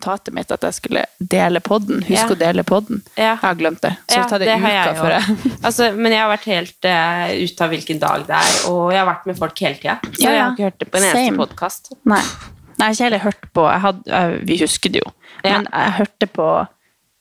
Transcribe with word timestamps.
notatet 0.00 0.34
mitt 0.34 0.50
at 0.50 0.64
jeg 0.64 0.74
skulle 0.80 1.04
dele 1.20 1.60
podden. 1.60 2.00
Husk 2.02 2.16
Ja. 2.16 2.28
å 2.32 2.38
dele 2.40 2.64
podden. 2.64 3.02
Ja. 3.16 3.34
Jeg 3.36 3.38
har 3.44 3.54
glemt 3.60 3.80
det. 3.84 3.92
Så 4.08 4.16
Ja, 4.16 4.24
ta 4.28 4.38
det, 4.38 4.46
det 4.48 4.56
uka 4.58 4.94
før 4.96 5.14
jeg. 5.18 5.36
Altså, 5.66 5.92
men 5.96 6.12
jeg 6.12 6.20
har 6.24 6.30
vært 6.32 6.48
helt 6.50 6.88
uh, 6.88 7.44
ute 7.44 7.64
av 7.66 7.70
hvilken 7.74 8.00
dag 8.00 8.24
det 8.26 8.38
er, 8.40 8.56
og 8.70 8.90
jeg 8.92 8.98
har 9.02 9.06
vært 9.12 9.26
med 9.30 9.38
folk 9.38 9.58
hele 9.60 9.76
tida. 9.76 9.98
Så 10.16 10.24
jeg 10.24 10.40
har 10.40 10.50
ikke 10.56 10.68
hørt 10.70 10.78
det 10.80 10.90
på 10.90 10.96
en 10.98 11.04
eneste 11.04 11.26
Same. 11.28 11.36
podkast. 11.44 11.92
Nei. 12.08 12.22
Nei, 12.80 12.88
jeg 12.88 12.88
har 12.88 12.94
ikke 12.96 13.04
heller 13.04 13.24
hørt 13.28 13.48
på 13.52 13.64
jeg 13.68 13.80
hadde, 13.84 14.02
jeg, 14.08 14.40
Vi 14.48 14.56
husker 14.64 14.90
det 14.94 15.02
jo. 15.04 15.10
Men 15.44 15.66
jeg 15.68 15.92
hørte 16.00 16.26
på 16.32 16.48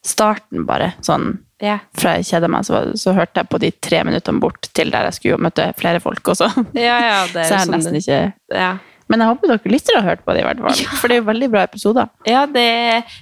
starten, 0.05 0.63
bare. 0.65 0.93
Sånn 1.03 1.25
yeah. 1.61 1.81
fra 1.99 2.13
jeg 2.17 2.29
kjeda 2.29 2.47
meg, 2.51 2.63
så, 2.67 2.79
så 2.99 3.11
hørte 3.17 3.41
jeg 3.43 3.49
på 3.51 3.59
de 3.59 3.71
tre 3.83 3.99
minuttene 4.07 4.39
bort 4.39 4.69
til 4.73 4.93
der 4.93 5.09
jeg 5.09 5.17
skulle 5.17 5.35
jo 5.35 5.41
møte 5.43 5.65
flere 5.79 5.99
folk 6.03 6.31
også. 6.31 6.47
Ja, 6.79 6.95
ja, 7.03 7.17
det 7.33 7.43
er 7.43 7.49
Så 7.49 7.57
jeg 7.57 7.59
har 7.59 7.65
sånn 7.67 7.75
nesten 7.75 7.97
det- 7.99 8.05
ikke 8.05 8.59
ja. 8.61 8.71
Men 9.09 9.23
jeg 9.23 9.31
håper 9.31 9.49
dere 9.49 9.71
lytter 9.73 9.95
og 9.97 10.03
har 10.03 10.09
hørt 10.11 10.19
på 10.25 10.33
det, 10.37 10.41
i 10.43 10.45
hvert 10.45 10.59
fall. 10.61 10.75
Ja. 10.83 10.97
For 11.01 11.09
det 11.09 11.15
er 11.15 11.21
jo 11.23 11.27
veldig 11.31 11.47
bra 11.49 11.63
episoder. 11.65 12.09
Ja, 12.29 12.43
det, 12.45 12.65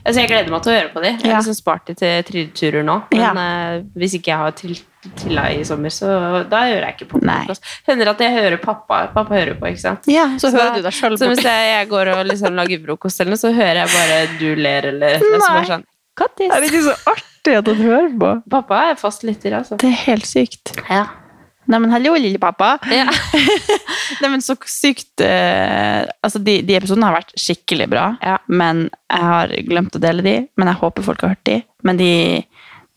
altså 0.03 0.19
jeg 0.19 0.27
gleder 0.33 0.51
meg 0.51 0.65
til 0.65 0.73
å 0.73 0.75
høre 0.75 0.89
på 0.91 1.03
de. 1.05 1.11
Jeg 1.15 1.31
har 1.31 1.37
liksom 1.39 1.55
spart 1.55 1.87
de 1.87 1.95
til 2.01 2.25
trilleturer 2.27 2.83
nå. 2.87 2.97
Men 3.15 3.39
eh, 3.43 3.85
hvis 3.95 4.17
ikke 4.19 4.33
jeg 4.33 4.41
har 4.41 4.55
trill- 4.59 4.83
trilla 5.21 5.45
i 5.55 5.61
sommer, 5.63 5.93
så 5.95 6.09
da 6.51 6.63
hører 6.67 6.89
jeg 6.89 6.97
ikke 6.97 7.07
på 7.13 7.21
Nei. 7.23 7.37
podcast. 7.45 7.63
Hender 7.87 8.11
at 8.11 8.23
jeg 8.25 8.33
hører 8.35 8.57
pappa. 8.59 8.97
Pappa 9.15 9.37
hører 9.37 9.55
på, 9.61 9.69
ikke 9.71 9.79
sant? 9.85 10.09
Ja, 10.11 10.25
så 10.41 10.51
hører 10.51 10.75
du 10.75 10.83
deg 10.89 10.97
sjøl 10.97 11.15
Så 11.21 11.29
hvis 11.31 11.43
jeg, 11.47 11.69
jeg 11.71 11.87
går 11.93 12.11
og 12.17 12.25
liksom 12.33 12.57
lager 12.59 12.81
frokost 12.83 13.23
eller 13.23 13.37
noe, 13.37 13.39
så 13.45 13.53
hører 13.55 13.79
jeg 13.85 13.93
bare 13.93 14.17
du 14.41 14.49
ler 14.59 14.89
eller 14.91 15.23
noe 15.23 15.39
som 15.45 15.61
er 15.61 15.69
sånn, 15.71 15.85
Kattis. 16.17 16.51
Er 16.51 16.59
det 16.65 16.71
ikke 16.73 16.83
så 16.89 16.97
artig 17.13 17.55
at 17.61 17.67
han 17.71 17.79
hører 17.79 18.11
på? 18.19 18.33
Pappa 18.57 18.81
er 18.89 18.99
fast 18.99 19.23
lytter, 19.23 19.55
altså. 19.61 19.77
Det 19.79 19.87
er 19.93 19.99
helt 20.07 20.27
sykt. 20.27 20.73
Ja. 20.89 21.05
Nei, 21.67 21.79
men 21.83 21.91
hallo, 21.91 22.13
lille 22.15 22.39
pappa. 22.39 22.77
Ja. 22.91 23.05
Nei, 24.21 24.29
men 24.31 24.41
så 24.43 24.55
sykt 24.71 25.19
uh, 25.23 26.05
Altså, 26.23 26.39
de, 26.39 26.61
de 26.63 26.77
episodene 26.77 27.09
har 27.09 27.17
vært 27.19 27.33
skikkelig 27.39 27.89
bra, 27.91 28.05
Ja. 28.23 28.37
men 28.47 28.85
jeg 29.11 29.25
har 29.31 29.51
glemt 29.67 29.95
å 29.97 30.01
dele 30.03 30.23
de. 30.25 30.35
Men 30.57 30.71
jeg 30.71 30.79
håper 30.81 31.03
folk 31.09 31.25
har 31.25 31.35
hørt 31.35 31.43
de. 31.49 31.57
Men 31.83 31.99
de, 31.99 32.09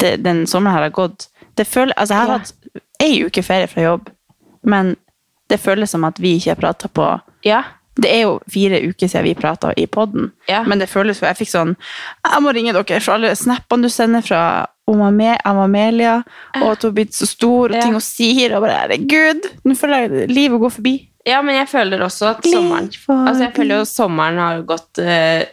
de, 0.02 0.14
den 0.22 0.44
sommeren 0.50 0.76
her 0.78 0.86
har 0.88 0.94
gått 0.94 1.26
det 1.58 1.66
føler, 1.68 1.92
Altså, 1.98 2.14
jeg 2.14 2.20
har 2.20 2.30
Ja. 2.30 2.38
hatt 2.38 2.82
ei 3.02 3.24
uke 3.26 3.42
ferie 3.42 3.66
fra 3.68 3.82
jobb, 3.82 4.08
men 4.62 4.94
det 5.50 5.58
føles 5.60 5.90
som 5.90 6.04
at 6.06 6.18
vi 6.22 6.36
ikke 6.38 6.52
har 6.54 6.60
prata 6.60 6.88
på 6.88 7.06
ja. 7.44 7.62
Det 7.96 8.06
er 8.10 8.20
jo 8.22 8.36
fire 8.48 8.78
uker 8.86 9.08
siden 9.10 9.24
vi 9.24 9.34
prata 9.34 9.72
i 9.76 9.86
poden, 9.86 10.30
Ja. 10.48 10.62
men 10.62 10.78
det 10.78 10.88
føles 10.88 11.18
jo 11.20 11.26
Jeg 11.26 11.36
fikk 11.36 11.50
sånn 11.50 11.76
Jeg 12.24 12.42
må 12.42 12.52
ringe 12.54 12.72
dere 12.72 13.00
for 13.00 13.12
alle 13.14 13.34
snappene 13.36 13.82
du 13.82 13.88
sender 13.88 14.22
fra 14.22 14.66
om 14.86 15.00
Ame- 15.02 15.38
og 16.62 16.72
at 16.72 16.82
hun 16.82 16.90
har 16.90 16.94
blitt 16.96 17.12
så 17.14 17.26
stor, 17.26 17.70
og 17.70 17.74
Ja. 17.74 17.80
ting 17.82 17.92
hun 17.92 18.00
sier, 18.00 18.54
og 18.56 18.62
bare 18.62 18.78
Herregud, 18.88 19.42
nå 19.64 19.76
føler 19.76 20.08
jeg 20.08 20.28
livet 20.30 20.60
går 20.60 20.70
forbi. 20.70 21.06
Ja, 21.26 21.42
men 21.42 21.54
jeg 21.54 21.68
føler 21.68 21.98
også 22.00 22.30
at 22.30 22.42
sommeren 22.44 22.88
Altså, 23.28 23.40
jeg 23.44 23.54
føler 23.54 23.76
jo 23.78 23.84
sommeren 23.84 24.38
har 24.38 24.62
gått 24.62 24.98
eh, 24.98 25.44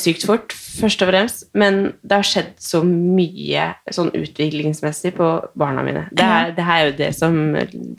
sykt 0.00 0.24
fort, 0.28 0.54
først 0.54 1.02
og 1.04 1.10
fremst. 1.10 1.44
Men 1.58 1.80
det 2.06 2.18
har 2.18 2.26
skjedd 2.26 2.50
så 2.62 2.80
mye 2.86 3.66
sånn 3.92 4.10
utviklingsmessig 4.16 5.12
på 5.18 5.28
barna 5.58 5.84
mine. 5.86 6.06
Det 6.14 6.24
er, 6.24 6.54
det 6.56 6.64
er 6.64 6.82
jo 6.86 6.94
det 7.02 7.10
som 7.18 7.38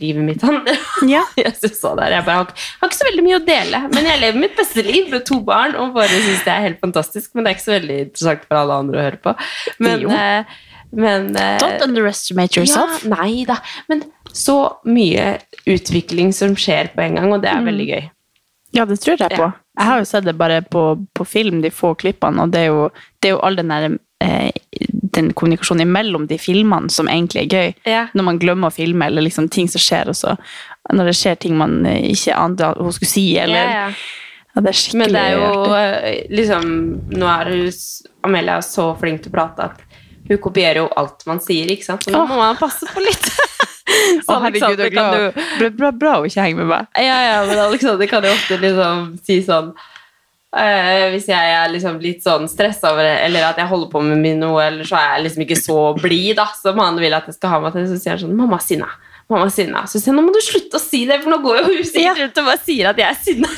livet 0.01 0.23
mitt 0.25 0.45
handler 0.45 0.73
om. 0.73 1.09
Ja. 1.09 1.23
Jeg. 1.43 1.53
Jeg 1.53 2.25
bare 2.25 2.37
har, 2.39 2.51
har 2.79 2.89
ikke 2.89 2.97
så 2.99 3.07
veldig 3.07 3.23
mye 3.25 3.37
å 3.39 3.45
dele, 3.45 3.79
men 3.93 4.05
jeg 4.07 4.21
lever 4.21 4.39
mitt 4.39 4.53
beste 4.57 4.83
liv 4.85 5.09
med 5.11 5.25
to 5.27 5.39
barn 5.45 5.75
og 5.79 5.93
bare 5.95 6.11
syns 6.13 6.43
det 6.45 6.53
er 6.53 6.65
helt 6.67 6.81
fantastisk. 6.83 7.31
Men 7.33 7.45
det 7.45 7.51
er 7.51 7.57
ikke 7.57 7.65
så 7.65 7.75
veldig 7.75 7.97
interessant 8.07 8.45
for 8.47 8.59
alle 8.59 8.77
andre 8.83 8.99
å 8.99 9.05
høre 9.07 9.21
på. 9.23 9.33
Men, 9.83 10.05
eh, 10.13 10.57
men 10.93 11.29
eh, 11.39 11.55
Don't 11.61 11.85
underestimate 11.87 12.59
yourself. 12.59 13.03
ja, 13.03 13.13
nei 13.15 13.45
da. 13.49 13.59
Men 13.91 14.05
så 14.33 14.57
mye 14.89 15.37
utvikling 15.69 16.33
som 16.35 16.55
skjer 16.57 16.93
på 16.95 17.05
en 17.05 17.19
gang, 17.19 17.31
og 17.35 17.43
det 17.43 17.51
er 17.53 17.65
veldig 17.67 17.87
gøy. 17.91 18.03
Ja, 18.73 18.85
det 18.89 18.99
tror 19.03 19.21
jeg 19.21 19.37
på. 19.37 19.51
Jeg 19.77 19.89
har 19.89 20.01
jo 20.01 20.05
sett 20.09 20.25
det 20.25 20.33
bare 20.37 20.61
på, 20.65 20.83
på 21.13 21.25
film, 21.25 21.61
de 21.61 21.69
få 21.73 21.93
klippene, 21.97 22.45
og 22.45 22.53
det 22.53 22.65
er 22.65 22.71
jo, 22.71 22.87
det 23.21 23.29
er 23.29 23.35
jo 23.35 23.41
all 23.45 23.57
den 23.57 23.73
der 23.73 23.85
eh, 24.21 24.49
den 25.13 25.29
kommunikasjonen 25.37 25.85
imellom 25.85 26.25
de 26.29 26.39
filmene 26.41 26.89
som 26.93 27.09
egentlig 27.09 27.43
er 27.43 27.53
gøy. 27.53 27.73
Ja. 27.89 28.03
Når 28.17 28.27
man 28.29 28.41
glemmer 28.41 28.69
å 28.69 28.73
filme, 28.73 29.09
eller 29.09 29.25
liksom 29.25 29.49
ting 29.53 29.69
som 29.69 29.81
skjer, 29.81 30.09
og 30.09 30.17
så 30.17 30.35
når 30.93 31.11
det 31.11 31.15
skjer 31.19 31.39
ting 31.45 31.57
man 31.57 31.81
eh, 31.89 32.11
ikke 32.13 32.37
ante 32.37 32.73
at 32.73 32.81
hun 32.81 32.93
skulle 32.95 33.13
si, 33.13 33.27
eller 33.37 33.61
Ja, 33.61 33.71
ja. 33.85 33.95
Ja, 34.53 34.61
det 34.61 34.69
er 34.69 34.77
skikkelig 34.77 34.99
Men 35.01 35.15
det 35.15 35.21
er 35.21 35.31
jo 35.33 35.77
eh, 35.79 36.17
liksom 36.29 36.65
Nå 37.17 37.25
er 37.25 37.47
hun, 37.49 37.79
Amelia 38.27 38.59
så 38.61 38.91
flink 38.99 39.23
til 39.23 39.33
å 39.33 39.37
prate 39.39 39.69
at 39.71 39.81
hun 40.29 40.37
kopierer 40.39 40.83
jo 40.83 40.91
alt 40.95 41.25
man 41.27 41.41
sier, 41.43 41.67
ikke 41.73 41.83
sant? 41.87 42.05
Så 42.05 42.13
nå 42.13 42.21
må 42.29 42.37
man 42.39 42.55
passe 42.55 42.87
på 42.87 43.01
litt. 43.03 43.25
Å, 44.29 44.37
herregud, 44.45 44.79
er 44.79 44.93
kan 44.93 45.17
jo 45.17 45.31
Bra, 45.33 45.69
bra, 45.79 45.89
bra 45.91 46.13
å 46.21 46.27
ikke 46.27 46.45
henge 46.45 46.61
med 46.61 46.69
meg. 46.69 46.87
Ja, 46.95 47.17
ja, 47.27 47.39
men 47.47 47.59
Alexander 47.65 48.07
kan 48.07 48.23
jo 48.23 48.31
ofte 48.31 48.59
liksom 48.61 49.09
si 49.25 49.41
sånn 49.43 49.73
eh, 50.55 51.09
Hvis 51.13 51.27
jeg 51.31 51.55
er 51.57 51.73
liksom 51.73 51.99
litt 52.03 52.23
sånn 52.23 52.47
stressa 52.51 52.93
over 52.93 53.03
det, 53.07 53.17
eller 53.27 53.49
at 53.49 53.59
jeg 53.59 53.71
holder 53.71 53.91
på 53.91 54.03
med 54.05 54.23
noe, 54.39 54.61
eller 54.67 54.87
så 54.87 54.99
er 55.01 55.17
jeg 55.17 55.25
liksom 55.27 55.45
ikke 55.47 55.59
så 55.59 55.79
blid 55.99 56.37
da, 56.39 56.47
som 56.59 56.79
han 56.79 57.01
vil 57.01 57.17
at 57.17 57.27
jeg 57.27 57.39
skal 57.39 57.57
ha 57.57 57.63
meg 57.65 57.75
til, 57.75 57.89
så 57.91 57.99
sier 57.99 58.15
han 58.15 58.23
sånn 58.23 58.37
'Mamma 58.37 58.61
sinna'. 58.63 58.91
Mamma 59.31 59.49
sinna. 59.49 59.85
Så 59.87 59.99
sier 59.99 60.11
jeg 60.11 60.19
nå 60.19 60.25
må 60.25 60.33
du 60.35 60.41
slutte 60.43 60.79
å 60.79 60.83
si 60.83 61.05
det, 61.09 61.21
for 61.23 61.31
nå 61.31 61.39
går 61.43 61.61
jo 61.61 61.69
hun 61.71 61.85
sikkert 61.87 62.19
rundt 62.23 62.41
og 62.43 62.49
bare 62.51 62.63
sier 62.63 62.91
at 62.91 62.99
jeg 62.99 63.09
er 63.09 63.21
sinna. 63.23 63.51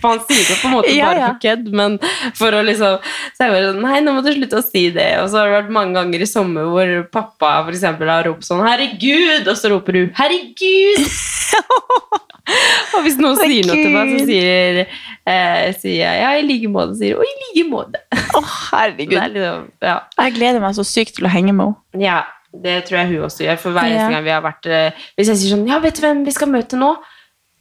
For 0.00 0.14
han 0.14 0.20
sier 0.24 0.44
det 0.48 0.56
på 0.62 0.68
en 0.70 0.74
måte 0.78 0.94
Ja, 0.96 1.06
bare 1.10 1.20
ja. 1.20 1.28
for 1.32 1.40
kødd, 1.44 1.66
men 1.76 1.98
for 2.38 2.56
å 2.56 2.62
liksom 2.64 2.98
Så 3.04 3.44
jeg 3.44 3.52
bare 3.52 3.66
sånn 3.70 3.82
Nei, 3.84 4.00
nå 4.06 4.14
må 4.16 4.22
du 4.24 4.30
slutte 4.32 4.60
å 4.60 4.64
si 4.64 4.86
det. 4.94 5.08
Og 5.20 5.28
så 5.32 5.40
har 5.42 5.50
det 5.50 5.56
vært 5.58 5.74
mange 5.76 5.94
ganger 5.98 6.24
i 6.24 6.28
sommer 6.30 6.70
hvor 6.72 6.94
pappa 7.12 7.52
for 7.66 7.72
eksempel 7.76 8.08
har 8.08 8.24
ropt 8.28 8.44
sånn 8.48 8.64
'Herregud!' 8.64 9.48
Og 9.50 9.56
så 9.60 9.70
roper 9.74 9.92
du 9.92 10.02
'Herregud!' 10.16 11.04
og 12.96 13.04
hvis 13.04 13.18
noen 13.20 13.38
sier 13.38 13.66
noe 13.68 13.76
til 13.78 13.92
meg, 13.94 14.10
så 14.16 14.26
sier, 14.26 14.80
eh, 15.28 15.70
sier 15.78 15.96
jeg 16.00 16.20
'ja, 16.22 16.30
i 16.40 16.42
like 16.46 16.70
måte'. 16.72 16.96
Sier 16.98 17.14
'å, 17.18 17.22
i 17.26 17.34
like 17.44 17.64
måte'. 17.70 18.00
Å, 18.34 18.42
herregud. 18.72 19.16
Er 19.20 19.28
liksom, 19.34 19.70
ja. 19.82 19.96
Jeg 20.18 20.34
gleder 20.38 20.60
meg 20.62 20.74
så 20.78 20.84
sykt 20.86 21.16
til 21.18 21.26
å 21.28 21.32
henge 21.32 21.52
med 21.54 21.66
henne. 21.70 22.02
ja, 22.06 22.22
det 22.64 22.84
tror 22.88 22.98
jeg 23.02 23.06
hun 23.12 23.26
også 23.28 23.44
gjør. 23.46 23.58
For 23.62 23.70
hver 23.76 23.86
eneste 23.86 24.08
Ja. 24.10 24.10
gang 24.16 24.24
vi 24.24 24.30
har 24.34 24.42
vært 24.42 24.66
eh, 24.66 24.90
Hvis 25.18 25.28
jeg 25.30 25.36
sier 25.36 25.56
sånn 25.56 25.68
'ja, 25.68 25.78
vet 25.78 25.94
du 25.94 26.00
hvem 26.02 26.24
vi 26.24 26.30
skal 26.34 26.48
møte 26.48 26.74
nå?' 26.80 26.96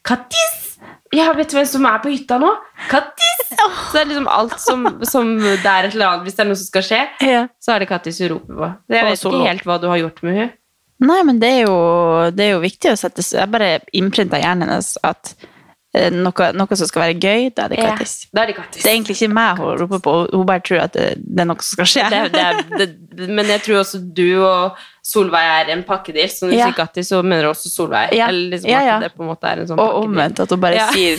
Kattis! 0.03 0.69
Ja, 1.15 1.31
vet 1.33 1.49
du 1.49 1.55
hvem 1.57 1.65
som 1.65 1.85
er 1.89 2.01
på 2.03 2.11
hytta 2.13 2.37
nå? 2.41 2.51
Kattis! 2.89 3.39
Så 3.49 3.95
det 3.95 4.01
er 4.03 4.09
liksom 4.11 4.27
alt 4.29 4.59
som, 4.61 4.85
som 5.09 5.31
det 5.41 5.65
er 5.65 5.87
et 5.87 5.95
eller 5.95 6.11
annet 6.11 6.27
Hvis 6.27 6.37
det 6.37 6.43
er 6.43 6.49
noe 6.51 6.59
som 6.59 6.69
skal 6.69 6.85
skje, 6.85 6.99
så 7.59 7.73
er 7.73 7.81
det 7.83 7.89
Kattis 7.89 8.19
hun 8.21 8.29
roper 8.35 8.59
på. 8.59 8.69
Jeg 8.93 9.07
vet 9.07 9.23
ikke 9.25 9.45
helt 9.47 9.65
hva 9.67 9.79
du 9.81 9.87
har 9.89 10.01
gjort 10.03 10.21
med 10.27 10.37
hun 10.37 10.51
Nei, 11.09 11.21
men 11.23 11.37
det 11.39 11.49
er 11.61 11.61
jo, 11.63 11.75
det 12.35 12.43
er 12.45 12.51
jo 12.57 12.63
viktig 12.63 12.91
å 12.91 12.97
sette 12.99 13.23
Jeg 13.23 13.47
bare 13.53 13.77
innprinta 13.95 14.39
hjernen 14.41 14.67
hennes 14.67 14.94
at 15.07 15.33
noe, 15.94 16.51
noe 16.53 16.75
som 16.77 16.86
skal 16.88 17.01
være 17.01 17.15
gøy, 17.18 17.47
da 17.57 17.63
er 17.65 17.69
det 17.74 17.77
Ja, 17.80 17.86
Kattis. 17.95 18.27
Da 18.31 18.44
er 18.44 18.51
det 18.51 18.56
Kattis. 18.59 18.83
Det 18.83 18.91
er 18.91 18.94
egentlig 18.94 19.15
ikke 19.18 19.33
meg 19.33 19.57
hun 19.57 19.80
roper 19.80 20.00
på, 20.06 20.13
hun 20.36 20.45
bare 20.45 20.62
tror 20.62 20.83
at 20.83 20.94
det, 20.94 21.06
det 21.18 21.41
er 21.41 21.50
noe 21.50 21.65
som 21.65 21.80
skal 21.80 21.89
skje. 21.89 22.03
det, 22.30 22.44
det, 22.77 23.30
men 23.30 23.45
jeg 23.50 23.63
tror 23.65 23.80
også 23.81 24.01
du 24.13 24.27
og 24.45 24.77
Solveig 25.09 25.47
er 25.65 25.71
en 25.74 25.81
pakkedeal. 25.88 26.30
Så 26.30 26.45
når 26.45 26.51
du 26.51 26.57
Ja. 26.59 26.65
sier 26.69 26.77
Kattis, 26.77 27.09
så 27.09 27.24
mener 27.24 27.47
du 27.47 27.50
også 27.50 27.69
Solveig. 27.74 28.13
Ja. 28.13 28.27
Eller 28.30 28.51
liksom 28.53 28.69
Ja, 28.69 28.81
ja. 28.86 29.00
sånn 29.01 29.80
Og 29.80 30.03
omvendt, 30.03 30.39
at 30.39 30.50
hun 30.50 30.59
bare 30.62 30.75
Ja. 30.75 30.91
sier 30.94 31.18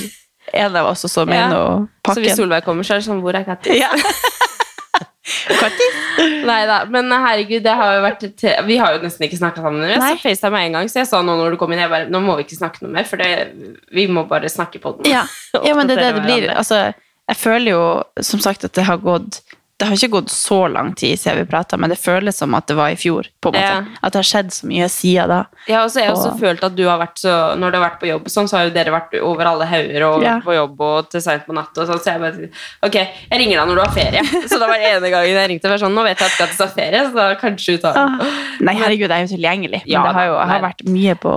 en 0.55 0.77
av 0.77 0.87
oss, 0.87 1.05
og 1.05 1.11
så 1.11 1.27
mener 1.27 1.51
Ja. 1.57 1.75
hun 1.77 1.89
Så 2.15 2.21
hvis. 2.23 2.37
Solveig 2.37 2.65
kommer, 2.65 2.83
så 2.85 2.95
er 2.95 2.99
det 3.03 3.07
sånn 3.09 3.21
Hvor 3.23 3.35
er 3.35 3.43
Kattis? 3.45 3.83
Nei 6.49 6.61
da, 6.65 6.79
men 6.89 7.13
herregud, 7.13 7.61
det 7.63 7.75
har 7.77 7.99
jo 7.99 8.01
vært 8.07 8.23
Vi 8.67 8.79
har 8.81 8.95
jo 8.95 9.03
nesten 9.03 9.27
ikke 9.27 9.39
snakka 9.41 9.65
sammen. 9.67 9.85
Jeg 9.91 10.01
sa 10.01 10.15
FaceTime 10.17 10.55
med 10.55 10.67
en 10.69 10.79
gang, 10.79 10.91
så 10.91 11.03
jeg 11.03 11.11
sa 11.11 11.21
nå 11.25 11.37
når 11.37 11.55
du 11.55 11.61
kom 11.61 11.75
inn 11.75 11.83
jeg 11.83 11.93
bare, 11.93 12.09
Nå 12.11 12.23
må 12.25 12.39
vi 12.39 12.47
ikke 12.47 12.59
snakke 12.59 12.85
noe 12.85 12.95
mer, 12.95 13.07
for 13.09 13.21
det, 13.21 13.29
vi 13.95 14.07
må 14.09 14.25
bare 14.31 14.49
snakke 14.53 14.81
på 14.83 14.95
den. 14.99 15.11
Ja. 15.13 15.27
ja, 15.67 15.77
men 15.77 15.91
det 15.91 15.99
er 15.99 16.07
det 16.07 16.13
det 16.17 16.25
blir. 16.25 16.49
Altså, 16.55 16.83
jeg 17.31 17.39
føler 17.39 17.75
jo 17.75 17.85
som 18.27 18.43
sagt 18.43 18.65
at 18.67 18.75
det 18.79 18.87
har 18.89 19.03
gått 19.05 19.43
det 19.81 19.87
har 19.89 19.97
ikke 19.97 20.11
gått 20.13 20.29
så 20.29 20.57
lang 20.69 20.91
tid 20.95 21.17
siden 21.17 21.39
vi 21.41 21.45
prata, 21.49 21.79
men 21.81 21.89
det 21.89 21.97
føles 21.97 22.37
som 22.37 22.53
at 22.59 22.67
det 22.69 22.75
var 22.77 22.93
i 22.93 22.99
fjor. 23.01 23.25
på 23.41 23.49
en 23.49 23.55
måte. 23.57 23.63
Ja. 23.65 23.99
At 24.05 24.13
det 24.13 24.19
har 24.21 24.27
skjedd 24.29 24.51
så 24.53 24.67
mye 24.69 24.89
siden 24.93 25.31
da. 25.33 25.39
Ja, 25.71 25.79
og 25.87 25.91
så 25.91 26.01
har 26.03 26.07
jeg 26.11 26.15
også 26.19 26.33
Og- 26.35 26.41
følt 26.43 26.65
at 26.69 26.75
du 26.77 26.83
har 26.87 26.99
vært 27.01 27.17
så 27.23 27.33
Når 27.57 27.73
du 27.73 27.79
har 27.79 27.85
vært 27.91 28.01
på 28.03 28.09
jobb, 28.11 28.29
sånn, 28.29 28.49
så 28.51 28.59
har 28.59 28.65
jo 28.69 28.75
dere 28.77 28.93
vært 28.93 29.17
over 29.25 29.45
alle 29.49 29.65
hauger 29.71 30.03
og 30.11 30.23
Ja. 30.23 30.35
på 30.45 30.53
jobb 30.55 30.81
og 30.81 31.09
til 31.11 31.21
seint 31.25 31.47
på 31.47 31.55
natt. 31.57 31.73
Og 31.79 31.89
sånn, 31.89 31.99
så 32.05 32.13
jeg 32.13 32.21
bare 32.21 32.51
Ok, 32.85 32.95
jeg 32.95 33.41
ringer 33.41 33.57
deg 33.57 33.69
når 33.69 33.75
du 33.75 33.81
har 33.81 33.95
ferie. 33.97 34.23
Så 34.53 34.59
da 34.61 34.67
var 34.67 34.77
det 34.77 34.93
ene 34.93 35.11
gangen 35.11 35.35
jeg 35.41 35.49
ringte. 35.51 35.69
var 35.73 35.79
Sånn, 35.79 35.95
Nå 35.97 36.05
vet 36.05 36.19
jeg 36.19 36.29
at 36.29 36.57
du 36.57 36.63
har 36.63 36.75
ferie, 36.77 37.01
så 37.09 37.15
da 37.15 37.35
kanskje 37.41 37.77
du 37.77 37.79
tar 37.79 37.95
den. 37.95 38.21
Nei, 38.61 38.75
herregud, 38.75 39.09
jeg 39.09 39.17
er 39.17 39.27
jo 39.27 39.35
tilgjengelig. 39.37 39.81
Men 39.87 39.93
Ja, 39.97 40.03
det 40.07 40.15
har 40.15 40.27
jo, 40.27 40.37
har 40.53 40.61
vært 40.61 40.85
mye 40.87 41.15
på, 41.17 41.35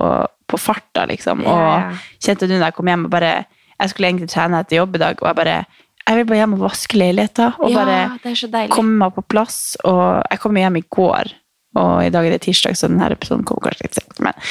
på 0.51 0.59
farta, 0.59 1.07
liksom. 1.07 1.45
Og 1.47 1.97
kjente 2.19 2.47
du 2.47 2.59
da 2.59 2.65
jeg 2.65 2.75
kom 2.75 2.85
hjem 2.91 3.05
og 3.05 3.09
bare 3.11 3.45
Jeg 3.79 3.89
skulle 3.89 4.07
egentlig 4.11 4.29
trene 4.29 4.59
etter 4.61 4.77
jobb 4.77 4.95
i 4.95 4.99
dag, 4.99 5.17
og 5.21 5.27
jeg 5.27 5.35
bare 5.35 5.65
Jeg 6.03 6.19
vil 6.19 6.27
bare 6.27 6.41
hjem 6.41 6.57
og 6.57 6.65
vaske 6.65 6.99
leiligheter, 6.99 7.55
og 7.63 7.73
bare 7.73 7.99
ja, 7.99 8.07
deilig. 8.23 8.71
komme 8.73 8.97
meg 8.99 9.13
på 9.15 9.23
plass. 9.33 9.59
Og 9.87 10.23
jeg 10.27 10.41
kom 10.43 10.59
hjem 10.59 10.79
i 10.81 10.85
går, 10.97 11.31
og 11.79 11.93
i 12.03 12.09
dag 12.13 12.27
er 12.27 12.35
det 12.35 12.41
tirsdag, 12.45 12.75
så 12.77 12.89
denne 12.91 13.11
episoden 13.15 13.45
kommer 13.47 13.69
kanskje 13.69 13.87
litt 13.87 13.99
sent. 14.01 14.19
Men, 14.23 14.41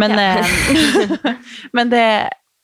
men, 0.00 0.16
ja. 0.18 1.34
men 1.76 1.92
det 1.92 2.06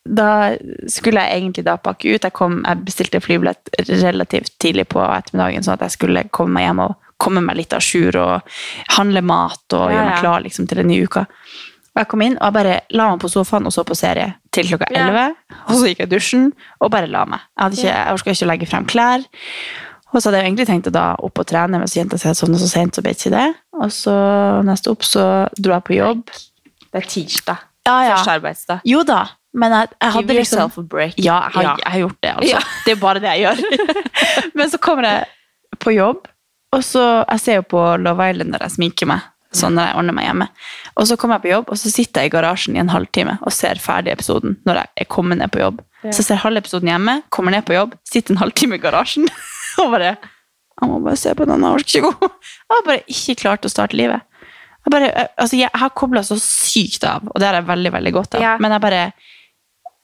da 0.09 0.57
skulle 0.89 1.21
jeg 1.21 1.37
egentlig 1.43 1.67
da 1.67 1.77
pakke 1.77 2.15
ut. 2.15 2.25
Jeg, 2.25 2.33
kom, 2.33 2.63
jeg 2.65 2.85
bestilte 2.87 3.21
flybillett 3.21 3.69
relativt 3.91 4.55
tidlig 4.63 4.87
på 4.95 5.03
ettermiddagen, 5.05 5.67
sånn 5.67 5.77
at 5.77 5.85
jeg 5.85 5.99
skulle 5.99 6.25
komme 6.33 6.57
meg 6.57 6.69
hjem 6.69 6.83
og 6.87 6.97
komme 7.19 7.43
meg 7.45 7.59
litt 7.59 7.75
à 7.75 7.81
jour 7.83 8.17
og 8.17 8.61
handle 8.95 9.25
mat 9.27 9.75
og 9.75 9.89
Ja, 9.91 9.97
gjøre 9.97 10.07
meg 10.07 10.21
klar 10.23 10.45
liksom, 10.45 10.69
til 10.71 10.81
den 10.83 10.91
nye 10.93 11.09
uka. 11.09 11.27
Og 11.99 12.05
jeg 12.05 12.09
kom 12.13 12.23
inn 12.23 12.37
og 12.39 12.45
jeg 12.47 12.55
bare 12.55 12.75
la 12.95 13.09
meg 13.11 13.23
på 13.25 13.29
sofaen 13.33 13.67
og 13.67 13.73
så 13.75 13.83
på 13.83 13.97
serie 13.99 14.29
til 14.55 14.69
klokka 14.71 14.87
Ja. 14.95 15.09
11. 15.11 15.37
Og 15.67 15.73
så 15.75 15.89
gikk 15.91 16.03
jeg 16.05 16.07
i 16.07 16.13
dusjen 16.13 16.45
og 16.79 16.93
bare 16.95 17.09
la 17.11 17.25
meg. 17.27 17.41
Jeg, 17.43 17.63
hadde 17.65 17.79
ikke, 17.81 17.95
jeg 17.97 18.13
orka 18.15 18.35
ikke 18.37 18.47
å 18.47 18.51
legge 18.53 18.69
frem 18.71 18.87
klær. 18.87 19.25
Og 20.13 20.21
så 20.23 20.29
hadde 20.29 20.39
jeg 20.39 20.47
egentlig 20.53 20.67
tenkt 20.69 20.87
å 20.87 20.93
da 20.95 21.07
opp 21.27 21.43
og 21.43 21.49
trene, 21.51 21.81
men 21.83 21.91
så 21.91 21.99
sånn 21.99 22.15
og 22.15 22.23
jeg 22.23 22.39
sovnet 22.39 22.63
så 22.63 22.69
sent, 22.71 22.95
så 22.95 23.03
ble 23.03 23.17
ikke 23.17 23.33
det. 23.35 23.49
Og 23.83 23.91
så 23.93 24.15
neste 24.65 24.93
opp 24.95 25.03
så 25.05 25.25
dro 25.59 25.75
jeg 25.75 25.87
på 25.91 25.99
jobb. 25.99 26.23
Det 26.89 27.03
er 27.03 27.11
tirsdag. 27.11 27.67
Ja, 27.89 27.97
ja. 28.07 28.15
Første 28.15 28.37
arbeidsdag. 28.39 28.87
Jo 28.89 29.03
da, 29.03 29.25
men 29.59 29.75
jeg, 29.75 29.91
jeg 29.99 30.15
hadde 30.15 30.27
Give 30.29 30.39
liksom 30.39 30.59
yourself 30.63 30.79
a 30.79 30.87
break. 30.95 31.19
Ja, 31.19 31.39
jeg 31.49 31.57
har, 31.57 31.83
jeg 31.83 31.93
har 31.93 32.03
gjort 32.05 32.19
det, 32.23 32.33
altså. 32.37 32.55
Ja. 32.55 32.63
Det 32.87 32.95
er 32.95 33.01
bare 33.03 33.23
det 33.25 33.35
jeg 33.35 33.45
gjør. 33.47 33.63
Men 34.61 34.71
så 34.71 34.81
kommer 34.83 35.09
jeg 35.09 35.79
på 35.81 35.95
jobb, 35.97 36.29
og 36.77 36.85
så 36.85 37.03
Jeg 37.31 37.41
ser 37.41 37.61
jo 37.61 37.65
på 37.65 37.83
Love 38.03 38.31
Island 38.31 38.53
når 38.53 38.67
jeg 38.67 38.77
sminker 38.77 39.09
meg. 39.09 39.25
Sånn 39.55 39.73
når 39.79 39.87
jeg 39.89 39.97
ordner 39.97 40.13
meg 40.19 40.27
hjemme. 40.29 40.47
Og 41.01 41.07
så 41.09 41.17
kommer 41.17 41.39
jeg 41.39 41.45
på 41.47 41.53
jobb, 41.55 41.71
og 41.73 41.79
så 41.81 41.91
sitter 41.93 42.21
jeg 42.25 42.29
i 42.31 42.33
garasjen 42.35 42.77
i 42.77 42.81
en 42.83 42.91
halvtime 42.93 43.39
og 43.41 43.53
ser 43.57 43.79
ferdig 43.81 44.13
episoden 44.13 44.59
når 44.69 44.83
jeg 44.83 44.91
er 45.05 45.09
kommet 45.09 45.39
ned 45.41 45.51
på 45.55 45.63
jobb. 45.63 45.79
Så 46.11 46.19
jeg 46.21 46.27
ser 46.29 46.43
halve 46.45 46.61
episoden 46.63 46.91
hjemme, 46.93 47.15
kommer 47.35 47.51
ned 47.55 47.65
på 47.67 47.73
jobb, 47.75 47.95
sitter 48.07 48.35
en 48.37 48.43
halvtime 48.43 48.77
i 48.77 48.83
garasjen 48.83 49.25
og 49.83 49.95
bare 49.95 50.13
Jeg 50.79 50.87
må 50.93 51.01
bare 51.03 51.17
se 51.19 51.33
på 51.35 51.47
den, 51.49 51.65
jeg 51.65 51.75
orker 51.75 51.99
ikke 51.99 52.11
gå. 52.13 52.29
Jeg 52.69 52.77
har 52.77 52.85
bare 52.87 53.01
ikke 53.11 53.35
klart 53.41 53.65
å 53.67 53.71
starte 53.73 53.97
livet. 53.99 54.21
Jeg, 54.85 54.93
bare, 54.95 55.09
jeg- 55.11 55.31
altså 55.43 55.57
jeg 55.59 55.71
har 55.75 55.91
kobla 55.91 56.23
så 56.23 56.37
sykt 56.39 57.03
av, 57.09 57.25
og 57.33 57.41
det 57.41 57.49
har 57.49 57.57
jeg 57.59 57.67
veldig 57.73 57.93
veldig 57.97 58.13
godt 58.15 58.37
av. 58.39 58.45
Ja. 58.45 58.53
Men 58.63 58.77
jeg 58.77 58.85
bare 58.85 59.01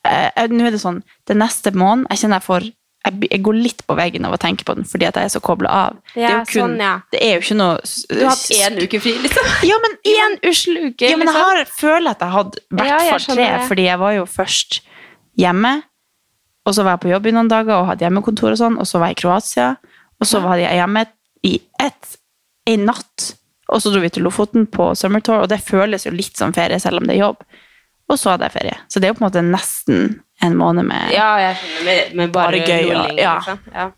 eh, 0.05 0.31
eh, 0.35 0.49
Nå 0.51 0.67
er 0.67 0.75
det 0.75 0.81
sånn, 0.83 0.99
det 1.29 1.37
neste 1.39 1.71
måned 1.79 2.09
Jeg 2.11 2.25
kjenner 2.25 2.41
jeg 2.43 2.49
får 2.49 2.67
jeg, 3.05 3.41
går 3.45 3.57
litt 3.59 3.83
på 3.87 3.97
veggen 3.99 4.25
av 4.25 4.35
å 4.37 4.41
tenke 4.41 4.65
på 4.65 4.75
den, 4.79 4.87
fordi 4.89 5.07
at 5.09 5.19
jeg 5.21 5.29
er 5.29 5.33
så 5.35 5.41
kobla 5.45 5.71
av. 5.71 5.97
det, 6.15 6.25
er 6.25 6.45
kun, 6.49 6.55
sånn, 6.55 6.77
ja. 6.81 6.93
det 7.13 7.21
er 7.21 7.35
jo 7.37 7.43
ikke 7.45 7.57
noe 7.59 7.75
Du 8.09 8.23
har 8.23 8.31
hatt 8.33 8.55
én 8.57 8.79
uke 8.81 9.01
fri, 9.05 9.13
liksom. 9.25 9.51
Ja, 9.71 9.77
men 9.85 9.99
Én 10.15 10.39
usluke, 10.49 11.09
ja, 11.11 11.19
men 11.21 11.29
jeg 11.29 11.35
liksom. 11.35 11.51
har, 11.51 11.73
føler 11.79 12.15
at 12.15 12.25
jeg 12.25 12.35
hadde 12.37 12.63
i 12.63 12.79
hvert 12.79 12.91
Ja, 12.91 12.99
fall 13.11 13.37
tre, 13.37 13.49
det. 13.59 13.69
fordi 13.69 13.87
jeg 13.89 14.01
var 14.05 14.17
jo 14.17 14.25
først 14.31 14.81
hjemme, 15.41 15.75
og 16.65 16.77
så 16.77 16.85
var 16.87 16.97
jeg 16.97 17.05
på 17.05 17.13
jobb 17.13 17.29
i 17.29 17.35
noen 17.37 17.51
dager 17.53 17.77
og 17.77 17.89
hadde 17.93 18.07
hjemmekontor 18.07 18.55
og 18.55 18.61
sånn, 18.61 18.81
og 18.81 18.89
så 18.89 19.01
var 19.03 19.13
jeg 19.13 19.19
i 19.19 19.23
Kroatia, 19.25 19.71
og 20.21 20.29
så 20.31 20.41
var 20.41 20.61
jeg 20.63 20.79
hjemme 20.81 21.05
i 21.45 21.55
ett, 21.85 22.15
en 22.73 22.87
natt, 22.89 23.31
og 23.69 23.83
så 23.83 23.93
dro 23.93 24.01
vi 24.01 24.13
til 24.13 24.25
Lofoten 24.25 24.65
på 24.73 24.93
Summer 24.97 25.21
Tour, 25.25 25.45
og 25.45 25.51
det 25.53 25.61
føles 25.65 26.07
jo 26.07 26.13
litt 26.15 26.37
som 26.41 26.55
ferie, 26.57 26.81
selv 26.81 27.03
om 27.03 27.09
det 27.09 27.19
er 27.19 27.27
jobb. 27.27 27.45
Og 28.13 28.21
så 28.21 28.35
hadde 28.35 28.49
jeg 28.49 28.55
ferie. 28.59 28.77
Så 28.89 29.01
det 29.01 29.09
er 29.09 29.13
jo 29.13 29.17
på 29.19 29.25
en 29.25 29.29
måte 29.31 29.45
nesten 29.45 30.03
en 30.45 30.57
måned 30.61 30.87
med 30.89 31.13
Ja, 31.15 31.29
skjønner. 31.57 31.85
Med, 31.89 32.15
med 32.21 32.33
bare, 32.35 32.59
Bare 32.61 32.67
gøy, 32.69 32.89
ja. 32.91 33.05
Ja. 33.19 33.35
liksom. 33.39 33.59
Ja. 33.75 33.91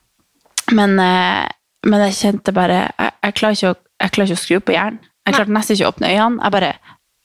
Men, 0.76 0.98
eh, 0.98 1.46
men 1.87 2.00
jeg 2.08 2.16
kjente 2.19 2.52
bare 2.56 2.78
Jeg, 2.98 3.12
jeg, 3.22 3.34
klarer 3.38 3.70
å, 3.70 3.75
jeg 4.02 4.14
klarer 4.16 4.31
ikke 4.32 4.38
å 4.40 4.44
skru 4.44 4.60
på 4.60 4.75
hjernen. 4.75 5.02
Jeg 5.26 5.34
klarte 5.37 5.54
nesten 5.54 5.76
ikke 5.76 5.87
å 5.88 5.93
åpne 5.94 6.12
øynene. 6.14 6.43
Jeg 6.46 6.54
bare 6.56 6.72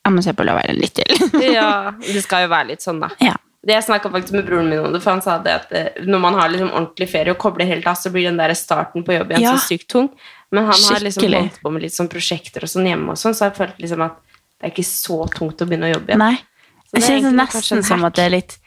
Jeg 0.06 0.13
må 0.15 0.21
se 0.25 0.33
på 0.33 0.45
Love 0.47 0.62
Island 0.65 0.81
litt 0.81 0.95
til. 0.97 1.31
ja, 1.57 1.69
det 2.01 2.21
skal 2.25 2.45
jo 2.47 2.51
være 2.53 2.71
litt 2.73 2.81
sånn, 2.85 3.01
da. 3.03 3.09
ja. 3.21 3.38
Det 3.62 3.75
Jeg 3.75 3.85
snakka 3.85 4.09
faktisk 4.09 4.33
med 4.33 4.47
broren 4.47 4.69
min 4.71 4.79
om 4.81 4.94
det, 4.95 5.03
for 5.03 5.12
han 5.13 5.19
sa 5.21 5.35
det 5.38 5.51
at 5.53 5.74
eh, 5.77 6.00
når 6.09 6.21
man 6.24 6.33
har 6.33 6.50
liksom 6.50 6.71
ordentlig 6.74 7.06
ferie 7.12 7.29
og 7.35 7.38
kobler 7.44 7.67
helt 7.69 7.85
av, 7.85 7.94
så 8.00 8.09
blir 8.09 8.25
den 8.25 8.39
der 8.41 8.53
starten 8.57 9.03
på 9.06 9.13
jobb 9.13 9.35
igjen 9.35 9.44
Ja. 9.45 9.51
så 9.53 9.69
sykt 9.69 9.85
tung. 9.94 10.07
Men 10.50 10.65
han 10.65 10.74
har 10.74 11.03
liksom 11.06 11.21
Skikkelig. 11.21 11.41
holdt 11.45 11.59
på 11.62 11.74
med 11.75 11.83
litt 11.85 11.94
sånn 11.94 12.09
prosjekter 12.09 12.65
og 12.65 12.71
sånn 12.74 12.88
hjemme 12.89 13.13
og 13.13 13.19
sånn, 13.21 13.35
så 13.38 13.45
jeg 13.51 13.56
følte 13.59 13.85
liksom 13.85 14.01
at 14.07 14.17
det 14.57 14.65
er 14.65 14.74
ikke 14.74 14.88
så 14.89 15.19
tungt 15.38 15.62
å 15.62 15.67
begynne 15.69 15.91
å 15.91 15.94
jobbe 15.94 16.09
igjen. 16.09 16.24
Nei. 16.25 16.33
Jeg 16.41 16.89
det 16.91 17.03
er 17.03 17.07
kjenner 17.21 17.38
nesten 17.38 17.85
som 17.85 18.03
at 18.09 18.17
det 18.17 18.25
er 18.25 18.33
litt 18.33 18.57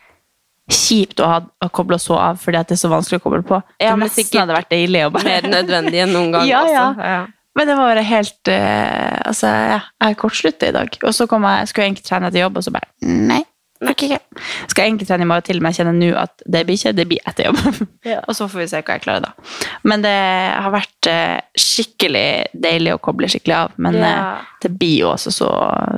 kjipt 0.70 1.20
å 1.20 1.28
ha 1.28 1.38
å 1.44 1.68
koble 1.74 1.98
så 2.00 2.16
av 2.16 2.38
fordi 2.40 2.62
det 2.64 2.76
er 2.76 2.80
så 2.80 2.90
vanskelig 2.92 3.20
å 3.20 3.24
koble 3.26 3.42
på. 3.46 3.60
Ja, 3.78 3.92
det 3.92 3.96
men 3.98 4.08
nesten 4.08 4.24
sikkert 4.24 4.44
hadde 4.44 4.58
vært 4.58 4.70
det 4.72 4.82
ille 4.86 5.06
å 5.06 5.14
bare 5.14 5.28
Mer 5.28 5.48
nødvendig 5.52 6.04
enn 6.04 6.14
noen 6.14 6.30
gang 6.34 6.46
Ja, 6.52 6.62
ja. 6.72 7.18
Men 7.54 7.70
det 7.70 7.76
var 7.78 8.00
helt 8.02 8.50
uh, 8.50 9.18
Altså, 9.28 9.50
ja, 9.50 9.80
jeg 10.02 10.18
kortsluttet 10.18 10.70
i 10.70 10.74
dag. 10.74 10.96
Og 11.04 11.14
så 11.14 11.28
jeg, 11.28 11.68
skulle 11.70 11.84
jeg 11.84 11.92
egentlig 11.92 12.06
trene 12.08 12.30
etter 12.30 12.42
jobb, 12.42 12.58
og 12.58 12.66
så 12.66 12.72
bare 12.74 12.90
Nei. 13.04 13.44
Orker 13.92 14.06
ikke. 14.14 14.42
Skal 14.70 14.82
jeg 14.84 14.90
egentlig 14.92 15.08
trene 15.08 15.26
i 15.26 15.28
morgen 15.30 15.46
til, 15.46 15.60
men 15.62 15.72
jeg 15.72 15.80
kjenner 15.82 15.96
nå 15.98 16.08
at 16.18 16.42
det 16.46 16.64
blir 16.68 16.78
ikke, 16.80 16.92
det 16.96 17.06
blir 17.10 17.28
etter 17.30 17.48
jobb. 17.50 17.60
og 18.28 18.32
så 18.38 18.48
får 18.50 18.62
vi 18.64 18.66
se 18.72 18.80
hva 18.82 18.96
jeg 18.98 19.04
klarer 19.04 19.26
da. 19.26 19.32
Men 19.86 20.02
det 20.04 20.14
har 20.64 20.72
vært 20.74 21.08
eh, 21.10 21.38
skikkelig 21.60 22.26
deilig 22.66 22.94
å 22.96 23.00
koble 23.04 23.28
skikkelig 23.30 23.56
av. 23.60 23.74
Men 23.76 23.98
Ja. 24.00 24.10
eh, 24.10 24.50
det 24.64 24.70
blir 24.80 24.94
jo 25.02 25.10
også 25.12 25.28
så, 25.34 25.48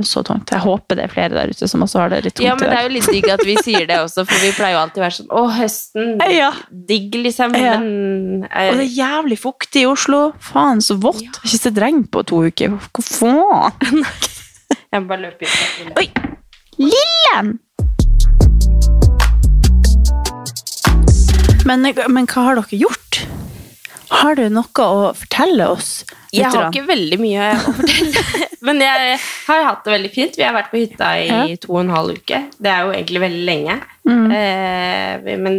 så 0.03 0.25
tungt. 0.27 0.51
Jeg 0.51 0.59
håper 0.65 0.99
det 0.99 1.05
er 1.07 1.13
flere 1.13 1.37
der 1.37 1.53
ute 1.55 1.69
som 1.71 1.85
også 1.87 2.01
har 2.03 2.11
det 2.11 2.25
litt 2.25 2.35
tungt 2.35 2.49
Ja, 2.49 2.57
men 2.59 2.67
det 2.73 2.79
er 2.81 2.89
jo 2.89 2.95
litt 2.97 3.11
digg 3.15 3.29
at 3.31 3.45
vi 3.47 3.55
sier 3.63 3.87
det 3.87 3.99
også, 4.03 4.25
for 4.27 4.43
vi 4.43 4.51
pleier 4.57 4.75
jo 4.75 4.81
alltid 4.83 4.99
å 4.99 5.05
være 5.05 5.17
sånn 5.21 5.31
Å, 5.31 5.45
høsten. 5.61 6.09
Ja. 6.41 6.49
Digg, 6.89 7.15
liksom. 7.23 7.55
Ja. 7.55 7.77
Men 7.79 8.47
eh, 8.51 8.73
Og 8.73 8.81
det 8.81 8.89
er 8.89 8.97
jævlig 8.99 9.39
fuktig 9.39 9.85
i 9.85 9.87
Oslo. 9.91 10.33
Faen, 10.43 10.83
så 10.83 10.99
vått. 10.99 11.23
Jeg 11.23 11.31
har 11.39 11.47
ikke 11.53 11.63
sett 11.63 11.79
regn 11.85 12.03
på 12.11 12.25
to 12.27 12.43
uker. 12.51 12.75
Hva 12.91 13.07
faen? 13.07 14.03
jeg 14.91 15.05
må 15.05 15.07
bare 15.13 15.29
løpe 15.29 15.47
ut. 15.47 15.95
Oi! 16.03 16.09
Lillen! 16.83 17.55
Men, 21.67 21.83
men 22.15 22.27
hva 22.31 22.45
har 22.47 22.61
dere 22.61 22.79
gjort? 22.79 23.21
Har 24.09 24.37
du 24.39 24.45
noe 24.55 24.85
å 24.87 25.11
fortelle 25.19 25.67
oss? 25.73 26.05
Jeg 26.35 26.47
har 26.53 26.69
ikke 26.71 26.85
veldig 26.87 27.17
mye 27.19 27.47
å 27.57 27.73
fortelle, 27.75 28.23
men 28.67 28.83
jeg 28.85 29.19
har 29.49 29.63
hatt 29.67 29.85
det 29.87 29.95
veldig 29.97 30.11
fint. 30.15 30.37
Vi 30.39 30.45
har 30.47 30.55
vært 30.55 30.71
på 30.73 30.79
hytta 30.83 31.09
i 31.19 31.27
Ja. 31.31 31.41
to 31.63 31.73
og 31.75 31.81
en 31.85 31.91
halv 31.95 32.19
uke. 32.21 32.43
Det 32.61 32.71
er 32.71 32.85
jo 32.87 32.93
egentlig 32.95 33.23
veldig 33.25 33.45
lenge. 33.49 33.77
Mm. 34.07 34.27
Eh, 34.39 35.37
men 35.43 35.59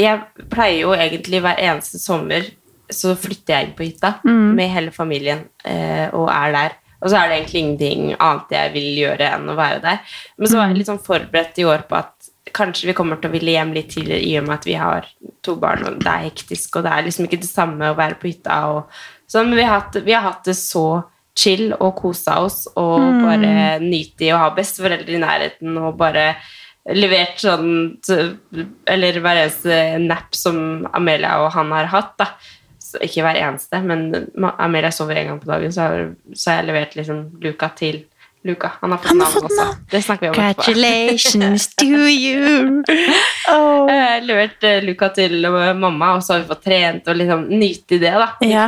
jeg 0.00 0.46
pleier 0.52 0.80
jo 0.82 0.94
egentlig 0.96 1.42
hver 1.44 1.60
eneste 1.68 2.00
sommer 2.02 2.48
så 2.92 3.14
flytter 3.18 3.54
jeg 3.56 3.66
inn 3.68 3.76
på 3.78 3.86
hytta 3.86 4.12
Mm. 4.24 4.54
med 4.58 4.70
hele 4.70 4.90
familien 4.94 5.44
eh, 5.66 6.08
og 6.14 6.28
er 6.30 6.52
der. 6.54 6.76
Og 7.02 7.10
så 7.12 7.18
er 7.20 7.28
det 7.28 7.38
egentlig 7.40 7.60
ingenting 7.62 8.04
annet 8.18 8.52
jeg 8.56 8.72
vil 8.72 8.90
gjøre 9.04 9.26
enn 9.36 9.50
å 9.52 9.56
være 9.58 9.80
der. 9.82 9.98
Men 10.38 10.48
så 10.48 10.56
var 10.58 10.66
Mm. 10.66 10.70
jeg 10.72 10.78
litt 10.80 10.90
sånn 10.90 11.02
forberedt 11.04 11.58
i 11.62 11.66
år 11.68 11.82
på 11.90 11.98
at 11.98 12.14
kanskje 12.54 12.90
vi 12.90 12.94
kommer 12.96 13.18
til 13.20 13.30
å 13.30 13.34
ville 13.34 13.54
hjem 13.56 13.74
litt 13.74 13.90
tidligere 13.94 14.22
i 14.26 14.36
og 14.40 14.46
med 14.46 14.56
at 14.58 14.68
vi 14.68 14.76
har 14.78 15.08
to 15.46 15.56
barn, 15.60 15.84
og 15.88 15.98
det 16.02 16.12
er 16.12 16.26
hektisk, 16.28 16.78
og 16.78 16.86
det 16.86 16.92
er 16.92 17.06
liksom 17.06 17.28
ikke 17.28 17.42
det 17.42 17.50
samme 17.50 17.90
å 17.90 17.98
være 17.98 18.18
på 18.20 18.30
hytta. 18.30 18.58
Og, 18.72 19.00
sånn, 19.30 19.50
men 19.50 19.60
vi 19.60 19.66
har, 19.66 19.80
hatt, 19.80 19.98
vi 20.06 20.14
har 20.16 20.26
hatt 20.26 20.46
det 20.48 20.56
så 20.58 20.86
chill 21.36 21.74
og 21.74 21.98
kosa 21.98 22.38
oss 22.46 22.62
og 22.80 23.02
bare 23.20 23.76
nyte 23.82 24.24
i 24.24 24.32
å 24.32 24.40
ha 24.40 24.52
besteforeldre 24.56 25.18
i 25.18 25.20
nærheten 25.20 25.74
og 25.82 25.98
bare 26.00 26.30
levert 26.96 27.42
sånn 27.42 27.98
Eller 28.88 29.18
hver 29.20 29.40
eneste 29.42 29.98
nap 30.00 30.36
som 30.38 30.86
Amelia 30.96 31.34
og 31.42 31.50
han 31.56 31.74
har 31.74 31.90
hatt, 31.92 32.14
da. 32.22 32.30
Så 32.80 33.02
ikke 33.02 33.24
hver 33.26 33.40
eneste, 33.42 33.82
men 33.82 34.30
Amelia 34.62 34.92
sover 34.94 35.18
en 35.18 35.32
gang 35.32 35.40
på 35.42 35.50
dagen, 35.50 35.74
så 35.74 35.88
har, 35.88 36.04
så 36.32 36.52
har 36.52 36.60
jeg 36.60 36.68
levert 36.70 36.94
liksom 36.96 37.24
Luca 37.42 37.68
til 37.76 38.04
Luca. 38.46 38.72
Han 38.80 38.94
har 38.94 38.98
fått 39.02 39.10
Han 39.10 39.20
har 39.20 39.26
navn 39.26 39.40
fått 39.40 39.50
også. 39.50 39.66
Det 39.90 40.02
snakker 40.02 40.26
vi 40.26 40.30
om. 40.30 40.36
Congratulations 40.36 41.68
to 41.74 42.04
you! 42.10 42.82
Oh. 43.46 43.86
Levert 44.26 44.64
eh, 44.66 44.80
Luca 44.82 45.06
til 45.14 45.44
mamma, 45.46 46.16
og 46.16 46.22
så 46.24 46.34
har 46.34 46.40
vi 46.40 46.48
fått 46.48 46.64
trent 46.66 47.06
og 47.06 47.14
liksom 47.14 47.44
nyte 47.52 48.00
det, 48.02 48.10
da. 48.18 48.26
Ja. 48.42 48.64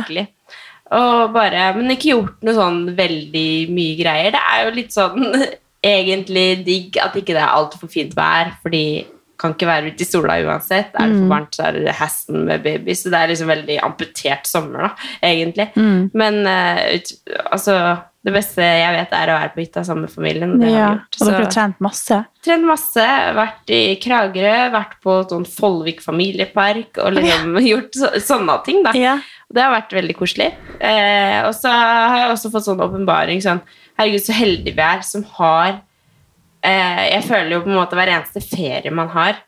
Og 0.95 1.33
bare, 1.35 1.65
men 1.75 1.91
ikke 1.93 2.13
gjort 2.13 2.39
noe 2.47 2.55
sånn 2.55 2.79
veldig 2.97 3.49
mye 3.75 3.97
greier. 3.99 4.31
Det 4.33 4.41
er 4.41 4.63
jo 4.63 4.75
litt 4.77 4.95
sånn 4.95 5.27
egentlig 5.99 6.47
digg 6.65 6.99
at 7.03 7.17
ikke 7.19 7.35
det 7.35 7.43
er 7.43 7.57
altfor 7.59 7.91
fint 7.91 8.15
vær, 8.17 8.55
fordi 8.63 8.85
kan 9.39 9.53
ikke 9.55 9.69
være 9.69 9.93
ute 9.93 10.03
i 10.03 10.07
sola 10.07 10.35
uansett. 10.43 10.95
Er 10.99 11.11
det 11.11 11.19
for 11.21 11.31
varmt, 11.31 11.55
så 11.55 11.69
er 11.69 11.77
det 11.77 11.95
hesten 11.95 12.41
med 12.49 12.63
baby. 12.65 12.95
Så 12.97 13.11
det 13.11 13.21
er 13.21 13.31
liksom 13.31 13.51
veldig 13.51 13.77
amputert 13.87 14.49
sommer, 14.49 14.89
da, 14.89 15.09
egentlig. 15.23 15.69
Men 16.19 16.41
uh, 16.43 16.81
altså 17.47 17.77
Det 18.19 18.33
beste 18.35 18.59
jeg 18.59 18.91
vet, 18.97 19.13
er 19.15 19.29
å 19.31 19.35
være 19.39 19.51
på 19.53 19.61
hytta 19.63 19.81
sammen 19.87 20.03
med 20.03 20.11
familien. 20.11 20.57
Det 20.59 20.67
har 20.67 20.75
Ja. 20.75 20.87
vi 20.89 20.95
gjort. 20.99 21.17
Og 21.21 21.27
dere 21.29 21.43
har 21.45 21.51
trent 21.55 21.77
masse. 21.79 22.17
Trent 22.43 22.65
masse, 22.67 23.05
vært 23.37 23.71
i 23.71 23.95
Kragerø, 24.03 24.55
vært 24.73 24.97
på 25.01 25.13
sånn 25.29 25.45
Follvik 25.47 26.01
familiepark 26.03 26.99
og 26.99 27.13
liksom 27.15 27.55
gjort 27.71 27.95
så, 27.95 28.09
sånne 28.19 28.57
ting, 28.65 28.81
da. 28.83 28.91
Ja. 28.99 29.13
Det 29.49 29.63
har 29.63 29.71
vært 29.71 29.95
veldig 29.95 30.15
koselig. 30.19 30.49
Eh, 30.83 31.39
og 31.47 31.53
så 31.55 31.71
har 31.71 32.17
jeg 32.25 32.33
også 32.35 32.51
fått 32.51 32.67
sånn 32.67 32.83
åpenbaring 32.83 33.39
sånn 33.41 33.61
Herregud, 33.97 34.21
så 34.27 34.35
heldige 34.35 34.75
vi 34.75 34.83
er 34.83 35.01
som 35.03 35.23
har 35.39 35.79
eh, 36.63 37.01
Jeg 37.15 37.23
føler 37.23 37.49
jo 37.55 37.61
på 37.63 37.71
en 37.71 37.79
måte 37.79 37.95
hver 37.97 38.11
eneste 38.13 38.43
ferie 38.43 38.91
man 38.91 39.09
har, 39.15 39.39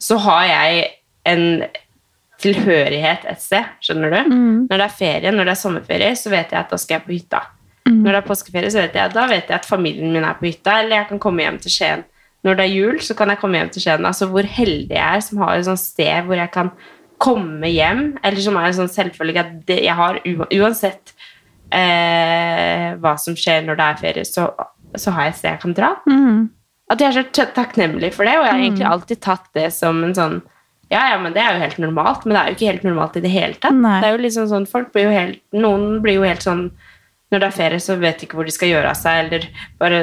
så 0.00 0.16
har 0.24 0.44
jeg 0.48 0.90
en 1.28 1.44
tilhørighet 2.40 3.24
et 3.28 3.40
sted. 3.42 3.64
Skjønner 3.84 4.12
du? 4.14 4.20
Når 4.70 4.76
det 4.76 4.86
er 4.86 4.98
ferie, 4.98 5.32
når 5.32 5.48
det 5.48 5.54
er 5.54 5.60
sommerferie, 5.60 6.12
så 6.16 6.30
vet 6.32 6.52
jeg 6.52 6.60
at 6.60 6.70
da 6.70 6.78
skal 6.80 6.98
jeg 6.98 7.06
på 7.06 7.14
hytta. 7.16 7.42
Når 7.90 8.12
det 8.12 8.18
er 8.20 8.26
påskeferie, 8.28 8.70
så 8.70 8.82
vet 8.84 8.94
jeg, 8.94 9.10
da 9.14 9.26
vet 9.26 9.48
jeg 9.48 9.56
at 9.56 9.66
familien 9.66 10.12
min 10.14 10.24
er 10.24 10.36
på 10.38 10.46
hytta, 10.46 10.80
eller 10.82 10.96
jeg 11.00 11.08
kan 11.08 11.18
komme 11.18 11.42
hjem 11.42 11.58
til 11.64 11.72
Skien. 11.74 12.04
Når 12.46 12.56
det 12.56 12.64
er 12.64 12.72
jul, 12.72 13.00
så 13.04 13.14
kan 13.18 13.28
jeg 13.32 13.40
komme 13.40 13.58
hjem 13.58 13.70
til 13.74 13.82
Skien. 13.82 14.06
Altså 14.06 14.28
hvor 14.30 14.46
heldig 14.46 14.96
jeg 14.96 15.16
er 15.16 15.24
som 15.24 15.42
har 15.42 15.56
et 15.56 15.66
sånt 15.66 15.82
sted 15.82 16.28
hvor 16.28 16.38
jeg 16.38 16.50
kan 16.54 16.70
komme 17.20 17.68
hjem, 17.68 18.04
eller 18.24 18.40
som 18.40 18.56
er 18.56 18.68
en 18.70 18.78
sånn 18.78 18.92
selvfølge 18.92 19.42
at 19.42 19.50
det, 19.68 19.82
jeg 19.84 19.96
har 19.98 20.20
uansett 20.24 21.12
eh, 21.72 22.94
hva 23.00 23.16
som 23.20 23.36
skjer 23.36 23.66
når 23.66 23.76
det 23.76 23.88
er 23.88 24.00
ferie, 24.00 24.24
så, 24.24 24.46
så 24.96 25.12
har 25.16 25.28
jeg 25.28 25.34
et 25.34 25.40
sted 25.42 25.50
jeg 25.50 25.62
kan 25.66 25.76
dra. 25.76 25.90
At 26.90 27.02
jeg 27.02 27.10
er 27.10 27.18
så 27.34 27.44
takknemlig 27.54 28.14
for 28.16 28.24
det, 28.26 28.38
og 28.38 28.46
jeg 28.46 28.54
har 28.54 28.62
egentlig 28.64 28.88
alltid 28.88 29.20
tatt 29.22 29.50
det 29.54 29.68
som 29.76 30.00
en 30.06 30.16
sånn 30.16 30.40
ja, 30.90 31.04
ja, 31.12 31.18
men 31.22 31.34
det 31.34 31.42
er 31.42 31.54
jo 31.54 31.62
helt 31.62 31.78
normalt, 31.78 32.24
men 32.26 32.34
det 32.34 32.40
er 32.40 32.50
jo 32.50 32.56
ikke 32.56 32.70
helt 32.72 32.86
normalt 32.88 33.16
i 33.18 33.22
det 33.22 33.30
hele 33.30 33.58
tatt. 33.62 33.76
Nei. 33.78 34.00
Det 34.02 34.08
er 34.08 34.16
jo 34.16 34.24
liksom 34.24 34.48
sånn, 34.50 34.66
folk 34.70 34.90
blir 34.94 35.06
jo 35.06 35.14
helt, 35.14 35.40
Noen 35.54 36.00
blir 36.02 36.18
jo 36.18 36.26
helt 36.26 36.42
sånn 36.42 36.66
Når 37.30 37.42
det 37.42 37.46
er 37.46 37.54
ferie, 37.54 37.82
så 37.82 37.94
vet 38.00 38.18
de 38.18 38.26
ikke 38.26 38.40
hvor 38.40 38.48
de 38.48 38.54
skal 38.54 38.72
gjøre 38.72 38.90
av 38.90 38.98
seg, 38.98 39.20
eller 39.26 39.46
bare 39.78 40.00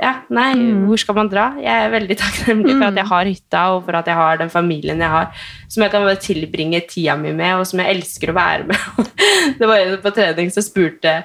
Ja, 0.00 0.14
nei, 0.32 0.48
hvor 0.88 1.00
skal 1.00 1.18
man 1.18 1.28
dra? 1.32 1.50
Jeg 1.60 1.84
er 1.84 1.92
veldig 1.92 2.16
takknemlig 2.22 2.78
for 2.78 2.86
at 2.88 3.02
jeg 3.02 3.10
har 3.12 3.30
hytta, 3.32 3.66
og 3.74 3.84
for 3.84 4.00
at 4.00 4.08
jeg 4.08 4.20
har 4.22 4.40
den 4.40 4.52
familien 4.52 5.04
jeg 5.04 5.14
har, 5.18 5.44
som 5.68 5.84
jeg 5.84 5.92
kan 5.92 6.08
bare 6.08 6.22
tilbringe 6.24 6.80
tida 6.88 7.18
mi 7.20 7.36
med, 7.36 7.60
og 7.60 7.68
som 7.68 7.84
jeg 7.84 7.98
elsker 7.98 8.32
å 8.32 8.38
være 8.40 8.70
med. 8.72 9.12
det 9.60 9.68
var 9.68 9.84
en 9.84 10.00
på 10.00 10.16
trening 10.16 10.52
som 10.52 10.64
spurte 10.64 11.18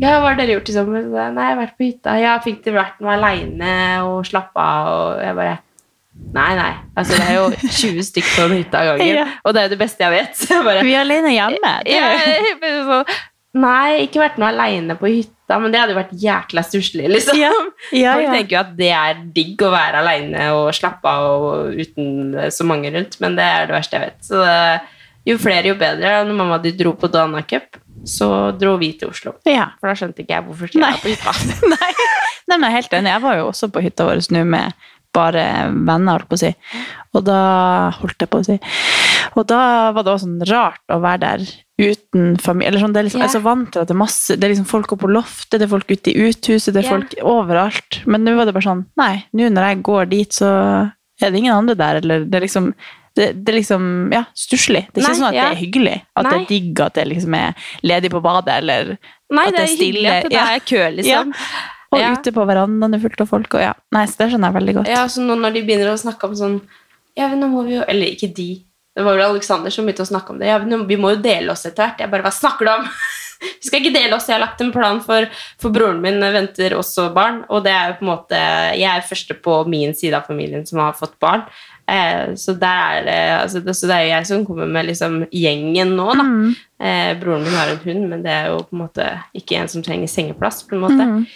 ja, 0.00 0.14
hva 0.22 0.30
har 0.30 0.38
dere 0.38 0.54
gjort 0.54 0.70
i 0.70 0.74
sommer? 0.74 1.02
Nei, 1.04 1.44
jeg 1.44 1.52
har 1.52 1.58
vært 1.58 1.74
på 1.76 1.84
hytta. 1.84 2.14
Ja, 2.16 2.38
fikk 2.40 2.62
dere 2.64 2.78
vært 2.78 3.02
noe 3.04 3.12
aleine 3.12 3.74
og 4.08 4.22
slappa 4.24 4.64
av? 4.64 4.86
Og 4.92 5.18
jeg 5.20 5.36
bare 5.36 5.58
Nei, 6.12 6.52
nei. 6.58 6.70
Altså, 6.96 7.16
det 7.18 7.26
er 7.28 7.36
jo 7.38 7.50
20 7.80 8.06
stykker 8.08 8.32
på 8.36 8.46
en 8.46 8.56
hytte 8.60 8.78
av 8.78 8.88
gangen. 8.92 9.12
Ja. 9.22 9.26
Og 9.42 9.54
det 9.54 9.62
er 9.62 9.68
jo 9.68 9.74
det 9.74 9.82
beste 9.82 10.04
jeg 10.04 10.14
vet. 10.14 10.42
Jeg 10.52 10.64
bare, 10.66 10.86
Vi 10.86 10.96
er 10.96 11.04
alene 11.04 11.34
hjemme. 11.34 11.76
Det 11.86 11.98
ja, 11.98 13.04
Nei, 13.52 14.06
ikke 14.06 14.22
vært 14.22 14.38
noe 14.40 14.48
aleine 14.48 14.94
på 14.96 15.10
hytta, 15.10 15.58
men 15.60 15.74
det 15.74 15.80
hadde 15.82 15.92
jo 15.92 15.98
vært 15.98 16.14
jækla 16.16 16.62
stusslig, 16.64 17.04
liksom. 17.12 17.36
Ja, 17.36 17.50
ja, 17.92 18.14
Folk 18.16 18.30
tenker 18.32 18.54
jo 18.54 18.60
at 18.62 18.70
det 18.78 18.88
er 18.96 19.18
digg 19.36 19.60
å 19.60 19.68
være 19.74 20.00
aleine 20.00 20.46
og 20.56 20.70
slappe 20.72 21.12
av 21.12 21.44
og 21.50 21.76
uten 21.76 22.38
så 22.48 22.64
mange 22.64 22.88
rundt, 22.94 23.18
men 23.20 23.36
det 23.36 23.44
er 23.44 23.68
det 23.68 23.76
verste 23.76 23.98
jeg 23.98 24.06
vet. 24.06 24.24
Så 24.24 24.40
det, 24.40 24.62
jo 25.28 25.36
flere, 25.38 25.68
jo 25.68 25.76
bedre. 25.78 26.14
Når 26.26 26.38
mamma 26.38 26.58
og 26.58 26.64
de 26.64 26.72
dro 26.76 26.94
på 26.98 27.10
Dana 27.12 27.42
Cup, 27.46 27.76
så 28.08 28.50
dro 28.58 28.74
vi 28.80 28.92
til 28.98 29.12
Oslo. 29.12 29.36
Ja. 29.46 29.68
For 29.78 29.90
da 29.90 29.94
skjønte 29.98 30.24
ikke 30.24 30.34
jeg 30.34 30.46
hvorfor 30.48 30.72
jeg 30.72 30.82
var 30.82 30.98
på 31.02 31.12
hytta. 31.12 31.34
Nei, 31.74 31.92
Nei 32.48 32.56
men 32.56 32.66
jeg 32.66 32.72
er 32.72 32.78
helt 32.80 32.96
enig. 32.98 33.12
Jeg 33.14 33.24
var 33.28 33.38
jo 33.38 33.46
også 33.52 33.68
på 33.74 33.84
hytta 33.84 34.08
vår 34.08 34.24
nå 34.34 34.42
med 34.48 34.88
bare 35.12 35.44
venner, 35.72 36.16
holdt 36.16 36.30
på 36.30 36.38
å 36.38 36.42
si. 36.42 36.52
Og 37.12 37.26
da 37.26 37.40
holdt 37.98 38.24
jeg 38.24 38.30
på 38.32 38.40
å 38.40 38.46
si. 38.46 38.56
Og 39.36 39.44
da 39.48 39.60
var 39.92 40.04
det 40.04 40.14
også 40.14 40.26
sånn 40.26 40.46
rart 40.48 40.92
å 40.92 40.98
være 41.02 41.22
der 41.22 41.44
uten 41.82 42.38
familie. 42.40 42.70
Eller 42.70 42.82
sånn, 42.82 42.94
det 42.94 43.02
er 43.02 43.08
liksom, 43.08 43.20
yeah. 43.22 43.28
Jeg 43.28 43.34
er 43.34 43.40
så 43.40 43.44
vant 43.44 43.68
til 43.72 43.82
at 43.82 43.90
det 43.90 43.94
er 43.94 44.00
masse 44.02 44.36
Det 44.36 44.46
er 44.46 44.52
liksom 44.54 44.68
folk 44.70 44.94
oppe 44.94 45.06
på 45.06 45.12
loftet, 45.12 45.58
det 45.58 45.66
er 45.66 45.72
folk 45.72 45.92
ute 45.92 46.12
i 46.12 46.26
uthuset, 46.28 46.72
det 46.72 46.82
er 46.82 46.88
yeah. 46.88 46.96
folk 46.96 47.14
overalt. 47.34 48.00
Men 48.06 48.26
nå 48.26 48.36
var 48.38 48.48
det 48.48 48.56
bare 48.56 48.68
sånn 48.68 48.84
Nei, 49.00 49.14
nå 49.36 49.52
når 49.52 49.68
jeg 49.68 49.84
går 49.88 50.10
dit, 50.12 50.40
så 50.40 50.50
er 51.22 51.30
det 51.30 51.40
ingen 51.42 51.54
andre 51.54 51.78
der, 51.78 52.00
eller 52.02 52.26
det 52.26 52.38
er 52.38 52.46
liksom 52.46 52.72
det, 53.12 53.26
det 53.44 53.52
er 53.52 53.58
liksom, 53.58 53.82
ja, 54.08 54.22
stusslig. 54.32 54.86
Det 54.88 55.02
er 55.02 55.02
ikke 55.02 55.10
Nei, 55.10 55.18
sånn 55.18 55.28
at 55.28 55.36
ja. 55.36 55.44
det 55.44 55.52
er 55.52 55.60
hyggelig. 55.60 55.96
At 56.16 56.24
det 56.24 56.30
Nei. 56.32 56.38
er 56.38 56.46
digg 56.48 56.80
at 56.80 56.94
det 56.96 57.02
liksom 57.10 57.34
er 57.36 57.66
ledig 57.84 58.10
på 58.14 58.22
badet, 58.24 58.54
eller 58.62 58.94
Nei, 58.96 59.44
at 59.50 59.56
det 59.58 59.64
er 59.66 59.74
hyggelig 59.74 60.08
at 60.14 60.28
det 60.30 60.38
Ja. 60.38 60.46
er 60.54 60.64
kø, 60.64 60.80
liksom. 60.96 61.34
Og 61.92 62.00
Ja. 62.00 62.12
ute 62.16 62.32
på 62.32 62.46
verandaen 62.48 62.94
er 62.96 63.02
fullt 63.02 63.20
av 63.20 63.28
folk. 63.28 63.54
Og 63.54 63.60
ja. 63.60 63.72
Nei, 63.92 64.06
så 64.06 64.16
det 64.22 64.30
skjønner 64.32 64.52
jeg 64.52 64.58
veldig 64.60 64.74
godt. 64.80 64.88
Ja, 64.88 65.04
så 65.12 65.20
nå 65.24 65.36
når 65.38 65.52
de 65.54 65.62
begynner 65.62 65.92
å 65.92 66.00
snakke 66.00 66.24
om 66.30 66.34
sånn 66.38 66.60
Ja, 67.16 67.28
men 67.28 67.40
nå 67.40 67.48
må 67.52 67.66
vi 67.66 67.74
jo 67.76 67.82
Eller 67.86 68.06
ikke 68.14 68.32
de. 68.34 68.62
Det 68.96 69.04
var 69.04 69.16
vel 69.16 69.30
Alexander 69.30 69.70
som 69.70 69.84
begynte 69.86 70.04
å 70.04 70.08
snakke 70.08 70.30
om 70.30 70.38
det. 70.38 70.46
Ja, 70.48 70.58
men 70.58 70.86
vi 70.88 70.96
må 70.96 71.14
jo 71.14 71.22
dele 71.22 71.52
oss 71.52 71.64
etter 71.66 71.84
hvert. 71.86 71.98
Jeg 72.00 72.10
bare 72.10 72.22
Hva 72.24 72.32
snakker 72.32 72.64
du 72.68 72.72
om? 72.72 72.88
Vi 73.42 73.66
skal 73.66 73.80
ikke 73.80 73.94
dele 73.94 74.14
oss. 74.14 74.28
Jeg 74.28 74.36
har 74.36 74.44
lagt 74.44 74.60
en 74.62 74.70
plan 74.70 75.00
for 75.02 75.26
For 75.58 75.70
broren 75.74 76.00
min 76.00 76.20
venter 76.20 76.76
også 76.78 77.08
barn, 77.12 77.44
og 77.50 77.64
det 77.64 77.72
er 77.74 77.88
jo 77.90 77.96
på 77.98 78.04
en 78.06 78.10
måte 78.12 78.38
Jeg 78.78 78.86
er 78.88 79.06
første 79.08 79.34
på 79.42 79.56
min 79.68 79.94
side 79.98 80.14
av 80.14 80.28
familien 80.28 80.64
som 80.66 80.78
har 80.78 80.92
fått 80.94 81.18
barn. 81.18 81.42
Eh, 81.88 82.34
så 82.38 82.54
er 82.62 83.02
det 83.04 83.16
altså 83.40 83.64
det, 83.64 83.74
Så 83.74 83.88
det 83.90 83.96
er 83.96 84.04
jo 84.04 84.12
jeg 84.14 84.26
som 84.26 84.44
kommer 84.46 84.68
med 84.70 84.86
liksom 84.86 85.26
gjengen 85.34 85.96
nå, 85.98 86.06
da. 86.14 86.26
Eh, 86.86 87.14
broren 87.18 87.42
min 87.42 87.52
har 87.58 87.72
en 87.72 87.82
hund, 87.82 88.08
men 88.10 88.22
det 88.22 88.30
er 88.30 88.46
jo 88.52 88.62
på 88.62 88.76
en 88.76 88.84
måte 88.84 89.08
ikke 89.34 89.58
en 89.58 89.68
som 89.68 89.82
trenger 89.82 90.06
sengeplass. 90.08 90.62
på 90.62 90.76
en 90.76 90.84
måte. 90.86 91.26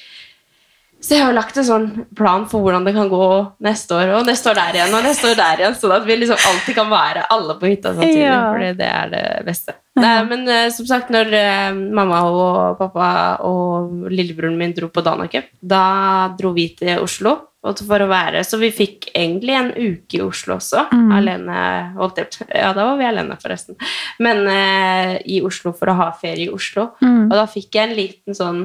Så 1.05 1.15
jeg 1.15 1.27
har 1.27 1.35
lagt 1.37 1.59
en 1.61 1.67
sånn 1.67 1.87
plan 2.17 2.47
for 2.49 2.65
hvordan 2.65 2.87
det 2.87 2.95
kan 2.97 3.11
gå 3.11 3.27
neste 3.63 3.95
år, 3.95 4.13
og 4.17 4.27
neste 4.27 4.49
år 4.51 4.57
der 4.59 4.79
igjen, 4.79 4.95
og 4.97 5.05
neste 5.05 5.29
år 5.29 5.37
der 5.39 5.61
igjen, 5.61 5.75
sånn 5.77 5.93
at 5.95 6.07
vi 6.09 6.15
liksom 6.19 6.47
alltid 6.51 6.77
kan 6.79 6.89
være 6.91 7.27
alle 7.35 7.57
på 7.61 7.69
hytta 7.69 7.93
samtidig, 7.95 8.23
Ja. 8.25 8.39
fordi 8.55 8.71
det 8.79 8.89
er 8.91 9.11
det 9.13 9.25
beste. 9.47 9.75
Nei, 10.01 10.15
men 10.29 10.49
uh, 10.49 10.69
som 10.73 10.89
sagt, 10.89 11.13
når 11.13 11.31
uh, 11.37 11.77
mamma 11.95 12.23
og 12.31 12.79
pappa 12.81 13.11
og 13.45 14.09
lillebroren 14.11 14.57
min 14.59 14.73
dro 14.77 14.89
på 14.93 15.05
Danacup, 15.05 15.47
da 15.61 16.33
dro 16.39 16.53
vi 16.57 16.71
til 16.79 16.97
Oslo 17.05 17.37
og 17.67 17.81
for 17.83 17.99
å 17.99 18.07
være, 18.07 18.45
så 18.47 18.61
vi 18.61 18.69
fikk 18.71 19.09
egentlig 19.11 19.55
en 19.59 19.71
uke 19.75 20.19
i 20.21 20.23
Oslo 20.23 20.55
også, 20.61 20.85
alene, 21.17 21.93
holdt 21.97 22.21
jeg 22.23 22.47
ja, 22.55 22.69
da 22.77 22.85
var 22.93 22.99
vi 23.01 23.09
alene 23.09 23.37
forresten, 23.43 23.75
men 24.23 24.45
uh, 24.47 25.17
i 25.27 25.41
Oslo 25.43 25.73
for 25.75 25.91
å 25.91 25.97
ha 25.99 26.11
ferie 26.15 26.47
i 26.47 26.53
Oslo, 26.55 26.93
og 27.03 27.35
da 27.35 27.47
fikk 27.51 27.75
jeg 27.75 27.91
en 27.91 27.97
liten 27.99 28.39
sånn 28.39 28.61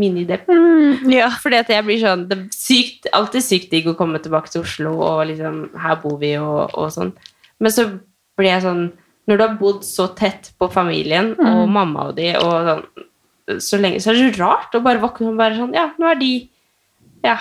minidepp 0.00 0.48
Ja. 1.10 1.28
fordi 1.42 1.58
at 1.60 1.68
jeg 1.72 1.84
blir 1.86 2.00
sånn 2.00 2.24
Det 2.30 2.38
er 2.38 2.46
sykt, 2.56 3.06
alltid 3.16 3.44
sykt 3.46 3.70
digg 3.74 3.86
å 3.90 3.94
komme 3.98 4.18
tilbake 4.22 4.50
til 4.52 4.64
Oslo, 4.64 4.94
og 5.04 5.26
liksom 5.30 5.60
Her 5.78 6.00
bor 6.02 6.16
vi, 6.22 6.34
og, 6.40 6.72
og 6.74 6.90
sånn. 6.94 7.12
Men 7.60 7.74
så 7.74 7.86
blir 8.40 8.50
jeg 8.54 8.64
sånn 8.64 8.82
Når 9.28 9.36
du 9.38 9.44
har 9.46 9.54
bodd 9.60 9.84
så 9.86 10.08
tett 10.16 10.50
på 10.58 10.70
familien 10.72 11.34
og 11.38 11.68
mamma 11.70 12.08
og 12.10 12.16
de, 12.18 12.32
og 12.40 12.72
sånn 12.72 12.84
så 13.58 13.78
lenge, 13.80 13.98
så 13.98 14.12
er 14.12 14.14
det 14.18 14.34
så 14.36 14.44
rart 14.44 14.74
å 14.78 14.82
bare 14.84 15.00
våkne 15.02 15.32
og 15.32 15.38
bare 15.40 15.56
sånn 15.58 15.72
Ja, 15.74 15.88
nå 15.98 16.10
er 16.12 16.18
de 16.20 16.32
Ja. 17.26 17.36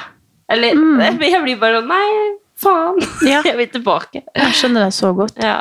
Eller 0.50 0.74
Jeg 0.74 1.42
blir 1.44 1.60
bare 1.62 1.80
sånn 1.82 1.92
Nei, 1.92 2.36
faen. 2.60 2.98
Ja. 3.28 3.42
jeg 3.48 3.56
vil 3.60 3.70
tilbake. 3.76 4.24
Jeg 4.36 4.56
skjønner 4.58 4.88
deg 4.88 4.96
så 4.98 5.14
godt. 5.16 5.38
Ja. 5.40 5.60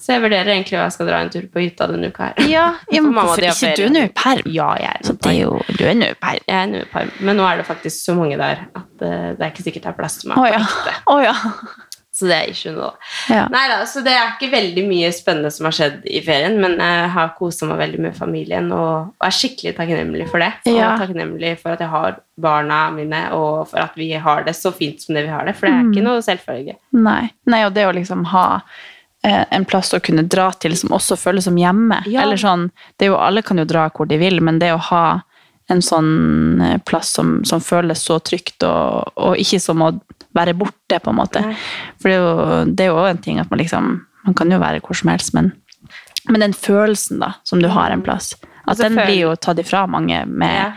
Så 0.00 0.14
jeg 0.14 0.22
vurderer 0.24 0.48
egentlig 0.54 0.78
hva 0.78 0.86
jeg 0.86 0.96
skal 0.96 1.10
dra 1.10 1.18
en 1.20 1.30
tur 1.32 1.44
på 1.52 1.60
hytta 1.60 1.90
denne 1.90 2.08
uka 2.08 2.30
her. 2.30 2.48
Ja, 2.48 2.64
ja 2.92 3.02
men 3.04 3.12
hvorfor 3.18 3.44
ikke? 3.44 3.74
Du 3.76 3.84
er 3.84 3.92
nå 3.92 4.06
i 4.08 4.14
perm. 4.16 4.48
Ja, 4.48 4.70
jeg 4.80 4.94
er 4.94 5.06
Så 5.10 5.16
det 5.18 5.34
er 5.34 5.38
jo, 5.42 5.60
du 5.76 5.84
er 5.84 5.98
nå 5.98 6.08
i 6.14 6.16
perm. 6.24 6.48
Jeg 6.48 6.56
er 6.62 6.72
nå 6.72 6.80
i 6.86 6.88
perm, 6.94 7.12
men 7.20 7.40
nå 7.40 7.46
er 7.50 7.60
det 7.60 7.68
faktisk 7.68 8.08
så 8.08 8.16
mange 8.16 8.40
der 8.40 8.64
at 8.64 8.90
uh, 9.04 9.30
det 9.36 9.44
er 9.44 9.52
ikke 9.52 9.68
sikkert 9.68 9.86
det 9.86 9.92
er 9.92 10.00
plass 10.00 10.20
til 10.22 10.32
meg. 10.32 10.40
Oh, 10.40 10.48
ja. 10.48 10.96
Oh, 11.10 11.22
ja. 11.24 11.36
Så 12.20 12.26
det 12.28 12.36
er 12.36 12.50
ikke 12.52 12.72
noe. 12.74 12.90
ja. 13.32 13.46
Nei 13.48 13.62
da, 13.70 13.78
så 13.88 14.02
det 14.04 14.12
er 14.12 14.34
ikke 14.34 14.50
veldig 14.52 14.82
mye 14.84 15.08
spennende 15.16 15.48
som 15.54 15.64
har 15.64 15.72
skjedd 15.72 16.02
i 16.10 16.18
ferien, 16.20 16.58
men 16.60 16.74
jeg 16.76 17.06
har 17.14 17.30
kosa 17.38 17.68
meg 17.70 17.78
veldig 17.80 18.00
med 18.04 18.18
familien 18.18 18.66
og, 18.76 19.14
og 19.14 19.24
er 19.24 19.32
skikkelig 19.32 19.72
takknemlig 19.78 20.26
for 20.28 20.44
det. 20.44 20.50
Ja. 20.68 20.90
Og 20.90 21.00
takknemlig 21.06 21.54
for 21.62 21.72
at 21.72 21.80
jeg 21.80 21.88
har 21.94 22.18
barna 22.36 22.82
mine, 22.92 23.22
og 23.32 23.70
for 23.70 23.80
at 23.86 23.96
vi 23.96 24.10
har 24.20 24.44
det 24.44 24.52
så 24.58 24.74
fint 24.74 25.00
som 25.00 25.16
det 25.16 25.24
vi 25.30 25.32
har 25.32 25.48
det, 25.48 25.56
for 25.56 25.70
det 25.70 25.78
er 25.78 25.88
ikke 25.88 26.04
noe 26.10 26.26
selvfølge. 26.26 26.76
Nei. 26.98 27.22
Nei, 27.48 27.62
og 27.64 27.72
det 27.78 27.88
å 27.88 27.96
liksom 27.96 28.26
ha 28.34 28.46
en 29.22 29.64
plass 29.68 29.92
å 29.94 30.00
kunne 30.00 30.22
dra 30.24 30.50
til 30.52 30.72
som 30.76 30.94
også 30.96 31.16
føles 31.20 31.44
som 31.44 31.56
hjemme. 31.60 31.98
Ja. 32.08 32.22
Eller 32.22 32.36
sånn, 32.40 32.70
det 32.96 33.04
er 33.06 33.12
jo, 33.12 33.18
Alle 33.20 33.42
kan 33.42 33.58
jo 33.60 33.66
dra 33.68 33.88
hvor 33.92 34.08
de 34.08 34.16
vil, 34.20 34.40
men 34.40 34.58
det 34.62 34.72
å 34.72 34.78
ha 34.90 35.20
en 35.70 35.82
sånn 35.84 36.60
eh, 36.64 36.78
plass 36.88 37.12
som, 37.14 37.44
som 37.44 37.60
føles 37.62 38.00
så 38.02 38.16
trygt, 38.18 38.64
og, 38.66 39.12
og 39.20 39.36
ikke 39.38 39.60
som 39.62 39.82
å 39.86 39.90
være 40.34 40.54
borte, 40.58 40.98
på 41.02 41.10
en 41.12 41.18
måte. 41.18 41.42
Nei. 41.44 41.54
For 42.00 42.10
det 42.66 42.84
er 42.86 42.90
jo, 42.90 42.96
også 42.96 43.10
en 43.12 43.20
ting 43.22 43.38
at 43.42 43.50
man 43.50 43.60
liksom 43.62 43.90
Man 44.24 44.34
kan 44.36 44.50
jo 44.52 44.58
være 44.60 44.80
hvor 44.84 44.94
som 44.98 45.08
helst, 45.08 45.32
men, 45.32 45.46
men 46.28 46.42
den 46.42 46.52
følelsen, 46.52 47.20
da, 47.22 47.30
som 47.44 47.62
du 47.62 47.68
har 47.72 47.90
en 47.94 48.02
plass, 48.04 48.34
at 48.36 48.68
Altså, 48.68 48.82
den 48.88 48.98
blir 48.98 49.16
jo 49.22 49.30
tatt 49.36 49.58
ifra 49.62 49.86
mange 49.88 50.18
med 50.28 50.56
Ja. 50.58 50.72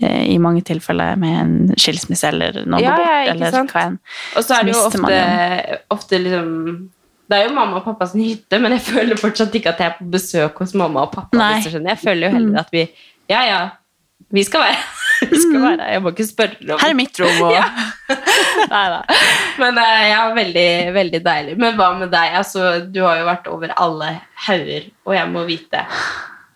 eh, 0.00 0.22
i 0.32 0.38
mange 0.40 0.62
tilfeller 0.64 1.18
med 1.20 1.40
en 1.42 1.74
skilsmisse 1.76 2.28
eller 2.30 2.62
noe 2.64 2.80
Ja, 2.80 2.94
bort, 2.96 3.04
ja, 3.10 3.18
ikke 3.26 3.34
eller 3.34 3.50
sant? 3.52 3.74
hva 3.74 3.82
enn. 3.90 3.98
Og 4.36 4.46
så 4.46 4.56
er 4.56 4.64
det 4.64 4.72
jo 4.72 4.86
ofte, 4.86 5.20
ofte 5.92 6.22
liksom 6.24 6.54
Det 7.30 7.38
er 7.38 7.44
jo 7.46 7.52
mamma 7.54 7.78
og 7.78 7.84
pappas 7.86 8.12
hytte, 8.18 8.58
men 8.58 8.72
jeg 8.74 8.82
føler 8.88 9.18
fortsatt 9.20 9.54
ikke 9.54 9.70
at 9.70 9.78
jeg 9.82 9.92
er 9.92 9.98
på 10.00 10.08
besøk 10.10 10.56
hos 10.64 10.72
mamma 10.74 11.04
og 11.06 11.12
pappa. 11.14 11.38
Nei. 11.38 11.60
Jeg 11.62 11.98
føler 12.02 12.26
jo 12.26 12.32
heller 12.36 12.64
at 12.64 12.72
vi 12.74 12.88
Ja, 13.30 13.44
ja, 13.46 13.60
vi 14.34 14.42
skal 14.46 14.64
være 14.66 14.80
vi 15.30 15.38
skal 15.38 15.60
være 15.62 15.76
her. 15.84 15.92
Jeg 15.94 16.02
må 16.02 16.10
ikke 16.14 16.26
spørre 16.26 16.74
om 16.74 16.80
Her 16.80 16.90
er 16.90 16.96
mitt 16.98 17.20
rom, 17.22 17.38
og 17.46 17.52
Ja. 17.58 17.66
Neida. 18.70 19.00
Men 19.60 19.78
eh, 19.78 20.04
ja, 20.10 20.20
veldig, 20.34 20.66
veldig 20.96 21.20
deilig. 21.26 21.56
Men 21.60 21.76
hva 21.78 21.90
med 22.00 22.10
deg? 22.12 22.34
Altså, 22.40 22.72
du 22.90 23.02
har 23.04 23.20
jo 23.20 23.28
vært 23.28 23.46
over 23.52 23.74
alle 23.76 24.10
hauger, 24.48 24.88
og 25.06 25.14
jeg 25.14 25.30
må 25.30 25.44
vite 25.48 25.84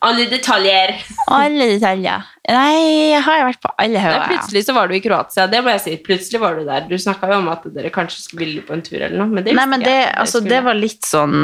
alle 0.04 0.26
detaljer. 0.28 0.96
alle 1.32 1.70
detaljer. 1.76 2.26
Nei, 2.44 3.08
jeg 3.14 3.22
har 3.24 3.46
vært 3.46 3.60
på 3.64 3.70
alle 3.80 4.00
Nei, 4.04 4.24
plutselig 4.28 4.66
så 4.66 4.74
var 4.76 4.90
du 4.90 4.94
i 4.98 5.00
Kroatia. 5.00 5.46
Det 5.48 5.62
må 5.64 5.72
jeg 5.72 5.80
si. 5.80 5.94
Plutselig 6.04 6.40
var 6.42 6.58
du 6.58 6.66
der. 6.68 6.84
Du 6.90 6.92
snakka 7.00 7.30
jo 7.30 7.38
om 7.40 7.48
at 7.48 7.64
dere 7.72 7.88
kanskje 7.94 8.36
ville 8.36 8.60
på 8.66 8.74
en 8.76 8.84
tur 8.84 8.98
eller 8.98 9.16
noe. 9.16 9.30
Men 9.32 9.46
det, 9.46 9.54
Nei, 9.56 9.64
men 9.70 9.84
det, 9.84 9.94
jeg, 9.94 10.10
altså, 10.20 10.42
det 10.44 10.58
var 10.66 10.76
litt 10.76 11.08
sånn 11.08 11.38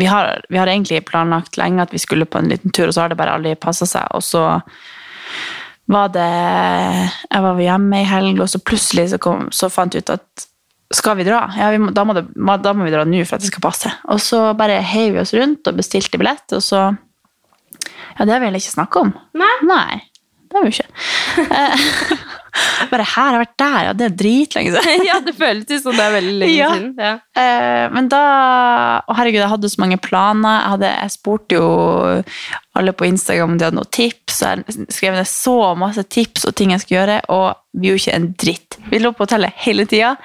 vi 0.00 0.08
har, 0.08 0.40
vi 0.48 0.60
har 0.60 0.72
egentlig 0.72 1.02
planlagt 1.10 1.60
lenge 1.60 1.84
at 1.84 1.92
vi 1.92 2.00
skulle 2.00 2.24
på 2.24 2.40
en 2.40 2.48
liten 2.48 2.72
tur, 2.72 2.88
og 2.88 2.96
så 2.96 3.04
har 3.04 3.12
det 3.12 3.20
bare 3.20 3.36
aldri 3.36 3.52
passa 3.60 3.88
seg. 3.90 4.08
Og 4.16 4.24
så 4.24 4.46
var 5.92 6.08
det 6.16 6.26
Jeg 6.26 7.44
var 7.44 7.62
hjemme 7.62 8.00
i 8.00 8.08
helg, 8.08 8.40
og 8.40 8.48
så 8.48 8.62
plutselig 8.64 9.10
så, 9.12 9.20
kom, 9.22 9.50
så 9.52 9.68
fant 9.72 9.92
jeg 9.92 10.06
ut 10.06 10.16
at 10.16 10.48
skal 10.96 11.16
vi 11.18 11.26
dra? 11.26 11.44
Ja, 11.58 11.68
vi 11.74 11.80
må, 11.82 11.90
da, 11.90 12.04
må 12.06 12.14
det, 12.14 12.28
da 12.62 12.72
må 12.72 12.86
vi 12.86 12.92
dra 12.94 13.04
nå 13.04 13.24
for 13.26 13.36
at 13.36 13.42
det 13.44 13.50
skal 13.50 13.64
passe. 13.64 13.90
Og 14.08 14.20
så 14.22 14.46
bare 14.56 14.78
heiv 14.86 15.16
vi 15.16 15.20
oss 15.20 15.34
rundt 15.34 15.66
og 15.66 15.80
bestilte 15.82 16.16
billett, 16.16 16.46
og 16.56 16.62
så 16.64 16.86
Ja, 18.16 18.24
det 18.24 18.32
har 18.32 18.40
vi 18.40 18.46
egentlig 18.46 18.64
ikke 18.64 18.78
snakka 18.78 19.02
om. 19.02 19.10
Nei. 19.36 19.54
Nei, 19.66 19.98
det 20.52 20.62
er. 20.80 20.88
Eh, 21.46 21.86
bare 22.92 23.04
her 23.04 23.34
har 23.34 23.38
vært 23.42 23.54
der, 23.60 23.78
ja, 23.88 23.92
det 23.96 24.06
er 24.06 24.14
dritlenge 24.22 24.72
siden. 24.76 25.04
ja, 25.10 25.18
det 25.24 25.34
føles 25.38 25.66
ut 25.68 25.82
som 25.84 25.96
det 25.96 26.04
er 26.06 26.14
veldig 26.16 26.34
lenge 26.40 26.54
Ja. 26.56 26.68
siden. 26.74 26.90
Ja. 26.98 27.12
Eh, 27.42 27.86
men 27.94 28.08
da 28.12 28.22
Å, 29.06 29.16
herregud, 29.18 29.42
jeg 29.42 29.52
hadde 29.52 29.70
så 29.72 29.82
mange 29.82 29.98
planer. 30.02 30.60
Jeg, 30.62 30.72
hadde, 30.76 30.92
jeg 31.02 31.14
spurte 31.16 31.58
jo 31.58 31.70
alle 32.76 32.92
på 32.96 33.08
Instagram 33.08 33.54
om 33.54 33.58
de 33.60 33.66
hadde 33.68 33.78
noen 33.80 33.92
tips. 33.94 34.42
Jeg 34.44 34.86
skrev 34.94 35.16
ned 35.18 35.28
så 35.30 35.56
masse 35.78 36.04
tips 36.12 36.46
og 36.48 36.54
ting 36.58 36.72
jeg 36.74 36.84
skulle 36.84 37.00
gjøre, 37.02 37.18
og 37.32 37.56
vi 37.76 37.90
gjorde 37.92 38.04
ikke 38.04 38.16
en 38.20 38.30
dritt. 38.44 38.78
Vi 38.92 39.02
lå 39.02 39.12
på 39.16 39.26
hotellet 39.26 39.52
hele 39.66 39.84
tida. 39.88 40.16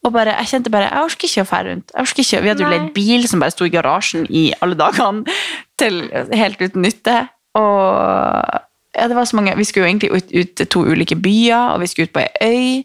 Og 0.00 0.14
bare, 0.14 0.32
jeg 0.40 0.48
kjente 0.54 0.70
bare, 0.72 0.86
jeg 0.88 1.04
orker 1.10 1.28
ikke 1.28 1.42
å 1.44 1.48
fære 1.50 1.68
rundt. 1.74 1.90
Jeg 1.92 2.06
orker 2.06 2.24
ikke, 2.24 2.38
Vi 2.40 2.48
hadde 2.48 2.62
jo 2.64 2.70
leid 2.72 2.86
bil 2.96 3.26
som 3.28 3.42
bare 3.42 3.52
sto 3.52 3.66
i 3.68 3.72
garasjen 3.74 4.22
i 4.32 4.46
alle 4.64 4.78
dagene, 4.80 5.34
til 5.80 5.98
helt 6.32 6.62
uten 6.62 6.86
nytte. 6.86 7.16
Og 7.60 8.60
ja, 8.96 9.08
det 9.08 9.14
var 9.14 9.24
så 9.24 9.36
mange, 9.36 9.54
Vi 9.56 9.64
skulle 9.64 9.86
jo 9.86 9.92
egentlig 9.94 10.10
ut, 10.10 10.32
ut 10.32 10.54
til 10.56 10.66
to 10.66 10.84
ulike 10.86 11.16
byer, 11.16 11.74
og 11.74 11.80
vi 11.80 11.86
skulle 11.86 12.08
ut 12.10 12.12
på 12.16 12.26
ei 12.26 12.84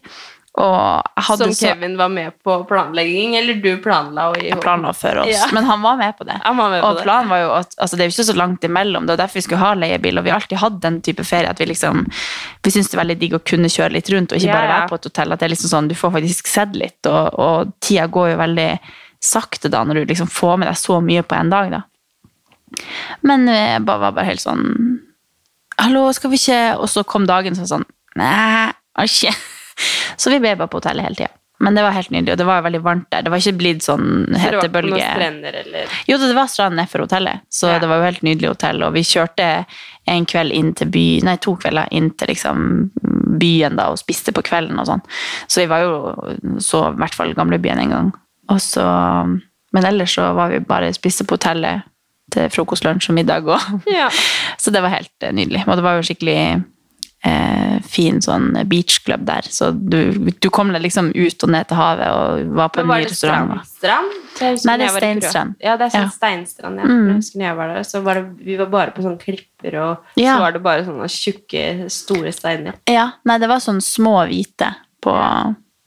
Som 0.56 1.52
så, 1.52 1.66
Kevin 1.66 1.98
var 1.98 2.08
med 2.08 2.32
på 2.42 2.64
planlegging, 2.64 3.34
eller 3.36 3.54
du 3.60 3.76
planla? 3.84 4.30
Og 4.30 4.38
jeg 4.40 4.56
planla 4.60 4.92
for 4.96 5.18
oss, 5.20 5.28
Ja. 5.28 5.46
men 5.52 5.64
han 5.68 5.82
var 5.82 5.96
med 6.00 6.16
på 6.16 6.24
det. 6.24 6.38
Med 6.46 6.80
på 6.80 6.86
og 6.88 6.96
det. 6.96 7.02
planen 7.02 7.28
var 7.28 7.38
jo 7.42 7.50
at 7.58 7.74
altså, 7.76 7.96
Det 7.96 8.04
er 8.04 8.08
jo 8.08 8.14
ikke 8.14 8.32
så 8.32 8.36
langt 8.36 8.64
imellom. 8.64 9.04
Det 9.06 9.12
var 9.12 9.26
derfor 9.26 9.34
vi 9.34 9.40
skulle 9.44 9.60
ha 9.60 9.74
leiebil. 9.74 10.18
Og 10.18 10.24
vi 10.24 10.30
har 10.30 10.40
alltid 10.40 10.58
hatt 10.58 10.80
den 10.80 11.02
type 11.02 11.24
ferie 11.24 11.50
at 11.50 11.60
vi 11.60 11.66
liksom 11.66 12.06
Vi 12.62 12.70
syns 12.70 12.88
det 12.88 12.96
er 12.96 13.02
veldig 13.04 13.18
digg 13.20 13.34
å 13.34 13.42
kunne 13.44 13.68
kjøre 13.68 13.92
litt 13.92 14.08
rundt, 14.08 14.32
og 14.32 14.38
ikke 14.38 14.48
Ja, 14.48 14.54
bare 14.54 14.68
være 14.72 14.88
på 14.88 14.94
et 14.94 15.04
hotell. 15.04 15.32
At 15.32 15.38
det 15.40 15.44
er 15.44 15.54
liksom 15.54 15.68
sånn, 15.74 15.88
Du 15.88 15.94
får 15.94 16.10
faktisk 16.12 16.46
sett 16.46 16.74
litt, 16.74 17.06
og, 17.06 17.38
og 17.38 17.72
tida 17.80 18.06
går 18.06 18.30
jo 18.30 18.36
veldig 18.38 18.78
sakte 19.20 19.68
da, 19.68 19.84
når 19.84 19.94
du 19.94 20.04
liksom 20.06 20.26
får 20.28 20.56
med 20.58 20.68
deg 20.68 20.76
så 20.76 21.00
mye 21.04 21.22
på 21.22 21.36
en 21.36 21.50
dag. 21.50 21.70
da. 21.70 21.82
Men 23.22 23.46
jeg 23.46 23.84
bare, 23.84 23.98
var 24.00 24.12
bare 24.12 24.24
helt 24.24 24.40
sånn 24.40 24.95
Hallo, 25.80 26.06
skal 26.16 26.30
vi 26.32 26.38
ikke 26.40 26.60
Og 26.80 26.88
så 26.92 27.04
kom 27.04 27.26
dagen 27.28 27.56
sånn 27.58 27.68
sånn 27.68 27.88
Nei, 28.16 28.70
ikke. 29.04 29.32
Så 30.20 30.30
vi 30.32 30.38
ble 30.40 30.54
bare 30.56 30.70
på 30.72 30.78
hotellet 30.80 31.04
hele 31.04 31.18
tida. 31.18 31.34
Men 31.60 31.76
det 31.76 31.82
var 31.84 31.92
helt 31.96 32.10
nydelig, 32.12 32.32
og 32.34 32.38
det 32.40 32.46
var 32.48 32.62
veldig 32.64 32.80
varmt 32.84 33.06
der. 33.12 33.22
Det 33.24 33.30
var 33.32 33.40
ikke 33.40 33.58
blitt 33.60 33.84
sånn 33.84 34.06
Så 34.32 34.50
det 34.60 34.70
var 34.72 34.84
ikke 34.84 34.90
noen 34.92 35.02
strender, 35.04 35.58
eller 35.62 35.94
Jo, 36.08 36.16
det 36.20 36.34
var 36.36 36.48
strand 36.52 36.76
nedfor 36.80 37.04
hotellet, 37.04 37.44
så 37.52 37.70
Ja. 37.74 37.78
det 37.80 37.88
var 37.88 38.00
jo 38.00 38.06
helt 38.08 38.22
nydelig 38.24 38.48
hotell. 38.54 38.82
Og 38.84 38.92
vi 38.96 39.02
kjørte 39.08 39.48
en 40.12 40.26
kveld 40.28 40.52
inn 40.56 40.72
til 40.76 40.88
by, 40.92 41.04
nei, 41.28 41.36
to 41.44 41.54
kvelder 41.60 41.88
inn 41.96 42.10
til 42.16 42.28
liksom 42.32 42.90
byen 43.40 43.76
da, 43.80 43.88
og 43.92 44.00
spiste 44.00 44.32
på 44.36 44.44
kvelden 44.48 44.80
og 44.80 44.88
sånn. 44.88 45.02
Så 45.48 45.60
vi 45.64 45.68
var 45.72 45.84
jo 45.84 46.60
så 46.64 46.86
i 46.90 46.96
hvert 47.00 47.16
fall 47.16 47.34
gamlebyen 47.36 47.80
en 47.84 47.90
gang. 47.96 48.10
Og 48.52 48.60
så, 48.64 48.84
men 49.72 49.84
ellers 49.92 50.16
så 50.16 50.30
var 50.36 50.52
vi 50.52 50.60
bare 50.60 50.92
spiste 50.96 51.24
på 51.28 51.36
hotellet 51.36 51.84
til 52.32 52.48
frokost, 52.50 52.84
lunsj 52.84 53.10
og 53.12 53.14
middag. 53.20 53.46
Og, 53.46 53.82
Ja. 53.90 54.08
så 54.62 54.70
det 54.74 54.82
var 54.82 54.94
helt 54.96 55.12
eh, 55.22 55.32
nydelig. 55.36 55.64
Og 55.68 55.76
det 55.78 55.84
var 55.86 55.96
jo 56.00 56.06
skikkelig 56.08 56.38
eh, 57.26 57.76
fin 57.86 58.18
sånn 58.24 58.50
beachclub 58.68 59.24
der. 59.28 59.46
Så 59.50 59.70
du, 59.72 60.30
du 60.30 60.48
kom 60.50 60.72
deg 60.74 60.82
liksom 60.84 61.12
ut 61.14 61.44
og 61.46 61.52
ned 61.54 61.68
til 61.70 61.78
havet 61.78 62.08
og 62.12 62.54
var 62.58 62.72
på 62.74 62.82
en 62.82 62.90
ny 62.90 62.98
restaurant. 63.06 63.50
Var 63.54 63.62
det 63.62 63.72
Strandstrand? 63.76 64.22
Nei, 64.66 64.74
det 64.76 64.86
er 64.88 64.96
steinstrand. 64.98 65.54
Ja, 65.64 65.76
det 65.80 65.86
er 65.86 65.92
sånn 65.94 66.06
Ja. 66.08 66.12
steinstrand. 66.12 66.80
Mm. 66.82 67.06
Jeg 67.08 67.16
husker 67.20 67.38
når 67.40 67.46
jeg 67.48 67.56
var 67.60 67.70
der, 67.72 67.86
så 67.88 68.02
var 68.04 68.18
det, 68.20 68.24
vi 68.44 68.56
var 68.60 68.66
bare 68.74 68.92
på 68.96 69.04
sånne 69.06 69.22
klipper, 69.22 69.78
og 69.80 70.18
Ja. 70.20 70.34
så 70.36 70.40
var 70.42 70.52
det 70.52 70.62
bare 70.66 70.84
sånne 70.84 71.08
tjukke, 71.08 71.62
store 71.94 72.32
steiner. 72.36 72.74
Ja, 72.90 73.06
nei, 73.24 73.38
det 73.38 73.48
var 73.48 73.62
sånn 73.64 73.80
små 73.80 74.18
hvite 74.28 74.74
på, 75.00 75.14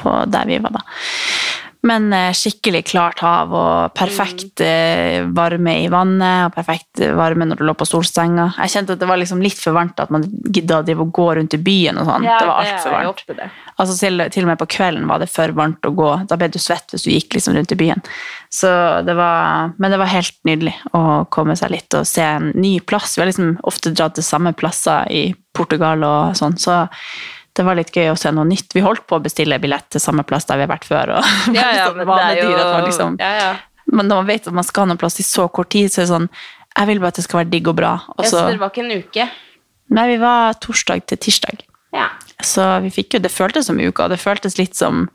på 0.01 0.15
der 0.34 0.50
vi 0.50 0.58
var 0.63 0.72
da. 0.79 0.86
Men 1.88 2.09
eh, 2.12 2.33
skikkelig 2.36 2.81
klart 2.89 3.21
hav 3.23 3.53
og 3.56 3.93
perfekt 3.95 4.60
mm. 4.60 5.30
varme 5.36 5.75
i 5.86 5.88
vannet, 5.91 6.49
og 6.49 6.56
perfekt 6.58 6.99
eh, 6.99 7.13
varme 7.15 7.47
når 7.47 7.62
du 7.62 7.63
lå 7.69 7.75
på 7.80 7.88
solsenga. 7.88 8.49
Jeg 8.65 8.73
kjente 8.73 8.97
at 8.97 9.03
det 9.03 9.08
var 9.08 9.21
liksom 9.21 9.39
litt 9.43 9.60
for 9.62 9.77
varmt 9.77 10.01
at 10.03 10.12
man 10.12 10.25
gidda 10.27 10.82
å 10.84 11.08
gå 11.08 11.27
rundt 11.39 11.56
i 11.56 11.62
byen 11.63 12.01
og 12.01 12.10
sånn. 12.10 12.27
det 12.27 12.49
var 12.49 12.65
altfor 12.65 12.97
er 12.97 13.08
jo 13.08 13.15
varmt. 13.15 13.63
Altså 13.80 13.95
til, 13.95 14.25
til 14.36 14.43
og 14.43 14.51
med 14.51 14.60
på 14.60 14.69
kvelden 14.75 15.08
var 15.08 15.23
det 15.23 15.30
for 15.32 15.56
varmt 15.56 15.88
å 15.88 15.95
gå. 15.95 16.12
Da 16.27 16.36
ble 16.39 16.51
du 16.51 16.60
svett 16.60 16.91
hvis 16.91 17.08
du 17.08 17.13
gikk 17.13 17.39
liksom 17.39 17.56
rundt 17.56 17.71
i 17.71 17.80
byen. 17.80 18.03
Så 18.51 18.69
det 19.08 19.15
var, 19.15 19.71
men 19.80 19.93
det 19.93 20.01
var 20.01 20.12
helt 20.12 20.36
nydelig 20.49 20.75
å 20.97 21.23
komme 21.32 21.56
seg 21.56 21.71
litt 21.77 21.95
og 21.95 22.08
se 22.10 22.25
en 22.25 22.51
ny 22.60 22.80
plass. 22.84 23.15
Vi 23.15 23.23
har 23.23 23.32
liksom 23.32 23.56
ofte 23.69 23.95
dratt 23.95 24.19
til 24.19 24.27
samme 24.27 24.51
plasser 24.58 25.08
i 25.15 25.30
Portugal 25.56 26.03
og 26.03 26.36
sånn, 26.39 26.60
så 26.60 26.84
det 27.60 27.65
var 27.67 27.76
litt 27.78 27.91
gøy 27.95 28.08
å 28.13 28.17
se 28.19 28.32
noe 28.32 28.48
nytt. 28.48 28.72
Vi 28.76 28.82
holdt 28.86 29.04
på 29.10 29.17
å 29.19 29.24
bestille 29.24 29.58
billett 29.60 29.89
til 29.91 30.02
samme 30.04 30.24
plass 30.28 30.48
der 30.48 30.60
vi 30.62 30.63
har 30.65 30.72
vært 30.72 30.88
før. 30.88 31.12
Og 31.19 31.56
Ja, 31.56 31.67
ja, 31.76 31.89
sånn 31.89 31.98
men 32.00 32.08
det 32.08 32.24
er 32.24 32.39
jo 32.45 32.54
at 32.56 32.72
man 32.74 32.86
liksom, 32.88 33.17
ja, 33.19 33.32
ja. 33.39 33.50
Men 33.91 34.08
når 34.08 34.19
man 34.22 34.28
vet 34.30 34.48
at 34.48 34.56
man 34.56 34.65
skal 34.67 34.86
ha 34.86 34.91
noen 34.93 35.00
plass 35.02 35.19
i 35.19 35.26
så 35.28 35.48
kort 35.52 35.72
tid, 35.74 35.89
så 35.91 36.02
er 36.02 36.06
det 36.06 36.12
sånn 36.13 36.28
Jeg 36.78 36.88
vil 36.91 37.00
bare 37.02 37.12
at 37.15 37.19
det 37.19 37.24
skal 37.26 37.39
være 37.41 37.52
digg 37.52 37.67
og 37.72 37.76
bra. 37.80 37.93
Og 38.15 38.24
Ja, 38.24 38.30
så 38.32 38.43
dere 38.48 38.62
var 38.62 38.72
ikke 38.74 38.84
en 38.86 38.98
uke? 39.04 39.30
nei, 39.89 40.04
vi 40.12 40.17
var 40.22 40.54
torsdag 40.62 41.08
til 41.10 41.17
tirsdag. 41.17 41.63
Ja. 41.98 42.08
Så 42.45 42.62
vi 42.86 42.91
fikk 42.93 43.15
jo, 43.17 43.19
det 43.26 43.32
føltes 43.34 43.65
som 43.65 43.80
uka, 43.82 44.06
det 44.08 44.19
føltes 44.22 44.60
litt 44.62 44.76
som 44.78 45.08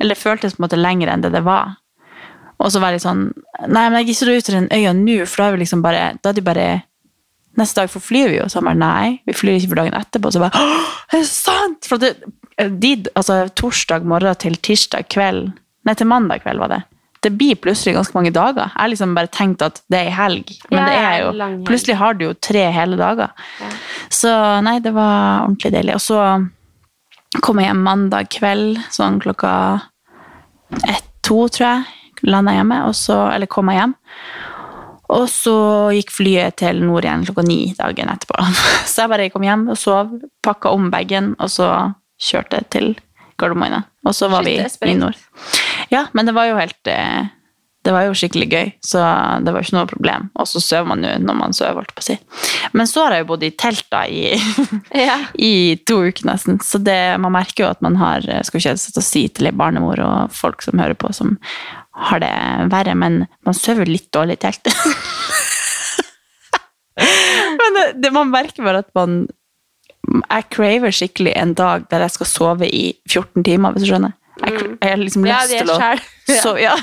Eller 0.00 0.14
det 0.14 0.22
føltes 0.22 0.54
på 0.56 0.60
en 0.60 0.66
måte 0.66 0.78
lenger 0.80 1.08
enn 1.12 1.22
det 1.22 1.30
det 1.32 1.44
var. 1.46 1.76
Og 2.58 2.72
så 2.74 2.80
var 2.82 2.90
det 2.90 2.98
litt 2.98 3.06
sånn 3.06 3.28
Nei, 3.70 3.84
men 3.86 4.00
jeg 4.00 4.08
gidder 4.10 4.32
ikke 4.32 4.42
ut 4.42 4.48
til 4.50 4.58
den 4.58 4.68
øya 4.74 4.92
nå, 4.98 5.16
for 5.26 5.36
da 5.44 5.46
er 5.48 5.54
vi 5.56 5.62
liksom 5.62 5.82
bare 5.86 6.02
Da 6.22 6.30
er 6.32 6.38
det 6.40 6.44
bare 6.44 6.66
Neste 7.58 7.80
dag 7.80 7.90
forflyr 7.90 8.28
vi 8.32 8.36
jo. 8.40 8.48
Så 8.50 8.60
han 8.60 8.68
bare 8.68 8.78
nei, 8.82 9.06
vi 9.26 9.34
flyr 9.36 9.56
ikke 9.58 9.72
for 9.72 9.80
dagen 9.80 9.96
etterpå. 9.98 10.30
Så 10.34 10.42
bare 10.42 10.66
er 10.66 11.16
det 11.16 11.24
sant?! 11.30 11.88
For 11.88 12.02
det, 12.02 12.12
de, 12.58 12.92
altså, 13.14 13.40
torsdag 13.56 14.06
morgen 14.08 14.36
til 14.42 14.58
tirsdag 14.66 15.08
kveld 15.14 15.52
Nei, 15.86 15.94
til 15.96 16.08
mandag 16.10 16.42
kveld 16.42 16.60
var 16.60 16.68
det. 16.68 16.82
Det 17.24 17.30
blir 17.38 17.56
plutselig 17.56 17.94
ganske 17.96 18.12
mange 18.12 18.32
dager. 18.34 18.66
Jeg 18.66 18.76
har 18.76 18.90
liksom 18.92 19.14
bare 19.16 19.30
tenkt 19.32 19.62
at 19.64 19.80
det 19.88 20.02
er 20.02 20.10
i 20.10 20.14
helg, 20.14 20.50
men 20.68 20.78
Ja, 20.78 20.84
det 20.84 20.98
er 20.98 21.14
jo 21.22 21.30
lang. 21.38 21.54
Plutselig 21.64 21.96
har 21.96 22.18
du 22.18 22.26
jo 22.26 22.34
tre 22.44 22.66
hele 22.74 22.98
dager. 23.00 23.32
Så 24.12 24.30
nei, 24.66 24.76
det 24.84 24.92
var 24.92 25.46
ordentlig 25.46 25.72
deilig. 25.72 25.96
Og 25.96 26.04
så 26.04 27.40
kom 27.42 27.62
jeg 27.62 27.70
hjem 27.70 27.80
mandag 27.86 28.28
kveld, 28.36 28.82
sånn 28.94 29.18
klokka 29.22 29.54
ett-to, 30.84 31.40
tror 31.48 31.66
jeg. 31.66 31.86
Landa 32.28 32.52
hjemme, 32.56 32.82
og 32.88 32.94
så, 32.98 33.16
eller 33.32 33.50
kom 33.50 33.70
jeg 33.72 33.80
hjem. 33.80 33.96
Og 35.08 35.24
så 35.32 35.56
gikk 35.96 36.12
flyet 36.12 36.58
til 36.60 36.82
nord 36.84 37.06
igjen 37.06 37.24
klokka 37.24 37.44
ni 37.46 37.60
dagen 37.78 38.10
etterpå. 38.12 38.42
Så 38.90 39.04
jeg 39.04 39.12
bare 39.14 39.30
kom 39.32 39.46
hjem 39.46 39.68
og 39.72 39.78
sov, 39.80 40.12
pakka 40.44 40.72
om 40.76 40.90
bagen, 40.92 41.32
og 41.40 41.48
så 41.52 41.68
kjørte 42.20 42.60
til 42.74 42.92
Gardermoen. 43.40 43.86
Og 44.04 44.16
så 44.16 44.28
var 44.28 44.44
Shit, 44.44 44.76
vi 44.82 44.92
i 44.92 44.98
nord. 44.98 45.16
Ja, 45.92 46.06
men 46.12 46.28
det 46.28 46.34
var 46.36 46.48
jo 46.48 46.58
helt 46.58 46.90
eh, 46.90 47.28
Det 47.88 47.92
var 47.94 48.04
jo 48.04 48.16
skikkelig 48.20 48.46
gøy, 48.52 48.66
så 48.84 49.00
det 49.40 49.52
var 49.54 49.64
ikke 49.64 49.72
noe 49.78 49.88
problem. 49.88 50.26
Og 50.36 50.44
så 50.50 50.60
sover 50.60 50.90
man 50.90 51.04
jo 51.06 51.08
når 51.24 51.36
man 51.38 51.54
sover, 51.56 51.78
holdt 51.78 51.94
på 51.96 52.02
å 52.02 52.04
si. 52.04 52.16
Men 52.76 52.88
så 52.90 53.06
har 53.06 53.14
jeg 53.14 53.22
jo 53.22 53.28
bodd 53.30 53.46
i 53.46 53.48
telt 53.56 53.86
da 53.88 54.02
i, 54.04 54.34
i 55.48 55.52
to 55.88 56.02
uker 56.04 56.26
nesten, 56.28 56.58
så 56.60 56.76
det, 56.84 56.98
man 57.24 57.32
merker 57.32 57.64
jo 57.64 57.70
at 57.70 57.80
man 57.84 57.96
har 57.96 58.26
Skal 58.44 58.60
ikke 58.60 58.74
sitte 58.82 59.00
og 59.00 59.06
si 59.06 59.22
til 59.32 59.48
ei 59.48 59.54
barnemor 59.56 60.02
og 60.04 60.34
folk 60.36 60.60
som 60.66 60.76
hører 60.76 60.98
på, 61.00 61.08
som 61.16 61.38
har 62.10 62.20
det 62.20 62.34
verre, 62.74 62.92
men 62.98 63.22
man 63.48 63.56
sover 63.56 63.86
jo 63.86 63.94
litt 63.94 64.10
dårlig 64.12 64.36
i 64.36 64.42
telt. 64.42 64.68
men 67.62 67.78
det, 67.78 67.86
det, 68.02 68.10
man 68.12 68.28
merker 68.34 68.66
bare 68.66 68.82
at 68.84 68.92
man 68.98 69.22
Jeg 70.08 70.44
craver 70.52 70.92
skikkelig 70.92 71.32
en 71.40 71.54
dag 71.56 71.88
der 71.88 72.04
jeg 72.04 72.16
skal 72.18 72.28
sove 72.28 72.68
i 72.68 72.84
14 73.08 73.48
timer, 73.48 73.72
hvis 73.72 73.86
du 73.86 73.94
skjønner. 73.94 74.12
Jeg, 74.44 74.52
jeg 74.76 74.92
har 74.92 75.00
liksom. 75.00 75.24
Lyst 75.24 75.56
til 75.56 75.72
å 75.72 75.78
Ja, 75.88 75.94
det 76.28 76.36
er 76.36 76.60
ja. 76.60 76.76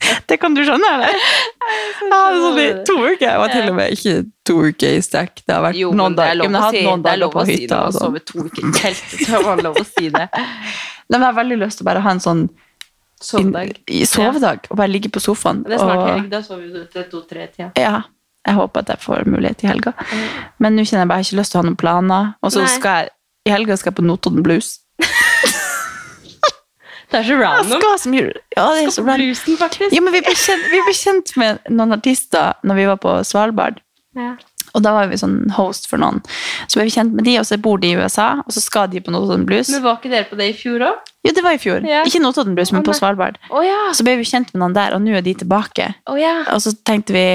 Det 0.28 0.36
kan 0.42 0.54
du 0.54 0.62
skjønne, 0.66 0.88
eller? 0.96 1.14
Ja, 2.10 2.18
sånn 2.38 2.58
i 2.62 2.66
to 2.86 2.94
uker. 3.02 3.24
Jeg 3.26 3.38
var 3.42 3.50
til 3.52 3.68
og 3.70 3.74
med 3.78 3.94
ikke 3.96 4.12
to 4.46 4.56
uker 4.68 4.96
i 4.98 5.00
strekk. 5.02 5.40
Det 5.46 5.54
har 5.54 5.62
vært 5.64 5.78
Jo, 5.80 5.90
noen 5.96 6.14
er 6.14 6.18
dager. 6.20 6.42
Men 6.44 6.54
jeg 6.58 6.62
har 6.62 6.68
hatt 6.70 6.86
noen 6.86 7.02
det. 7.06 7.12
er 7.12 7.20
lov 7.22 7.34
å 7.40 7.44
si 7.48 7.56
det. 7.66 7.78
Å 7.78 7.94
sove 7.96 8.20
to 8.28 8.44
uker 8.46 8.62
i 8.68 8.72
telt, 8.76 9.16
det 9.26 9.40
var 9.46 9.62
lov 9.64 9.80
å 9.80 9.84
si 9.88 10.10
det. 10.14 10.26
Nei, 10.36 11.16
men 11.16 11.20
jeg 11.20 11.26
har 11.30 11.36
veldig 11.40 11.58
lyst 11.64 11.80
til 11.80 11.86
å 11.86 11.90
bare 11.90 12.04
ha 12.06 12.14
en 12.16 12.22
sånn 12.22 12.44
Sovedag. 13.22 13.70
i 13.88 14.02
sovedag 14.04 14.66
og 14.68 14.76
bare 14.76 14.92
ligge 14.92 15.08
på 15.08 15.22
sofaen. 15.24 15.62
Det 15.64 15.78
er 15.78 15.80
snart 15.80 16.02
og- 16.02 16.08
helg, 16.12 16.28
da 16.34 16.42
sover 16.44 16.66
vi 16.68 16.84
til 16.92 17.06
to-tre-tida. 17.14 17.70
Ja, 17.80 18.02
jeg 18.46 18.54
håper 18.58 18.84
at 18.84 18.90
jeg 18.92 19.00
får 19.06 19.24
mulighet 19.32 19.64
i 19.64 19.70
helga. 19.70 19.94
Men 20.60 20.76
nå 20.76 20.84
kjenner 20.84 21.06
jeg 21.06 21.08
bare 21.14 21.22
jeg 21.22 21.24
har 21.24 21.30
ikke 21.32 21.40
lyst 21.40 21.54
til 21.54 21.58
å 21.58 21.62
ha 21.62 21.68
noen 21.70 21.78
planer. 21.80 22.34
Og 22.44 22.52
så 22.52 22.66
skal 22.68 23.00
jeg 23.06 23.14
i 23.48 23.54
helga 23.54 23.76
skal 23.80 23.92
jeg 23.94 23.96
på 24.02 24.04
Notodden 24.06 24.44
Blues. 24.46 24.74
Det 27.16 27.22
er 27.24 27.28
så 27.30 27.38
random. 27.40 27.80
skal 27.80 27.98
så 28.02 28.12
mye 28.12 28.26
Ja, 28.56 28.66
det 28.76 28.82
er 28.84 28.92
så 28.92 29.04
random. 29.06 29.56
faktisk. 29.62 29.94
Ja, 29.96 30.02
men 30.04 30.12
vi 30.12 30.20
ble, 30.26 30.34
kjent, 30.36 30.68
vi 30.72 30.82
ble 30.84 30.94
kjent 30.96 31.32
med 31.40 31.72
noen 31.72 31.96
artister 31.96 32.52
når 32.66 32.78
vi 32.82 32.86
var 32.90 33.00
på 33.00 33.16
Svalbard. 33.24 33.80
Ja. 34.16 34.34
Og 34.76 34.82
da 34.84 34.92
var 34.92 35.08
vi 35.08 35.16
sånn 35.16 35.38
host 35.56 35.86
for 35.88 35.96
noen. 36.02 36.20
Så 36.68 36.76
ble 36.76 36.84
vi 36.90 36.92
kjent 36.92 37.14
med 37.16 37.24
de, 37.24 37.38
og 37.40 37.46
så 37.48 37.56
bor 37.62 37.80
de 37.80 37.94
i 37.94 37.96
USA, 37.96 38.42
og 38.44 38.52
så 38.52 38.60
skal 38.60 38.90
de 38.92 39.00
på 39.00 39.12
Notodden 39.14 39.46
Blues. 39.48 39.70
Men 39.72 39.84
var 39.86 39.96
ikke 39.96 40.12
dere 40.12 40.28
på 40.28 40.36
det 40.36 40.50
i 40.52 40.56
fjor 40.58 40.84
òg? 40.84 41.12
Jo, 41.24 41.32
det 41.32 41.44
var 41.46 41.56
i 41.56 41.60
fjor. 41.62 41.86
Ja. 41.88 42.02
Ikke 42.04 42.20
Notodden 42.20 42.54
Blues, 42.58 42.72
men 42.74 42.84
på. 42.84 42.92
Svalbard. 42.96 43.38
Oh, 43.50 43.64
ja. 43.64 43.92
Så 43.96 44.04
ble 44.04 44.18
vi 44.20 44.26
kjent 44.28 44.52
med 44.52 44.60
noen 44.60 44.76
der, 44.76 44.92
og 44.96 45.00
nå 45.04 45.16
er 45.16 45.24
de 45.24 45.32
tilbake. 45.40 45.88
Oh, 46.10 46.18
ja. 46.20 46.42
Og 46.52 46.60
så 46.62 46.74
tenkte 46.84 47.16
vi 47.16 47.26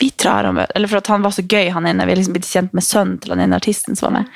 vi 0.00 0.08
drar 0.18 0.46
og 0.48 0.56
møter, 0.56 0.72
eller 0.76 0.90
for 0.90 1.02
at 1.02 1.08
han 1.12 1.22
var 1.22 1.34
så 1.36 1.44
gøy, 1.44 1.68
han 1.74 1.86
ene. 1.86 2.06
Vi 2.08 2.14
er 2.14 2.18
liksom 2.18 2.34
blitt 2.34 2.48
kjent 2.48 2.72
med 2.74 2.84
sønnen 2.86 3.18
til 3.22 3.34
han 3.34 3.42
ene 3.44 3.58
artisten 3.60 3.98
som 3.98 4.08
var 4.08 4.14
med. 4.22 4.32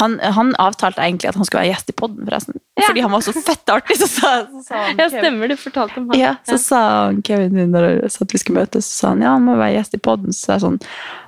Han, 0.00 0.18
han 0.20 0.52
avtalte 0.62 1.02
egentlig 1.02 1.30
at 1.30 1.38
han 1.40 1.48
skulle 1.48 1.64
være 1.64 1.72
gjest 1.72 1.90
i 1.90 1.96
podden, 1.96 2.22
forresten. 2.28 2.60
Ja. 2.76 2.86
Fordi 2.90 3.04
han 3.06 3.14
var 3.16 3.24
så 3.24 3.34
fett 3.34 3.72
artig, 3.72 3.98
så 4.02 4.08
sa, 4.10 4.32
så 4.52 4.64
sa 4.68 4.82
han 4.84 5.00
Ja, 5.00 5.08
stemmer. 5.10 5.48
Du 5.48 5.56
fortalte 5.60 6.02
om 6.02 6.10
han. 6.12 6.20
Ja, 6.20 6.34
så 6.46 6.60
sa 6.60 6.80
han 7.08 7.22
Kevin 7.26 7.56
når 7.72 7.88
jeg 7.90 8.14
sa 8.14 8.26
at 8.28 8.34
vi 8.36 8.42
skulle 8.42 8.66
møtes, 8.66 8.90
så 8.90 8.98
sa 9.00 9.14
han 9.14 9.24
ja, 9.24 9.36
han 9.38 9.46
må 9.48 9.56
være 9.56 9.78
gjest 9.78 9.96
i 9.96 10.02
podden. 10.10 10.36
Så 10.36 10.56
er 10.56 10.66
sånn 10.66 10.82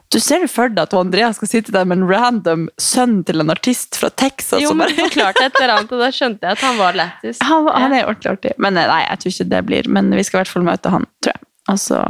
du 0.08 0.16
ser 0.24 0.46
for 0.48 0.72
deg 0.72 0.86
at 0.86 0.94
Andrea 0.96 1.28
skal 1.36 1.50
sitte 1.50 1.72
der 1.74 1.84
med 1.84 1.98
en 2.00 2.06
random 2.08 2.62
sønn 2.80 3.18
til 3.28 3.42
en 3.42 3.52
artist 3.52 3.98
fra 4.00 4.08
Texas? 4.08 4.62
Jo, 4.62 4.70
men 4.76 4.94
forklarte 4.96 5.44
et 5.44 5.58
eller 5.60 5.74
annet, 5.74 5.92
og 5.92 6.00
da 6.00 6.08
skjønte 6.14 6.48
jeg 6.48 6.56
at 6.56 6.64
han 6.64 6.78
var 6.80 6.96
lættis. 6.96 7.42
han, 7.44 7.68
han 7.68 7.92
er 7.92 8.06
ordentlig 8.06 8.32
artig. 8.32 8.54
Men 8.56 8.80
eh, 8.80 8.88
nei, 8.88 9.02
jeg 9.04 9.20
tror 9.20 9.34
ikke 9.34 9.48
det 9.52 9.60
blir. 9.68 9.90
Men 9.98 10.08
vi 10.16 10.24
skal 10.24 10.38
i 10.38 10.40
hvert 10.40 10.54
fall 10.54 10.64
møte 10.64 10.94
han, 10.94 11.04
tror 11.20 11.36
jeg. 11.36 11.47
Altså, 11.68 12.00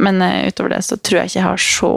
men 0.00 0.22
eh, 0.24 0.48
utover 0.48 0.72
det 0.76 0.80
så 0.86 0.96
tror 0.96 1.20
jeg 1.20 1.32
ikke 1.32 1.38
jeg 1.40 1.48
har 1.48 1.60
så 1.60 1.92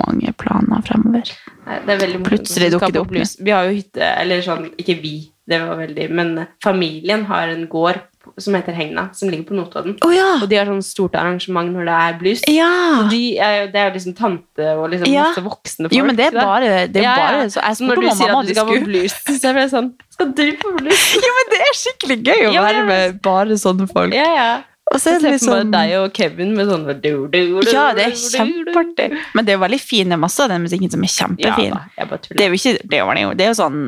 mange 0.00 0.32
planer 0.40 0.82
fremover. 0.86 1.30
Nei, 1.66 1.78
det 1.86 1.94
er 1.94 2.02
veldig. 2.02 2.24
Plutselig 2.26 2.72
dukker 2.74 2.94
det 2.94 3.02
opp 3.04 3.12
blues. 3.14 3.36
Vi 3.38 3.54
har 3.54 3.68
jo 3.68 3.76
hytte, 3.78 4.10
eller 4.22 4.42
sånn, 4.42 4.68
ikke 4.80 4.98
vi, 5.02 5.14
det 5.46 5.62
var 5.62 5.78
veldig, 5.78 6.10
men 6.18 6.34
familien 6.64 7.26
har 7.30 7.54
en 7.54 7.64
gård 7.70 8.02
som 8.42 8.56
heter 8.58 8.74
Hegna, 8.74 9.04
som 9.14 9.30
ligger 9.30 9.46
på 9.48 9.54
Notodden. 9.54 9.94
Oh, 10.04 10.10
ja! 10.10 10.32
Og 10.42 10.48
de 10.50 10.58
har 10.58 10.66
sånn 10.68 10.82
stort 10.84 11.14
arrangement 11.18 11.70
når 11.72 11.86
det 11.86 11.96
er 12.02 12.16
blues. 12.20 12.42
Ja! 12.50 12.70
De 13.12 13.20
er, 13.38 13.68
det 13.70 13.80
er 13.80 13.88
jo 13.90 13.96
liksom 13.96 14.16
tante 14.18 14.70
og 14.74 14.88
liksom 14.92 15.10
Ja. 15.12 15.28
masse 15.30 15.44
voksne 15.46 15.86
folk. 15.86 15.96
Jo, 15.96 16.06
men 16.08 16.18
det 16.18 16.26
er 16.32 16.36
bare, 16.36 16.72
det 16.90 17.04
er 17.04 17.22
bare 17.22 17.44
så 17.54 17.62
Jeg 17.62 17.78
Så 17.78 17.86
når 17.86 17.94
spurte 17.94 18.10
du 18.10 18.18
sier 18.18 18.34
at 18.34 18.46
du 18.50 18.54
skal 18.54 18.72
på 18.72 18.84
blues, 18.90 19.18
så 19.40 19.52
det 19.54 19.66
sånn 19.70 19.92
Skal 20.16 20.32
du 20.34 20.46
på 20.64 20.74
blues? 20.80 21.04
Jo, 21.26 21.34
men 21.38 21.52
det 21.54 21.60
er 21.68 21.78
skikkelig 21.82 22.18
gøy 22.26 22.48
å 22.50 22.64
være 22.66 22.86
med 22.90 23.20
bare 23.22 23.60
sånne 23.60 23.86
folk. 23.90 24.16
Ja, 24.16 24.26
ja. 24.34 24.50
Og 24.94 25.00
så 25.02 25.16
er 25.16 25.22
det 25.24 25.32
liksom 25.34 25.72
deg 25.72 25.96
og 25.98 26.12
Kevin 26.14 26.52
med 26.54 26.68
sånn 26.70 26.84
du, 26.86 27.08
du, 27.26 27.40
du, 27.58 27.70
Ja, 27.72 27.88
det 27.96 28.04
er 28.06 28.14
kjempeartig. 28.14 29.08
Men 29.34 29.46
det 29.46 29.52
er 29.52 29.58
jo 29.58 29.64
veldig 29.64 29.80
fin, 29.82 30.12
det 30.14 30.18
masse 30.22 30.44
av 30.44 30.52
den 30.52 30.62
musikken 30.62 30.92
som 30.92 31.02
er 31.02 31.10
Ja, 31.10 31.16
kjempefin. 31.16 31.74
da, 31.74 31.82
jeg 31.98 32.38
det 32.38 32.44
er 32.46 32.52
jo 32.54 32.60
ikke 32.60 32.74
det 32.86 33.00
er 33.00 33.20
jo, 33.24 33.32
det 33.34 33.48
er 33.48 33.50
jo 33.50 33.58
sånn 33.58 33.80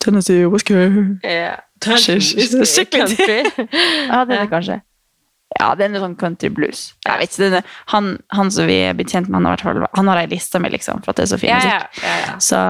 Tennessee 0.00 0.46
whiskey. 0.48 0.76
Yeah. 1.24 1.60
Skikkelig-. 1.80 3.16
Ja, 4.10 4.24
det 4.24 4.36
er 4.36 4.44
det 4.44 4.50
kanskje. 4.52 4.80
Ja, 5.58 5.72
det 5.74 5.82
er 5.84 5.90
noe 5.90 6.00
sånn 6.04 6.12
country 6.16 6.48
blues. 6.54 6.92
Jeg 7.04 7.18
vet 7.18 7.32
ikke, 7.34 7.48
er, 7.58 7.64
han, 7.90 8.12
han 8.32 8.52
som 8.54 8.68
vi 8.70 8.76
er 8.86 8.94
blitt 8.94 9.10
kjent 9.10 9.26
med, 9.28 9.40
han 9.42 9.48
har, 9.50 9.88
han 9.98 10.08
har 10.12 10.20
ei 10.22 10.28
liste 10.30 10.60
med, 10.62 10.70
liksom, 10.76 11.00
for 11.02 11.10
at 11.10 11.18
det 11.18 11.24
er 11.24 11.30
så 11.32 11.38
fin 11.42 11.50
musikk. 11.56 11.72
ja, 11.72 12.06
ja, 12.06 12.18
ja. 12.22 12.36
Så 12.38 12.60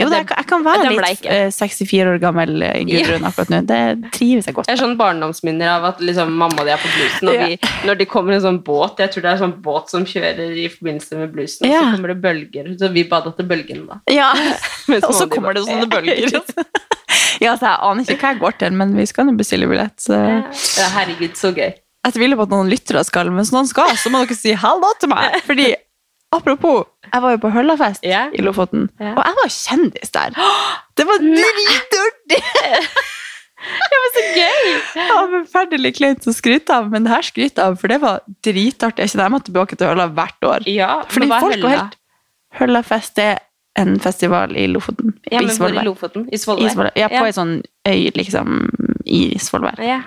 jo, 0.00 0.08
det, 0.10 0.18
jeg, 0.18 0.26
kan- 0.26 0.40
jeg 0.42 0.48
kan 0.50 0.64
være 0.66 0.88
litt 0.90 1.20
ikke. 1.20 1.36
eh, 1.36 1.52
64 1.54 2.10
år 2.10 2.18
gammel 2.24 2.62
eh, 2.66 2.80
Gudrun 2.88 3.28
akkurat 3.30 3.52
nå. 3.54 3.60
Det 3.70 4.10
trives 4.16 4.50
jeg 4.50 4.56
godt 4.58 4.66
Jeg 4.68 4.74
har 4.76 4.82
sånn 4.82 4.96
barndomsminner 4.98 5.70
av 5.76 5.86
at 5.92 6.02
liksom, 6.02 6.34
mamma 6.42 6.60
og 6.64 6.66
de 6.66 6.74
er 6.74 6.82
på 6.82 6.90
bluesen, 6.96 7.30
og 7.30 7.38
vi, 7.46 7.58
når 7.86 8.00
de 8.02 8.08
kommer 8.10 8.36
en 8.36 8.44
sånn 8.48 8.58
båt 8.66 8.98
Jeg 9.04 9.14
tror 9.14 9.22
det 9.24 9.30
er 9.30 9.38
en 9.38 9.44
sånn 9.46 9.56
båt 9.62 9.94
som 9.94 10.04
kjører 10.10 10.56
i 10.64 10.66
forbindelse 10.74 11.20
med 11.22 11.32
bluesen, 11.36 11.66
og 11.68 11.72
så 11.78 11.94
kommer 11.94 12.14
det 12.14 12.18
bølger. 12.26 12.72
Så 12.82 12.90
vi 12.92 13.04
bada 13.14 13.30
til 13.38 13.46
bølgene, 13.54 13.86
da. 13.86 14.00
Ja, 14.10 14.32
og 15.06 15.14
så 15.14 15.28
kommer 15.30 15.54
det 15.54 15.62
sånne 15.68 15.86
bølger. 15.94 16.42
Ja, 17.40 17.54
så 17.56 17.70
jeg 17.70 17.78
aner 17.88 18.04
ikke 18.04 18.20
hva 18.20 18.30
jeg 18.34 18.40
går 18.42 18.56
til, 18.60 18.74
men 18.76 18.90
vi 18.98 19.04
skal 19.08 19.24
nå 19.26 19.32
bestille 19.38 19.66
billett. 19.70 19.94
Så 20.02 20.12
Ja, 20.18 20.88
herregud, 20.98 21.32
så 21.40 21.54
gøy. 21.56 21.70
Jeg 22.06 22.16
tviler 22.16 22.38
på 22.38 22.48
at 22.48 22.54
noen 22.54 22.72
lyttere 22.72 23.04
skal, 23.04 23.30
men 23.30 23.42
hvis 23.42 23.52
noen 23.54 23.68
skal, 23.68 23.92
så 24.00 24.12
må 24.12 24.24
dere 24.24 24.38
si 24.38 24.56
hallo 24.56 24.90
til 25.00 25.12
meg. 25.12 25.36
Fordi, 25.48 25.68
apropos, 26.36 26.86
jeg 27.10 27.24
var 27.24 27.36
jo 27.36 27.40
på 27.42 27.52
Høllafest 27.54 28.06
yeah. 28.06 28.32
i 28.32 28.44
Lofoten, 28.44 28.88
yeah. 29.00 29.16
og 29.16 29.24
jeg 29.26 29.38
var 29.40 29.56
kjendis 29.56 30.14
der. 30.16 30.38
Det 31.00 31.06
var 31.08 31.22
dritartig! 31.24 32.40
det 33.92 33.98
var 34.02 34.10
så 34.16 34.24
gøy! 34.36 34.66
Ja, 35.00 35.20
forferdelig 35.32 35.94
kleint 35.96 36.26
å 36.28 36.34
skryte 36.36 36.76
av, 36.76 36.90
men 36.92 37.06
det 37.06 37.14
her 37.14 37.24
skryter 37.24 37.62
jeg 37.62 37.72
av, 37.72 37.78
for 37.80 37.92
det 37.92 38.00
var 38.02 38.24
dritartig. 38.44 39.06
Jeg 39.06 39.14
kjenner 39.14 39.28
jeg 39.28 39.34
må 39.36 39.40
tilbake 39.46 39.78
til 39.80 39.92
Hølla 39.92 40.10
hvert 40.16 40.48
år. 40.50 40.66
Ja, 40.68 40.90
Fordi 41.08 41.30
folk 41.32 41.56
Hølla? 41.56 41.72
helt 41.76 41.96
Høllafest 42.60 43.20
er 43.22 43.38
en 43.78 44.00
festival 44.02 44.56
i 44.58 44.66
Lofoten. 44.68 45.14
Ja, 45.30 45.40
men 45.40 45.52
hvor 45.56 45.72
i. 45.72 45.84
Lofoten? 45.86 46.26
I 46.32 46.40
Svolvær? 46.40 46.90
Ja, 46.98 47.08
på 47.12 47.22
ei 47.22 47.34
sånn 47.36 47.60
øy, 47.86 48.10
liksom, 48.16 48.64
i 49.06 49.22
Svolvær. 49.40 49.78
Ja. 49.84 50.00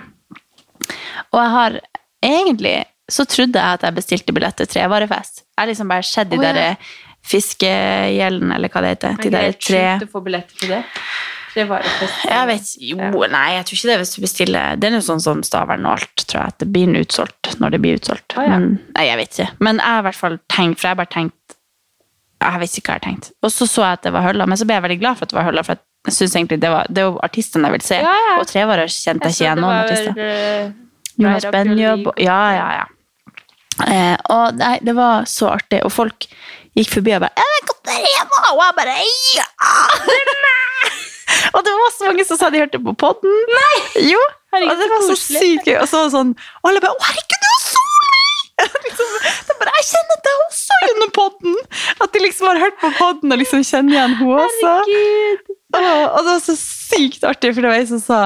Og 1.32 1.40
jeg 1.40 1.54
har 1.58 1.78
egentlig 2.24 2.76
så 3.10 3.26
trodde 3.28 3.60
jeg 3.60 3.78
at 3.78 3.84
jeg 3.84 3.96
bestilte 3.98 4.32
billett 4.32 4.56
til 4.56 4.68
trevarefest. 4.70 5.44
Jeg 5.44 5.60
har 5.60 5.68
liksom 5.68 5.90
bare 5.92 6.06
sett 6.08 6.30
de 6.30 6.38
oh, 6.40 6.44
ja. 6.44 6.52
der 6.56 6.92
fiskegjeldene, 7.24 8.56
eller 8.56 8.72
hva 8.72 8.82
det 8.84 8.94
heter. 8.94 9.16
De 9.20 9.28
Er 9.28 9.34
der 9.34 9.56
tre 9.58 9.82
sjukt 9.84 10.06
å 10.06 10.12
få 10.12 10.22
billetter 10.24 10.60
til 10.60 10.72
det? 10.72 10.82
Det 11.54 11.66
var 11.70 11.84
et 11.84 11.98
fest. 12.00 12.22
Jeg 12.26 12.46
vet 12.50 12.70
Jo, 12.82 13.26
nei, 13.30 13.44
jeg 13.54 13.66
tror 13.68 13.78
ikke 13.78 13.90
det 13.92 13.98
hvis 14.00 14.12
du 14.16 14.16
bestiller 14.24 14.80
Det 14.80 14.88
er 14.88 14.96
jo 14.96 15.02
sånn 15.06 15.20
som 15.22 15.42
Stavern 15.46 15.84
og 15.86 16.00
alt, 16.00 16.24
tror 16.24 16.40
jeg, 16.40 16.54
at 16.54 16.64
det 16.64 16.66
blir 16.74 16.96
utsolgt 16.98 17.52
når 17.62 17.76
det 17.76 17.80
blir 17.84 18.00
utsolgt. 18.00 18.34
Oh, 18.34 18.42
ja. 18.42 18.56
Men 18.56 18.80
nei, 18.96 19.04
jeg 19.06 19.20
vet 19.20 19.36
ikke. 19.36 19.50
Men 19.68 19.78
jeg 19.78 19.92
har 19.92 20.02
i 20.02 20.06
hvert 20.08 20.20
fall 20.24 20.38
tenkt, 20.50 20.80
for 20.80 20.88
jeg 20.88 20.96
har 20.96 21.00
bare 21.04 21.14
tenkt 21.14 21.58
Jeg 22.42 22.62
vet 22.64 22.78
ikke 22.80 22.88
hva 22.88 22.96
jeg 22.96 23.04
har 23.04 23.06
tenkt. 23.06 23.30
Og 23.44 23.54
så 23.54 23.68
så 23.70 23.86
jeg 23.86 24.00
at 24.00 24.08
det 24.08 24.14
var 24.16 24.26
Hølla, 24.26 24.48
men 24.50 24.58
så 24.58 24.66
ble 24.66 24.80
jeg 24.80 24.86
veldig 24.88 25.00
glad 25.04 25.20
for 25.20 25.28
at 25.28 25.34
det 25.34 25.38
var 25.38 25.46
Hølla, 25.52 25.66
for 25.68 25.84
jeg 26.04 26.14
synes 26.18 26.34
egentlig 26.36 26.60
det 26.60 26.70
var 26.70 26.86
Det 26.92 27.02
er 27.04 27.14
artistene 27.24 27.68
jeg 27.70 27.78
vil 27.78 27.84
se. 27.86 28.00
Ja, 28.04 28.14
ja. 28.28 28.34
Og 28.40 28.48
trevarer 28.50 28.90
kjente 28.92 29.30
jeg 29.30 29.36
ikke 29.36 29.44
igjen 29.46 29.62
noen 29.64 29.78
artister. 29.78 30.18
eh, 30.20 30.72
Jonas 31.16 31.46
Benjob. 31.54 32.10
Ja, 32.20 32.40
ja, 32.58 32.66
ja. 32.80 32.84
Eh, 33.88 34.16
og 34.30 34.58
nei, 34.58 34.76
det 34.86 34.94
var 34.94 35.24
så 35.30 35.48
artig, 35.56 35.80
og 35.86 35.90
folk 35.94 36.28
gikk 36.78 36.90
forbi 36.94 37.14
og 37.16 37.24
bare 37.24 37.34
«Jeg 37.38 37.50
vet 37.54 37.70
hva 37.70 37.76
det 37.88 37.96
er, 38.02 38.28
Og 38.52 38.60
jeg 38.62 38.76
bare 38.78 38.94
Ja! 39.38 39.46
Det 40.04 40.18
er 40.20 40.40
meg! 40.44 41.00
og 41.54 41.64
det 41.66 41.72
var 41.80 41.92
så 41.94 42.08
mange 42.10 42.24
som 42.28 42.38
sa 42.38 42.50
de 42.52 42.60
hørte 42.62 42.78
på 42.82 42.94
podden. 43.00 43.34
Nei! 43.56 44.04
Jo, 44.12 44.20
Herregud, 44.54 44.70
og 44.74 44.82
det 44.82 44.88
var 44.92 45.02
så 45.08 45.16
sykt 45.18 45.66
gøy. 45.66 45.78
Og 45.80 45.88
så 45.90 45.98
var 46.02 46.10
det 46.10 46.14
sånn, 46.14 46.34
og 46.62 46.70
alle 46.70 46.82
bare 46.84 46.94
Å, 46.94 47.06
herregud, 47.08 47.38
det 47.40 47.50
er 47.50 47.56
jo 47.56 47.62
Solveig! 47.64 48.44
liksom, 48.86 49.14
det 49.24 49.54
er 49.54 49.60
bare, 49.62 49.74
jeg 49.80 49.88
kjenner 49.90 50.22
deg 50.28 50.42
også 50.44 50.80
gjennom 50.84 51.14
podden! 51.18 51.58
At 52.04 52.14
de 52.14 52.22
liksom 52.26 52.50
har 52.52 52.62
hørt 52.66 52.78
på 52.82 52.92
podden 53.00 53.34
og 53.34 53.42
liksom 53.42 53.64
kjenner 53.66 53.96
igjen 53.96 54.18
hun 54.20 54.34
også. 54.44 54.74
Herregud. 54.84 55.53
Og, 55.74 56.18
det 56.24 56.32
var 56.32 56.42
så 56.44 56.56
sykt 56.58 57.24
artig, 57.26 57.54
for 57.54 57.64
det 57.64 57.70
var 57.72 57.80
jeg 57.80 57.90
som 57.92 58.02
sa 58.02 58.20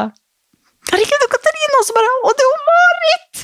Herregud, 0.89 1.21
du, 1.21 1.27
Katarina! 1.33 1.81
Og 1.81 1.85
så 1.89 1.95
bare 1.97 2.13
Å, 2.29 2.31
det 2.37 2.45
er 2.45 2.49
jo 2.49 2.61
Marit! 2.69 3.43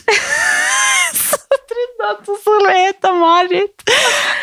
så 1.24 1.58
trodde 1.72 2.08
at 2.08 2.30
skulle 2.30 2.72
hete 2.78 3.10
Marit. 3.18 3.84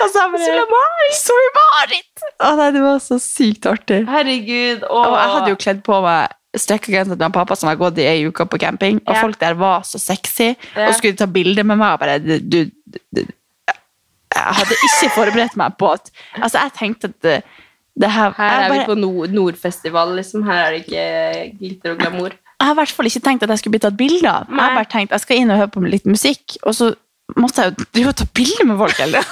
Og 0.02 0.12
så 0.12 0.26
jeg 0.28 0.36
bare 0.36 0.68
Marit. 0.76 1.18
Sorry, 1.18 1.50
Marit! 1.58 2.28
Å 2.42 2.52
nei, 2.60 2.68
det 2.76 2.84
var 2.84 3.02
så 3.02 3.18
sykt 3.22 3.66
artig. 3.70 4.04
Herregud. 4.10 4.86
Og 4.90 5.18
jeg 5.18 5.34
hadde 5.36 5.52
jo 5.54 5.60
kledd 5.66 5.82
på 5.88 5.98
meg 6.06 6.38
strekkegenser 6.58 7.16
til 7.16 7.32
pappa 7.32 7.56
som 7.56 7.70
har 7.72 7.78
gått 7.80 8.00
i 8.02 8.08
ei 8.12 8.26
uke 8.28 8.46
på 8.52 8.60
camping, 8.60 9.00
og 9.06 9.16
Ja. 9.16 9.22
folk 9.24 9.40
der 9.40 9.54
var 9.56 9.86
så 9.88 9.98
sexy, 10.02 10.56
Ja. 10.76 10.88
og 10.90 10.96
skulle 10.98 11.16
ta 11.16 11.26
bilde 11.26 11.64
med 11.64 11.78
meg 11.80 11.94
og 11.94 12.00
bare 12.00 12.20
du, 12.20 12.40
du, 12.40 12.66
du, 13.16 13.22
Jeg 14.36 14.56
hadde 14.60 14.76
ikke 14.88 15.10
forberedt 15.16 15.56
meg 15.60 15.78
på 15.80 15.94
at 15.94 16.12
Altså, 16.36 16.60
jeg 16.60 16.72
tenkte 16.78 17.08
at 17.08 17.22
det, 17.22 17.44
det 17.44 17.44
her 18.00 18.34
Her 18.38 18.62
er 18.62 18.66
er 18.66 18.74
vi 18.74 18.86
på 18.86 18.96
Nord 18.96 19.30
Nordfestival, 19.36 20.16
liksom. 20.16 20.44
Her 20.48 20.66
er 20.66 20.72
det 20.72 20.84
ikke 20.86 21.58
glitter 21.60 21.92
og 21.92 21.98
glamour. 22.00 22.32
Jeg 22.62 22.68
har 22.68 22.76
i 22.76 22.80
hvert 22.80 22.92
fall 22.94 23.06
ikke 23.10 23.24
tenkt 23.26 23.44
at 23.44 23.50
jeg 23.50 23.60
skulle 23.60 23.74
bli 23.76 23.84
tatt 23.84 23.98
bilde 23.98 24.30
av. 24.30 24.46
Jeg 24.50 24.60
har 24.62 24.76
bare 24.78 24.90
tenkt 24.92 25.12
jeg 25.12 25.24
skal 25.24 25.42
inn 25.42 25.52
og 25.52 25.58
høre 25.58 25.72
på 25.74 25.82
litt 25.86 26.06
musikk, 26.06 26.58
og 26.64 26.76
så 26.78 26.92
måtte 27.38 27.64
jeg 27.66 27.72
jo 27.74 27.86
drive 27.96 28.14
og 28.14 28.16
ta 28.22 28.28
bilde 28.38 28.68
med 28.70 28.78
folk. 28.78 29.00
Eller? 29.00 29.26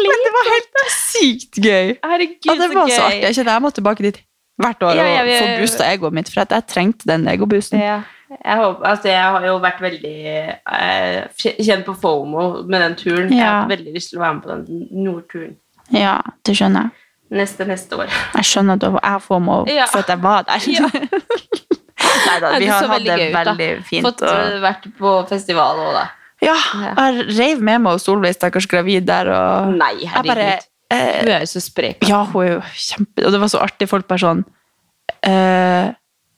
Men 0.00 0.24
det 0.24 0.32
var 0.34 0.48
helt 0.50 0.80
sykt 0.94 1.58
gøy. 1.62 1.94
Herregud, 2.04 2.50
Og 2.50 2.60
det 2.60 2.68
var 2.74 2.90
så 2.90 3.06
artig. 3.08 3.36
Jeg 3.46 3.62
må 3.62 3.70
tilbake 3.74 4.06
dit 4.06 4.20
hvert 4.60 4.82
år 4.84 4.96
Ja, 4.98 5.04
og 5.04 5.10
ja, 5.14 5.22
vi- 5.24 5.38
få 5.40 5.60
boosta 5.62 5.86
egoet 5.92 6.12
mitt, 6.12 6.28
for 6.28 6.44
jeg 6.44 6.66
trengte 6.68 7.08
den 7.08 7.28
egoboosten. 7.28 7.80
Ja. 7.80 8.02
Jeg, 8.30 8.56
håper, 8.56 8.84
altså 8.86 9.08
jeg 9.08 9.22
har 9.22 9.46
jo 9.46 9.56
vært 9.58 9.80
veldig 9.82 10.16
eh, 10.30 11.24
kjent 11.66 11.84
på 11.84 11.94
FOMO 11.98 12.62
med 12.62 12.80
den 12.80 12.94
turen. 12.94 13.32
Jeg 13.32 13.42
har 13.42 13.66
veldig 13.68 13.94
lyst 13.94 14.12
til 14.12 14.20
å 14.20 14.22
være 14.22 14.34
med 14.34 14.42
på 14.44 14.50
den 14.52 14.86
nordturen 15.04 15.56
Ja, 15.96 16.16
det 16.46 16.54
skjønner 16.58 16.86
jeg. 16.88 16.90
neste 17.40 17.66
neste 17.66 17.96
år. 17.98 18.08
Jeg 18.34 18.44
skjønner 18.48 18.78
at 18.78 18.86
jeg 19.02 19.20
får 19.26 19.40
må 19.42 19.56
Ja. 19.70 19.86
for 19.90 20.02
at 20.04 20.08
jeg 20.08 20.22
var 20.22 20.42
der. 20.48 20.64
Ja. 20.70 20.88
Neida, 22.26 22.50
vi 22.58 22.66
har 22.70 22.86
hatt 22.90 23.04
det 23.04 23.16
gøy 23.20 23.28
da. 23.32 23.42
veldig 23.44 23.68
fint. 23.86 24.06
Fått 24.06 24.22
og... 24.24 24.32
eh, 24.34 24.56
vært 24.62 24.86
på 24.98 25.12
festival 25.30 25.78
òg, 25.84 25.92
da. 25.98 26.06
Ja, 26.40 26.54
jeg 26.96 27.26
reiv 27.36 27.60
med 27.60 27.82
meg 27.84 27.98
og 27.98 28.00
Solveig, 28.00 28.32
stakkars 28.38 28.66
gravid 28.70 29.04
der, 29.10 29.28
og 29.34 29.74
Nei, 29.76 30.06
herregud. 30.08 30.30
bare 30.30 30.46
eh, 30.90 31.20
hun 31.20 31.32
er 31.36 31.44
jo 31.44 31.50
så 31.52 31.60
sprek. 31.60 32.06
Ja, 32.08 32.22
hun 32.32 32.42
er 32.46 32.52
jo 32.54 32.60
kjempe... 32.72 33.26
Og 33.28 33.34
det 33.34 33.40
var 33.42 33.52
så 33.52 33.60
artig, 33.60 33.88
folk 33.90 34.08
bare 34.08 34.22
sånn 34.24 34.40
eh, 35.28 35.90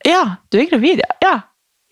Ja, 0.08 0.22
du 0.50 0.58
er 0.58 0.66
gravid, 0.72 1.04
ja. 1.04 1.14
Ja, 1.22 1.34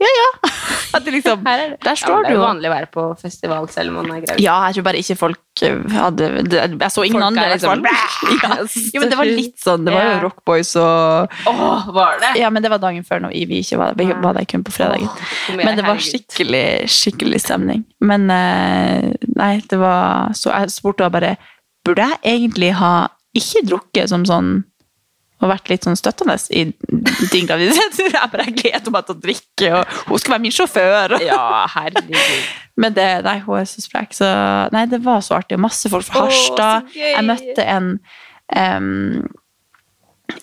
Ja, 0.01 0.09
ja. 0.17 0.29
At 0.97 1.05
det 1.07 1.13
liksom, 1.13 1.43
Her 1.47 1.61
er 1.61 1.69
det. 1.71 1.77
Der 1.85 1.91
Ja, 1.93 1.99
står 2.01 2.15
men 2.17 2.25
det 2.25 2.31
er 2.31 2.35
jo 2.39 2.43
vanlig 2.43 2.69
å 2.71 2.73
være 2.73 2.89
på 2.95 3.03
festival 3.21 3.69
selv 3.71 3.93
om 3.93 3.99
man 4.01 4.09
er 4.17 4.23
gravid. 4.25 4.43
Ja, 4.43 4.55
jeg 4.67 4.79
tror 4.79 4.87
bare 4.89 5.03
ikke 5.03 5.17
folk 5.21 5.63
eh, 5.63 5.77
hadde 5.95 6.29
det, 6.49 6.63
Jeg 6.81 6.91
så 6.95 7.05
ingen 7.07 7.21
Folk 7.21 7.27
andre. 7.29 7.45
liksom- 7.53 7.85
ja. 8.43 8.57
jo, 8.95 9.01
men 9.05 9.13
det 9.13 9.19
var 9.21 9.29
litt 9.29 9.61
sånn. 9.63 9.85
Det 9.87 9.95
var 9.95 10.03
jo 10.09 10.15
Ja. 10.17 10.21
Rock 10.25 10.41
Boys 10.49 10.73
og 10.81 11.37
Åh, 11.53 11.91
var 11.95 12.17
det? 12.25 12.33
Ja, 12.41 12.51
men 12.51 12.65
det 12.65 12.73
var 12.73 12.83
dagen 12.83 13.05
før 13.07 13.21
når 13.27 13.37
vi 13.47 13.61
ikke 13.61 13.79
var, 13.79 13.95
vi 14.01 14.09
var 14.11 14.35
der 14.41 14.49
kun 14.51 14.65
på 14.67 14.73
fredagen. 14.75 15.09
Men 15.61 15.77
det 15.79 15.85
var 15.87 16.01
skikkelig, 16.03 16.65
skikkelig 16.91 17.41
stemning. 17.45 17.85
Men 18.01 18.27
eh, 18.35 19.13
nei, 19.37 19.53
det 19.69 19.79
var 19.79 20.33
Så 20.35 20.51
jeg 20.51 20.73
spurte 20.75 21.11
bare 21.13 21.37
Burde 21.87 22.09
jeg 22.09 22.19
egentlig 22.41 22.73
ha 22.77 23.09
ikke 23.37 23.63
drukket 23.69 24.09
som 24.11 24.25
sånn 24.27 24.65
og 25.41 25.49
vært 25.49 25.71
litt 25.73 25.87
sånn 25.87 25.97
støttende 25.97 26.35
i 26.53 26.67
din 27.33 27.47
graviditet? 27.49 27.97
Jeg 28.15 28.31
bare 28.33 28.45
gleder 28.53 28.93
meg 28.93 29.07
til 29.09 29.17
å 29.17 29.21
drikke, 29.27 29.71
og 29.79 29.95
hun 30.11 30.19
skal 30.21 30.35
være 30.37 30.45
min 30.47 30.53
sjåfør. 30.57 31.15
og- 31.17 31.25
Ja, 31.25 31.67
herregud. 31.75 32.49
Men 32.81 32.95
det, 32.97 33.09
nei, 33.27 33.39
hun 33.45 33.59
er 33.61 33.69
så 33.69 33.83
sprek. 33.85 34.13
Så 34.17 34.29
nei, 34.73 34.87
det 34.89 35.03
var 35.05 35.21
så 35.25 35.37
artig. 35.41 35.59
Masse 35.61 35.89
folk 35.93 36.07
fra 36.07 36.27
Harstad. 36.29 36.93
Jeg 36.97 37.25
møtte 37.29 37.65
en 37.69 37.91
um, 38.57 39.29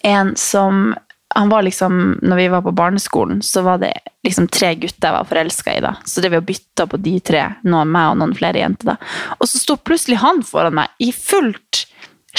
En 0.04 0.36
som 0.38 0.96
Han 1.36 1.50
var 1.50 1.64
liksom 1.66 2.20
Når 2.22 2.36
vi 2.40 2.48
var 2.54 2.62
på 2.62 2.72
barneskolen, 2.76 3.42
så 3.44 3.62
var 3.66 3.78
det 3.82 3.94
liksom 4.28 4.48
tre 4.52 4.74
gutter 4.76 5.08
jeg 5.08 5.16
var 5.16 5.28
forelska 5.30 5.74
i. 5.78 5.82
da. 5.84 5.94
Så 6.06 6.22
det 6.22 6.30
vi 6.34 6.40
bytta 6.50 6.86
på 6.92 6.98
de 7.00 7.14
tre, 7.24 7.44
noen 7.64 7.88
meg 7.94 8.10
og 8.12 8.18
noen 8.20 8.34
flere 8.36 8.60
jenter. 8.60 8.90
da. 8.94 8.96
Og 9.40 9.48
så 9.48 9.60
sto 9.62 9.78
plutselig 9.80 10.18
han 10.20 10.42
foran 10.44 10.76
meg 10.76 10.90
i 11.00 11.12
fullt 11.16 11.86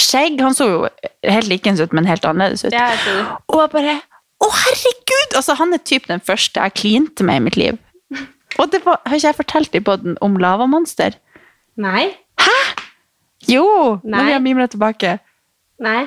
skjegg. 0.03 0.39
Han 0.45 0.57
så 0.57 0.69
jo 0.69 0.79
helt 1.27 1.51
likens 1.51 1.83
ut, 1.83 1.95
men 1.97 2.09
helt 2.09 2.25
annerledes 2.29 2.65
ut. 2.67 2.75
Jeg. 2.75 3.27
Og 3.49 3.63
jeg 3.63 3.73
bare 3.75 3.99
Å, 4.39 4.49
herregud! 4.55 5.33
Altså, 5.35 5.57
han 5.59 5.75
er 5.75 5.81
typ 5.83 6.05
den 6.07 6.21
første 6.23 6.63
jeg 6.63 6.77
klinte 6.79 7.25
med 7.27 7.41
i 7.41 7.45
mitt 7.49 7.57
liv. 7.59 7.79
Og 8.63 8.71
det 8.71 8.85
var, 8.85 9.01
har 9.07 9.19
ikke 9.19 9.33
jeg 9.33 9.39
fortalt 9.41 9.75
i 9.75 9.83
podden 9.83 10.15
om 10.23 10.37
lavamonster? 10.39 11.17
Nei. 11.79 12.05
Hæ?! 12.39 12.55
Jo! 13.51 13.65
Nei. 14.05 14.15
Når 14.15 14.29
vi 14.29 14.37
har 14.37 14.45
mimra 14.45 14.69
tilbake. 14.71 15.17
Nei. 15.83 16.05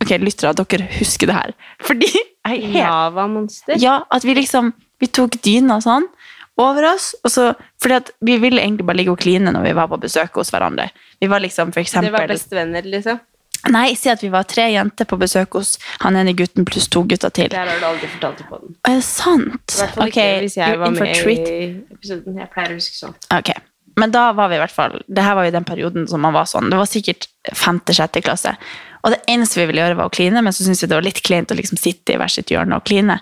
Ok, 0.00 0.14
lyttere, 0.22 0.52
dere 0.56 0.88
husker 0.98 1.30
det 1.30 1.36
her. 1.36 1.54
Fordi 1.84 2.08
jeg 2.12 2.72
helt 2.72 2.84
Lavamonster. 2.84 3.76
Ja, 3.82 4.00
at 4.12 4.24
vi 4.24 4.36
liksom 4.36 4.72
Vi 5.00 5.08
tok 5.12 5.34
dyna 5.44 5.76
sånn 5.84 6.06
over 6.62 6.88
oss, 6.94 7.14
og 7.24 7.32
så 7.32 7.46
Fordi 7.82 7.94
at 7.94 8.10
vi 8.24 8.38
ville 8.40 8.62
egentlig 8.62 8.86
bare 8.86 8.96
ligge 8.96 9.12
og 9.12 9.18
kline 9.20 9.52
når 9.52 9.62
vi 9.62 9.72
var 9.76 9.88
på 9.90 9.98
besøk 10.00 10.38
hos 10.40 10.50
hverandre. 10.50 10.88
Vi 11.20 11.28
var 11.28 11.42
liksom 11.44 11.72
for 11.72 11.80
eksempel... 11.80 12.08
Det 12.10 12.18
var 12.18 12.30
bestevenner, 12.32 12.82
liksom? 12.82 13.20
Nei, 13.72 13.94
si 13.98 14.10
at 14.10 14.22
vi 14.22 14.30
var 14.30 14.46
tre 14.48 14.68
jenter 14.72 15.08
på 15.08 15.18
besøk 15.20 15.56
hos 15.58 15.74
han 16.04 16.16
ene 16.18 16.34
gutten 16.38 16.66
pluss 16.68 16.88
to 16.92 17.02
gutter 17.08 17.32
til. 17.34 17.50
Det 17.50 17.58
her 17.58 17.70
har 17.70 17.80
du 17.82 17.86
aldri 17.88 18.10
fortalt 18.10 18.42
på 18.48 18.60
den. 18.62 18.76
Er 18.86 18.98
det 18.98 19.06
sant? 19.06 19.74
I 19.74 19.80
hvert 19.80 19.96
fall 19.96 20.12
ikke 20.12 20.26
okay. 20.26 20.42
hvis 20.44 20.58
jeg 20.60 20.80
var 20.82 20.94
med 20.94 21.14
treat. 21.20 21.48
i 21.48 21.96
episoden. 21.96 22.38
Jeg 22.40 22.52
pleier 22.54 22.74
å 22.74 22.78
huske 22.78 22.98
sånn. 23.00 23.16
Ok, 23.34 23.52
men 23.96 24.12
da 24.12 24.28
var 24.36 24.50
vi 24.52 24.58
i 24.58 24.60
hvert 24.60 24.74
fall 24.74 24.98
Det 25.08 25.24
her 25.24 25.36
var 25.38 25.46
jo 25.46 25.54
den 25.54 25.64
perioden 25.64 26.04
som 26.08 26.20
man 26.20 26.34
var 26.36 26.44
sånn. 26.50 26.68
Det 26.68 26.76
var 26.76 26.88
sikkert 26.90 27.30
femte-sjette 27.56 28.20
klasse. 28.24 28.52
Og 29.06 29.12
det 29.14 29.20
eneste 29.30 29.60
vi 29.60 29.68
ville 29.70 29.84
gjøre, 29.84 29.96
var 30.00 30.10
å 30.10 30.12
kline, 30.12 30.40
men 30.42 30.54
så 30.54 30.64
syntes 30.66 30.82
vi 30.82 30.88
det 30.90 30.96
var 30.98 31.04
litt 31.06 31.20
kleint 31.22 31.52
å 31.54 31.56
liksom 31.56 31.78
sitte 31.78 32.16
i 32.16 32.18
hvert 32.18 32.34
sitt 32.34 32.50
hjørne 32.50 32.74
og 32.74 32.84
kline. 32.88 33.20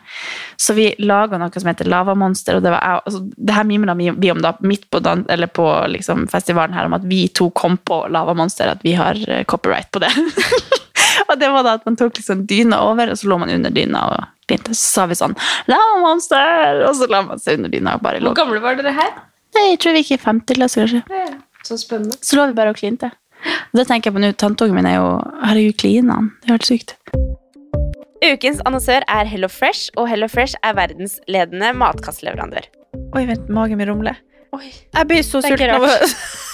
Så 0.57 0.73
vi 0.73 0.87
laga 1.05 1.37
noe 1.37 1.53
som 1.53 1.69
heter 1.69 1.91
Lavamonster, 1.93 2.57
og 2.57 2.65
det 2.65 2.73
var 2.73 2.81
jeg 2.81 3.03
altså, 3.03 3.21
Det 3.37 3.57
her 3.59 3.67
mimra 3.69 3.97
vi 3.99 4.31
om 4.33 4.41
da 4.41 4.55
midt 4.65 4.89
på, 4.89 5.03
dan 5.05 5.27
på 5.53 5.67
liksom, 5.93 6.25
festivalen 6.33 6.73
her, 6.75 6.89
om 6.89 6.97
at 6.97 7.05
vi 7.05 7.27
to 7.29 7.51
kom 7.53 7.77
på 7.77 8.07
Lavamonster, 8.09 8.73
at 8.73 8.81
vi 8.87 8.97
har 8.97 9.21
eh, 9.29 9.45
copyright 9.45 9.93
på 9.93 10.01
det. 10.01 10.11
og 11.29 11.37
det 11.39 11.53
var 11.53 11.69
da 11.69 11.77
at 11.77 11.85
man 11.85 12.01
tok 12.01 12.17
liksom 12.17 12.47
dyna 12.49 12.81
over, 12.89 13.13
og 13.13 13.21
så 13.21 13.29
lå 13.29 13.39
man 13.45 13.53
under 13.53 13.75
dyna 13.75 14.07
og 14.15 14.49
klinte. 14.49 14.73
Så 14.73 14.89
sa 14.89 15.07
vi 15.11 15.21
sånn 15.21 15.37
Lavamonster! 15.69 16.81
Og 16.89 16.97
så 16.97 17.13
la 17.13 17.23
man 17.29 17.45
seg 17.45 17.61
under 17.61 17.77
dyna 17.77 17.99
og 17.99 18.09
bare 18.09 18.25
lå. 18.25 18.33
Hvor 18.33 18.41
gamle 18.41 18.65
var 18.65 18.81
dere 18.81 18.97
her? 18.97 19.15
Nei, 19.55 19.67
Jeg 19.73 19.81
tror 19.83 19.95
vi 19.97 20.03
gikk 20.03 20.17
i 20.17 20.23
femte 20.23 20.57
klasse, 20.57 20.85
kanskje. 20.85 21.03
Så 21.65 21.79
spennende. 21.81 22.19
Så 22.21 22.37
lå 22.39 22.49
vi 22.51 22.57
bare 22.59 22.75
og 22.75 22.79
klinte. 22.81 23.11
Og 23.73 23.79
det 23.81 23.87
tenker 23.89 24.11
jeg 24.11 24.17
på 24.17 24.23
nå, 24.25 24.33
Tanteungen 24.41 24.77
min 24.79 24.89
er 24.89 24.99
jo 24.99 25.09
Herregud, 25.45 25.77
kliner 25.81 26.19
han? 26.19 26.31
Det 26.43 26.51
er 26.51 26.57
helt 26.57 26.69
sykt. 26.69 26.95
Ukens 28.25 28.63
annonsør 28.65 29.05
er 29.11 29.29
Hello 29.29 29.51
Fresh, 29.53 29.91
og 30.01 30.09
Hello 30.09 30.29
Fresh 30.33 30.57
er 30.65 30.77
verdensledende 30.79 31.75
matkastleverandør. 31.77 32.71
Oi, 33.15 33.27
vent, 33.29 33.51
magen 33.53 33.81
min 33.81 33.91
rumler. 33.91 34.21
Jeg 34.55 35.09
blir 35.11 35.25
så 35.27 35.43
sulten 35.45 35.73
av 35.75 35.83
å 35.85 35.91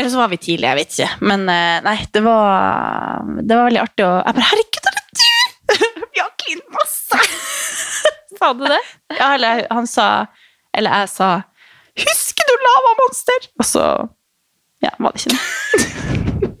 Eller 0.00 0.08
så 0.10 0.16
var 0.16 0.30
vi 0.32 0.38
tidlig, 0.40 0.64
jeg 0.64 0.78
vet 0.78 0.94
ikke. 0.94 1.08
Men 1.28 1.42
eh, 1.52 1.78
nei, 1.84 1.96
det 2.14 2.22
var, 2.24 3.26
det 3.36 3.52
var 3.52 3.66
veldig 3.68 3.80
artig 3.82 4.06
å 4.06 4.12
Jeg 4.22 4.36
bare 4.38 4.46
Herregud, 4.48 4.86
er 4.88 4.94
det 4.96 5.02
du?! 5.20 5.26
Vi 6.16 6.22
har 6.22 6.30
klint 6.40 6.70
masse! 6.72 7.18
Sa 8.38 8.52
du 8.56 8.64
det? 8.64 8.80
Ja, 9.20 9.34
eller 9.34 9.66
han 9.68 9.88
sa 9.90 10.06
Eller 10.72 11.02
jeg 11.02 11.10
sa 11.12 11.28
Husker 12.00 12.48
du 12.48 12.54
lavamonster? 12.64 13.50
Og 13.60 13.68
så 13.68 13.84
Ja, 14.80 14.94
var 14.96 15.12
det 15.12 15.20
ikke 15.20 15.36
det. 15.36 16.56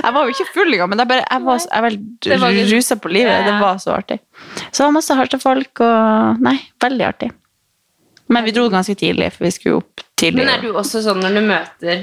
Jeg 0.00 0.14
var 0.16 0.24
jo 0.24 0.32
ikke 0.32 0.48
full 0.54 0.72
engang, 0.72 0.88
men 0.90 0.98
jeg, 0.98 1.06
bare, 1.10 1.24
jeg 1.28 1.42
var, 1.44 1.58
jeg 1.62 2.40
var 2.40 2.40
var 2.42 2.56
rusa 2.72 2.96
på 2.98 3.10
livet. 3.12 3.44
Det 3.46 3.52
var 3.60 3.76
så 3.78 3.92
artig. 3.94 4.16
Så 4.72 4.80
det 4.80 4.86
var 4.86 4.94
masse 4.96 5.16
harde 5.18 5.38
folk 5.38 5.82
og 5.84 6.40
Nei, 6.42 6.56
veldig 6.82 7.04
artig. 7.06 7.28
Men 8.32 8.48
vi 8.48 8.54
dro 8.56 8.64
ganske 8.72 8.96
tidlig, 8.98 9.28
for 9.36 9.46
vi 9.46 9.52
skulle 9.54 9.82
opp 9.82 10.02
tidlig. 10.18 10.40
Men 10.40 10.50
er 10.56 10.64
du 10.64 10.72
også 10.72 11.04
sånn 11.04 11.22
når 11.22 11.36
du 11.36 11.42
møter 11.52 12.02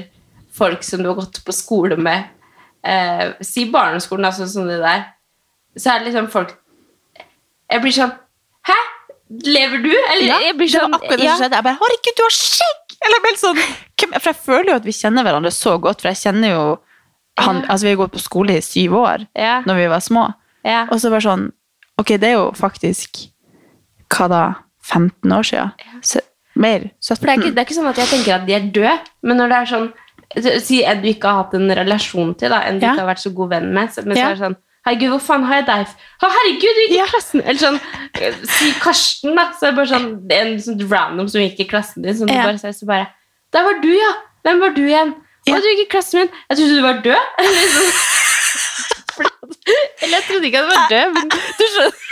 folk 0.58 0.84
som 0.86 1.02
du 1.02 1.10
har 1.10 1.18
gått 1.18 1.40
på 1.46 1.54
skole 1.54 1.98
med, 2.00 2.28
eh, 2.84 3.30
si 3.44 3.68
barneskolen, 3.72 4.28
altså 4.28 4.48
sånn 4.50 4.70
det 4.70 4.80
der, 4.82 5.06
så 5.78 5.94
er 5.94 6.00
det 6.00 6.10
liksom 6.10 6.30
folk 6.32 6.56
Jeg 7.68 7.82
blir 7.84 7.92
sånn 7.92 8.14
Hæ? 8.66 8.76
Lever 9.44 9.82
du? 9.84 9.90
Eller 9.92 10.24
ja, 10.24 10.38
jeg 10.40 10.56
blir 10.56 10.70
det 10.70 10.72
sånn 10.72 10.90
var 10.90 11.02
akkurat 11.02 11.20
det 11.20 11.26
ja. 11.26 11.34
som 11.36 11.42
skjedde. 11.44 11.58
Jeg 11.58 11.66
bare 11.66 11.78
'Herregud, 11.82 12.16
du 12.16 12.22
har 12.24 12.34
skjegg!' 12.34 12.94
Eller 13.06 13.36
sånn 13.38 13.58
For 14.18 14.30
jeg 14.30 14.38
føler 14.42 14.70
jo 14.72 14.76
at 14.80 14.86
vi 14.88 14.94
kjenner 14.96 15.26
hverandre 15.26 15.52
så 15.54 15.76
godt, 15.78 16.00
for 16.00 16.08
jeg 16.08 16.22
kjenner 16.22 16.54
jo 16.54 16.64
han, 17.38 17.62
altså 17.68 17.86
Vi 17.86 17.92
har 17.92 18.00
gått 18.00 18.16
på 18.16 18.24
skole 18.24 18.56
i 18.56 18.64
syv 18.64 18.96
år 18.98 19.26
Ja. 19.36 19.60
når 19.66 19.74
vi 19.82 19.86
var 19.92 20.00
små. 20.00 20.34
Ja. 20.64 20.86
Og 20.90 21.00
så 21.00 21.10
bare 21.10 21.22
sånn 21.22 21.52
Ok, 21.98 22.16
det 22.18 22.30
er 22.30 22.38
jo 22.38 22.50
faktisk 22.56 23.28
Hva 24.08 24.28
da? 24.28 24.42
15 24.88 25.32
år 25.32 25.44
siden? 25.44 25.70
Se, 26.02 26.20
mer? 26.56 26.90
17? 27.00 27.16
For 27.16 27.26
det 27.26 27.32
er, 27.32 27.40
ikke, 27.42 27.54
det 27.54 27.58
er 27.58 27.66
ikke 27.66 27.76
sånn 27.76 27.90
at 27.90 27.98
jeg 28.00 28.08
tenker 28.08 28.34
at 28.38 28.46
de 28.48 28.54
er 28.56 28.68
døde, 28.72 28.94
men 29.22 29.36
når 29.36 29.50
det 29.52 29.56
er 29.58 29.68
sånn 29.72 29.88
Si 30.62 30.82
en 30.84 30.98
du 31.00 31.08
ikke 31.08 31.28
har 31.30 31.44
hatt 31.44 31.54
en 31.56 31.70
relasjon 31.72 32.34
til, 32.36 32.50
da, 32.52 32.58
en 32.68 32.78
du 32.78 32.84
Ja. 32.86 32.92
ikke 32.92 33.00
har 33.04 33.14
vært 33.14 33.22
så 33.24 33.30
god 33.34 33.48
venn 33.54 33.70
med, 33.72 33.94
men 34.04 34.16
så 34.16 34.24
er 34.26 34.34
det 34.34 34.42
sånn 34.44 34.56
Herregud, 34.86 35.10
hvor 35.10 35.20
faen 35.20 35.42
har 35.48 35.56
jeg 35.58 35.66
deg 35.66 35.86
Å, 36.22 36.28
herregud, 36.34 36.76
du 36.76 36.80
gikk 36.84 36.92
i 36.96 37.06
klassen! 37.10 37.40
Eller 37.42 37.60
sånn 37.60 37.78
eh, 38.20 38.36
Si 38.56 38.68
Karsten, 38.80 39.34
da. 39.36 39.48
Så 39.52 39.66
er 39.66 39.72
det 39.72 39.76
bare 39.80 39.90
sånn 39.90 40.06
en 40.36 40.52
sånn 40.64 40.84
random 40.92 41.28
som 41.32 41.42
gikk 41.42 41.60
i 41.64 41.68
klassen 41.68 42.04
din, 42.06 42.16
som 42.16 42.28
du 42.28 42.34
bare 42.36 42.58
ser, 42.60 42.72
så 42.76 42.86
bare 42.88 43.08
Der 43.52 43.64
var 43.66 43.80
du, 43.82 43.90
ja! 43.96 44.12
Hvem 44.46 44.60
var 44.62 44.76
du 44.76 44.84
igjen? 44.86 45.14
Ja. 45.48 45.56
Å, 45.56 45.60
du 45.64 45.68
gikk 45.72 45.82
i 45.86 45.88
klassen 45.92 46.20
min. 46.22 46.30
Jeg 46.50 46.60
trodde 46.60 46.76
du 46.76 46.82
var 46.84 47.00
død. 47.04 47.32
Eller 47.42 47.72
sånn. 47.74 47.90
Eller 50.02 50.14
jeg 50.18 50.26
trodde 50.28 50.46
ikke 50.48 50.60
at 50.60 50.68
du 50.68 50.74
var 50.76 50.92
død, 50.92 51.16
men 51.16 51.32
du 51.32 51.64
skjønner. 51.72 52.04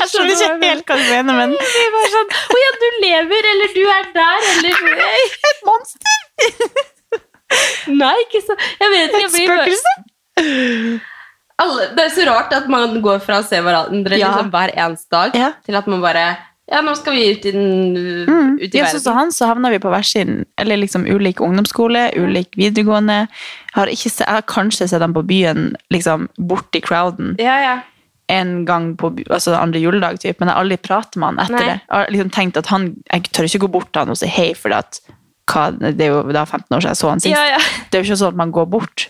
Jeg 0.00 0.08
skjønner 0.08 0.30
ikke 0.30 0.68
helt 0.70 0.86
hva 0.86 0.96
du 0.96 1.04
mener, 1.10 1.36
men 1.40 1.54
Det 1.58 1.86
var 1.94 2.12
sånn 2.12 2.28
Å 2.54 2.58
ja, 2.62 2.68
du 2.80 2.86
lever, 3.02 3.48
eller 3.52 3.72
du 3.74 3.80
er 3.90 4.04
der, 4.14 4.46
eller 4.52 4.74
Et 5.50 5.64
monster! 5.66 6.99
Nei, 7.88 8.14
ikke 8.26 8.42
så 8.46 8.56
Jeg 8.80 8.90
vet 8.94 9.14
ikke. 9.14 9.24
Et 9.26 9.38
Jeg 9.38 9.48
spøkelse? 9.48 11.00
alle, 11.60 11.88
det 11.96 12.04
er 12.06 12.12
så 12.14 12.24
rart 12.28 12.52
at 12.56 12.68
man 12.72 12.94
går 13.04 13.18
fra 13.24 13.40
å 13.42 13.44
se 13.46 13.58
hverandre 13.60 14.16
Ja. 14.18 14.30
liksom 14.30 14.50
hver 14.52 14.72
eneste 14.76 15.10
dag, 15.12 15.34
Ja. 15.36 15.50
til 15.66 15.76
at 15.76 15.86
man 15.86 16.00
bare 16.00 16.36
Ja, 16.70 16.80
nå 16.86 16.92
skal 16.96 17.14
vi 17.14 17.32
ut 17.34 17.44
i, 17.46 17.50
den, 17.50 18.26
Mm. 18.28 18.58
ut 18.62 18.74
i 18.74 18.78
Ja, 18.78 18.84
sånn 18.86 19.00
som 19.02 19.16
han, 19.16 19.28
så 19.34 19.46
havna 19.48 19.70
vi 19.70 19.78
på 19.80 19.90
hver 19.90 20.04
sin 20.06 20.46
Eller 20.56 20.76
liksom 20.76 21.04
ulik 21.04 21.40
ungdomsskole, 21.40 22.14
ulik 22.16 22.52
videregående. 22.56 23.26
Har 23.74 23.86
ikke 23.88 24.08
se, 24.10 24.24
jeg 24.24 24.28
har 24.34 24.42
kanskje 24.42 24.88
sett 24.88 25.00
ham 25.02 25.12
på 25.12 25.26
byen, 25.26 25.74
liksom 25.92 26.28
borti 26.38 26.80
crowden, 26.80 27.34
Ja, 27.40 27.58
ja. 27.60 27.80
en 28.28 28.64
gang 28.64 28.96
på 28.96 29.10
altså 29.28 29.58
andre 29.60 29.80
juledag, 29.80 30.20
typ, 30.20 30.38
men 30.38 30.48
jeg 30.48 30.54
har 30.54 30.62
aldri 30.64 30.76
pratet 30.76 31.16
med 31.16 31.26
han 31.26 31.38
etter 31.38 31.50
Nei. 31.58 31.58
det. 31.66 31.80
Jeg 31.90 31.90
har 31.90 32.06
liksom 32.06 32.30
tenkt 32.30 32.56
at 32.56 32.66
han, 32.66 32.94
jeg 33.12 33.22
tør 33.32 33.44
ikke 33.44 33.60
gå 33.66 33.70
bort 33.72 33.92
til 33.92 34.00
han 34.02 34.10
og 34.10 34.16
si 34.16 34.26
hei, 34.28 34.52
for 34.54 34.72
at, 34.72 35.00
hva, 35.50 35.64
det 35.80 36.00
er 36.06 36.12
jo 36.12 36.20
da 36.34 36.44
15 36.46 36.76
år 36.76 36.80
siden 36.84 36.92
jeg 36.92 37.00
så 37.00 37.08
han 37.10 37.20
sist. 37.24 37.34
Ja, 37.34 37.44
ja. 37.56 37.58
Det 37.90 37.98
er 37.98 38.02
jo 38.04 38.08
ikke 38.08 38.20
sånn 38.22 38.32
at 38.34 38.38
man 38.40 38.52
går 38.54 38.68
bort. 38.70 39.08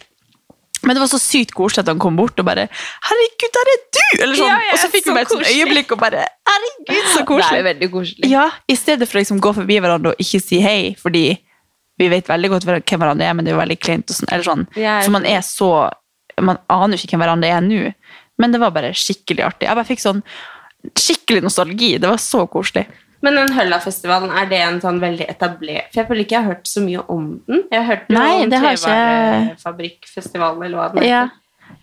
Men 0.83 0.97
det 0.97 1.03
var 1.03 1.11
så 1.13 1.19
sykt 1.21 1.53
koselig 1.53 1.83
at 1.85 1.91
han 1.93 1.99
kom 2.01 2.17
bort 2.17 2.39
og 2.41 2.47
bare 2.49 2.69
'Herregud, 2.73 3.51
der 3.53 3.69
er 3.75 3.81
du!' 3.97 4.23
Eller 4.23 4.35
sånn. 4.39 4.49
Ja, 4.49 4.73
og 4.73 4.79
så 4.81 4.89
fikk 4.89 5.05
vi 5.11 5.13
bare 5.13 5.29
et 5.29 5.51
øyeblikk 5.53 5.93
og 5.93 5.99
bare 6.01 6.23
'Herregud, 6.49 7.05
så 7.13 7.19
Det 7.19 7.21
er 7.21 7.29
koselig'. 7.29 7.65
veldig 7.69 7.91
koselig. 7.93 8.31
Ja, 8.31 8.47
I 8.69 8.75
stedet 8.75 9.09
for 9.09 9.19
å 9.19 9.21
liksom 9.21 9.41
gå 9.41 9.53
forbi 9.55 9.77
hverandre 9.79 10.15
og 10.15 10.17
ikke 10.19 10.41
si 10.41 10.61
hei, 10.65 10.97
fordi 10.97 11.39
vi 12.01 12.09
vet 12.09 12.27
veldig 12.27 12.49
godt 12.49 12.65
hvem 12.65 12.99
hverandre 13.01 13.29
er, 13.29 13.35
men 13.35 13.45
det 13.45 13.53
er 13.53 13.57
jo 13.59 13.61
veldig 13.61 13.79
kleint. 13.81 14.09
og 14.11 14.17
sånn, 14.17 14.33
eller 14.33 14.45
sånn. 14.45 14.67
For 15.05 15.11
man 15.11 15.27
er 15.27 15.41
så 15.45 15.91
Man 16.41 16.57
aner 16.71 16.97
jo 16.97 17.05
ikke 17.05 17.19
hvem 17.19 17.21
hverandre 17.27 17.51
er 17.53 17.61
nå. 17.61 17.95
Men 18.39 18.53
det 18.53 18.61
var 18.61 18.71
bare 18.71 18.95
skikkelig 18.97 19.45
artig. 19.45 19.69
Jeg 19.69 19.77
bare 19.77 19.85
fikk 19.85 20.01
sånn 20.01 20.23
skikkelig 20.97 21.43
nostalgi. 21.43 21.99
Det 22.01 22.09
var 22.09 22.17
så 22.17 22.47
koselig. 22.49 22.87
Men 23.21 23.37
den 23.37 23.53
Høllafestivalen, 23.53 24.31
er 24.33 24.47
det 24.49 24.59
en 24.65 24.79
sånn 24.81 24.97
veldig 25.03 25.27
etablert 25.29 25.91
For 25.93 26.01
jeg 26.01 26.09
føler 26.09 26.25
ikke 26.25 26.37
jeg 26.39 26.47
har 26.47 26.55
hørt 26.55 26.71
så 26.71 26.81
mye 26.85 27.03
om 27.13 27.27
den. 27.45 27.63
Jeg 27.69 27.83
har 27.83 27.89
hørt 27.91 28.13
Nei, 28.15 28.29
om 28.33 28.53
det 28.53 28.61
Trevarefabrikkfestivalen, 28.65 30.65
eller 30.65 30.81
hva 30.81 30.89
den 30.95 31.09
Ja. 31.09 31.23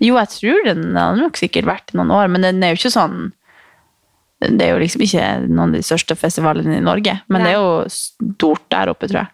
Jo, 0.03 0.17
jeg 0.17 0.29
tror 0.33 0.65
den 0.67 0.97
har 0.97 1.17
nok 1.17 1.39
sikkert 1.39 1.69
vært 1.69 1.93
i 1.93 1.97
noen 1.97 2.11
år, 2.13 2.27
men 2.33 2.45
den 2.45 2.63
er 2.63 2.73
jo 2.73 2.81
ikke 2.81 2.93
sånn 2.93 3.31
Det 4.43 4.65
er 4.65 4.75
jo 4.75 4.81
liksom 4.81 5.05
ikke 5.05 5.29
noen 5.47 5.71
av 5.71 5.77
de 5.77 5.85
største 5.85 6.17
festivalene 6.17 6.77
i 6.77 6.85
Norge, 6.85 7.15
men 7.27 7.41
Nei. 7.41 7.47
det 7.47 7.55
er 7.55 7.61
jo 7.61 7.71
stort 7.89 8.65
der 8.69 8.91
oppe, 8.91 9.09
tror 9.09 9.23
jeg. 9.23 9.31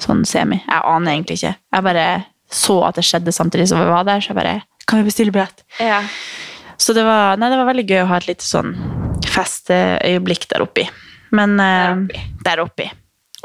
Sånn 0.00 0.22
semi. 0.28 0.62
Jeg 0.62 0.82
aner 0.88 1.12
egentlig 1.12 1.36
ikke. 1.40 1.56
Jeg 1.72 1.84
bare 1.84 2.06
så 2.52 2.78
at 2.86 2.96
det 2.96 3.04
skjedde 3.04 3.34
samtidig 3.34 3.66
som 3.68 3.80
vi 3.80 3.90
var 3.90 4.06
der, 4.08 4.24
så 4.24 4.32
jeg 4.32 4.38
bare 4.38 4.62
Kan 4.86 5.02
vi 5.02 5.10
bestille 5.10 5.34
billett? 5.34 5.64
Ja. 5.82 6.00
Så 6.78 6.94
det 6.94 7.02
var, 7.04 7.36
nei, 7.40 7.50
det 7.50 7.58
var 7.58 7.68
veldig 7.72 7.86
gøy 7.88 8.00
å 8.04 8.08
ha 8.12 8.20
et 8.20 8.28
lite 8.28 8.46
sånn 8.46 8.76
festeøyeblikk 9.26 10.46
der 10.52 10.64
oppi. 10.64 10.86
Men 11.30 11.58
eh, 11.60 12.22
der 12.44 12.60
oppi. 12.62 12.90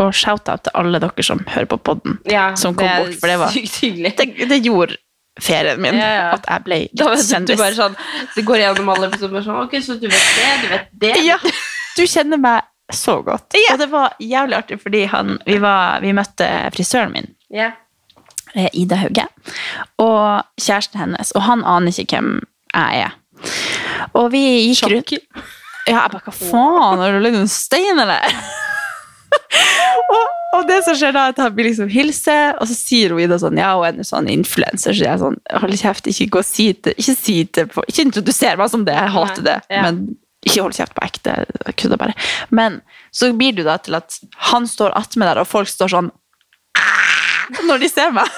Og 0.01 0.13
shout-out 0.15 0.63
til 0.65 0.71
alle 0.79 0.99
dere 1.03 1.23
som 1.23 1.39
hører 1.45 1.67
på 1.69 1.77
podden, 1.77 2.19
Ja, 2.25 2.55
som 2.57 2.73
kom 2.75 2.87
bort, 2.87 3.15
for 3.21 3.27
det 3.29 3.37
var 3.41 3.51
sykt 3.53 3.75
hyggelig. 3.83 4.13
det, 4.17 4.47
det 4.49 4.61
gjorde 4.65 4.95
ferien 5.41 5.79
min 5.81 5.95
Ja, 5.99 6.07
ja. 6.15 6.23
at 6.35 6.45
jeg 6.49 6.63
ble 6.65 6.77
litt 6.83 6.95
du, 6.97 7.03
du 7.05 7.21
kjendis. 7.23 7.57
bare 7.59 7.75
sånn 7.77 7.93
Så 8.35 8.41
går 8.47 8.57
jeg 8.59 8.65
gjennom 8.67 8.89
alle 8.95 9.07
episoder 9.11 9.43
sånn 9.45 9.59
Ok, 9.63 9.75
så 9.85 9.95
du 10.01 10.07
vet 10.09 10.25
det, 10.35 10.47
du 10.63 10.67
vet 10.73 10.89
det. 11.03 11.11
Ja, 11.27 11.37
du 11.97 12.01
kjenner 12.07 12.37
meg 12.41 12.67
så 12.91 13.19
godt. 13.23 13.55
Og 13.71 13.77
det 13.79 13.87
var 13.91 14.17
jævlig 14.19 14.57
artig, 14.57 14.79
fordi 14.81 15.05
han, 15.07 15.37
vi, 15.45 15.55
var, 15.63 16.01
vi 16.03 16.11
møtte 16.17 16.47
frisøren 16.75 17.13
min, 17.13 17.29
Ja. 17.53 17.69
eh, 18.55 18.67
Ida 18.73 18.97
Hauge, 18.99 19.27
og 20.03 20.43
kjæresten 20.59 20.99
hennes, 20.99 21.31
og 21.37 21.45
han 21.47 21.63
aner 21.63 21.93
ikke 21.95 22.17
hvem 22.19 22.41
jeg 22.73 23.05
er. 23.05 23.15
Og 24.19 24.27
vi 24.33 24.41
gikk 24.73 24.89
rundt 24.91 25.13
Ja, 25.89 26.03
jeg 26.03 26.11
bare, 26.13 26.25
hva 26.27 26.35
faen, 26.35 27.01
har 27.01 27.15
du 27.15 27.23
lagd 27.23 27.39
en 27.39 27.49
stein, 27.49 27.97
eller? 27.99 28.37
og, 30.13 30.37
og 30.57 30.67
det 30.69 30.81
som 30.85 30.97
skjer 30.97 31.15
da, 31.15 31.25
er 31.25 31.35
at 31.35 31.41
han 31.41 31.53
blir 31.55 31.69
liksom 31.71 31.89
hilse, 31.91 32.37
og 32.57 32.69
så 32.69 32.77
sier 32.77 33.15
hun 33.15 33.23
Ida 33.23 33.39
sånn, 33.41 33.59
ja, 33.59 33.73
hun 33.79 34.01
er 34.03 34.07
sånn 34.07 34.29
influencer, 34.31 34.93
så 34.93 35.05
jeg 35.07 35.13
er 35.15 35.21
sånn, 35.23 35.39
hold 35.63 35.77
kjeft, 35.81 36.09
ikke 36.11 36.29
gå 36.35 36.43
og 36.43 36.47
si 36.47 36.67
det, 36.73 36.95
ikke 37.01 37.17
si 37.17 37.37
det, 37.47 37.67
på, 37.73 37.85
ikke 37.89 38.07
introduser 38.09 38.59
meg 38.59 38.73
som 38.73 38.85
det, 38.87 38.97
jeg 38.97 39.15
hater 39.17 39.47
det, 39.47 39.57
ja. 39.73 39.85
men 39.87 40.03
ikke 40.45 40.65
hold 40.65 40.77
kjeft 40.77 40.95
på 40.97 41.05
ekte, 41.05 41.35
jeg 41.67 41.77
kødder 41.83 42.01
bare. 42.01 42.17
Men 42.49 42.79
så 43.13 43.29
blir 43.37 43.53
det 43.53 43.63
jo 43.63 43.69
da 43.69 43.77
til 43.81 43.97
at 43.99 44.17
han 44.51 44.65
står 44.69 44.95
attmed 44.97 45.29
der, 45.29 45.41
og 45.41 45.49
folk 45.49 45.69
står 45.69 45.93
sånn, 45.95 46.13
når 47.67 47.83
de 47.83 47.91
ser 47.91 48.13
meg. 48.15 48.29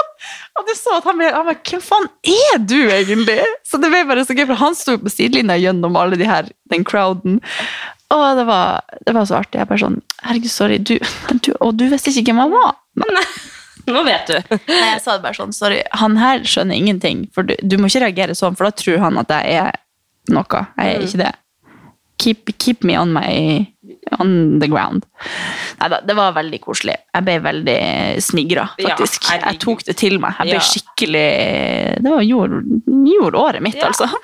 Og 0.56 0.68
du 0.68 0.72
så 0.76 0.96
at 0.98 1.06
han 1.08 1.18
ble, 1.20 1.28
han 1.32 1.44
ble, 1.46 1.56
hvem 1.68 1.82
faen 1.84 2.06
er 2.32 2.62
du 2.62 2.78
egentlig? 2.88 3.38
Så 3.66 3.80
det 3.82 3.90
ble 3.92 4.04
bare 4.08 4.24
så 4.24 4.36
gøy, 4.36 4.46
for 4.48 4.60
han 4.60 4.76
sto 4.78 4.96
på 5.02 5.12
sidelinja 5.12 5.58
gjennom 5.60 5.98
alle 6.00 6.18
de 6.20 6.28
her, 6.28 6.48
den 6.72 6.86
crowden. 6.86 7.40
Og 8.14 8.24
det 8.38 8.46
var, 8.48 8.86
det 9.04 9.14
var 9.16 9.28
så 9.28 9.40
artig. 9.40 9.60
Jeg 9.60 9.68
bare 9.68 9.82
sånn, 9.82 10.00
herregud, 10.22 10.52
sorry, 10.52 10.78
du, 10.80 10.96
du, 11.42 11.52
og 11.60 11.76
du 11.76 11.86
visste 11.92 12.14
ikke 12.14 12.32
hvem 12.32 12.46
han 12.46 12.54
var. 12.54 12.74
Nå 13.86 14.02
vet 14.06 14.30
du. 14.30 14.56
Nei, 14.66 14.92
jeg 14.94 15.02
sa 15.04 15.16
det 15.16 15.24
bare 15.26 15.38
sånn, 15.38 15.54
sorry, 15.54 15.80
han 15.94 16.16
her 16.18 16.42
skjønner 16.46 16.78
ingenting, 16.78 17.26
for 17.34 17.46
du, 17.46 17.54
du 17.62 17.76
må 17.78 17.90
ikke 17.90 18.06
reagere 18.06 18.34
sånn, 18.38 18.56
for 18.58 18.68
da 18.68 18.74
tror 18.74 19.02
han 19.04 19.20
at 19.22 19.34
jeg 19.36 19.60
er 19.60 19.82
noe. 20.34 20.62
Jeg 20.78 20.94
er 20.94 21.04
ikke 21.06 21.22
det. 21.22 21.32
Keep, 22.22 22.56
keep 22.58 22.86
me 22.86 22.96
on 22.98 23.12
my 23.14 23.66
on 24.20 24.58
the 24.60 24.68
ground. 24.70 25.04
Neida, 25.80 26.00
det 26.06 26.14
var 26.16 26.32
veldig 26.36 26.60
koselig. 26.62 26.94
Jeg 27.14 27.24
ble 27.26 27.34
veldig 27.42 27.78
smigra, 28.22 28.68
faktisk. 28.78 29.26
Ja, 29.32 29.38
jeg 29.50 29.58
tok 29.64 29.82
det 29.88 29.96
til 29.98 30.18
meg. 30.22 30.36
Jeg 30.38 30.46
ble 30.52 30.60
Ja. 30.60 30.60
skikkelig 30.60 31.26
Det 32.04 32.12
var 32.12 32.22
gjorde, 32.22 32.60
gjorde 32.86 33.36
året 33.42 33.62
mitt, 33.62 33.74
Ja. 33.80 33.88
altså. 33.90 34.06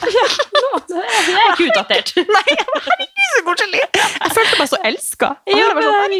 Jeg 0.92 1.36
er 1.36 1.52
ikke 1.54 1.66
utdatert. 1.70 2.12
Nei, 2.36 2.42
herregud, 2.56 3.28
så 3.36 3.42
koselig! 3.46 3.80
Jeg 3.94 4.32
følte 4.36 4.58
meg 4.58 4.68
så 4.68 4.78
elska. 4.84 5.28
Sånn, 5.48 6.16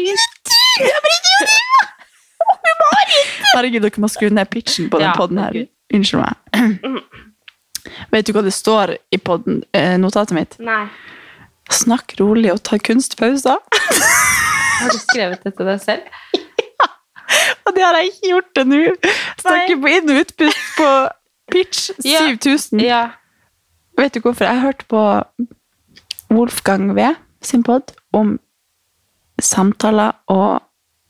herregud, 3.55 3.83
dere 3.85 4.01
må 4.03 4.09
skru 4.11 4.29
ned 4.33 4.49
pitchen 4.51 4.89
på 4.91 4.99
den 5.01 5.09
Ja, 5.11 5.15
podden 5.17 5.41
her. 5.41 5.57
Unnskyld 5.93 6.23
meg. 6.23 6.35
Vet 8.13 8.25
du 8.29 8.33
hva 8.35 8.43
det 8.45 8.53
står 8.55 8.95
i 9.13 9.19
podden, 9.19 9.61
eh, 9.75 9.95
notatet 10.01 10.33
mitt? 10.37 10.57
Nei. 10.63 10.85
Snakk 11.73 12.13
rolig 12.19 12.51
og 12.53 12.61
ta 12.65 12.77
kunstpauser. 12.77 13.57
Har 14.83 14.91
du 14.93 14.99
skrevet 14.99 15.43
det 15.45 15.53
til 15.57 15.69
deg 15.69 15.81
selv? 15.81 16.01
Og 17.63 17.71
det 17.75 17.81
har 17.85 17.95
jeg 17.97 18.09
ikke 18.11 18.29
gjort 18.33 18.59
ennå. 18.61 18.79
Snakker 19.39 19.77
på 19.81 19.91
inn- 19.95 20.09
og 20.11 20.17
utpust 20.21 20.65
på 20.77 20.87
pitch 21.53 21.85
7000. 22.03 22.81
Ja. 22.83 22.99
Vet 23.97 24.13
du 24.17 24.19
hvorfor? 24.25 24.45
Jeg 24.45 24.59
har 24.59 24.65
hørt 24.67 24.83
på 24.91 25.01
Wolfgang 26.33 26.91
V 26.97 27.07
sin 27.45 27.63
pod 27.63 27.93
om 28.13 28.35
samtaler 29.41 30.11
og 30.27 30.61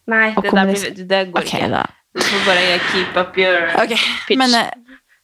Nei, 0.07 0.33
Og 0.35 0.43
det, 0.43 0.51
der 0.51 0.65
blir, 0.67 1.05
det 1.07 1.19
går 1.31 1.39
okay, 1.39 1.59
ikke. 1.63 1.69
da. 1.71 1.83
Du 2.13 2.21
får 2.21 2.41
bare 2.45 2.79
keep 2.91 3.17
up 3.21 3.37
your 3.39 3.69
Ok, 3.81 3.93
pitch. 4.27 4.37
Men, 4.37 4.55
eh, 4.59 4.71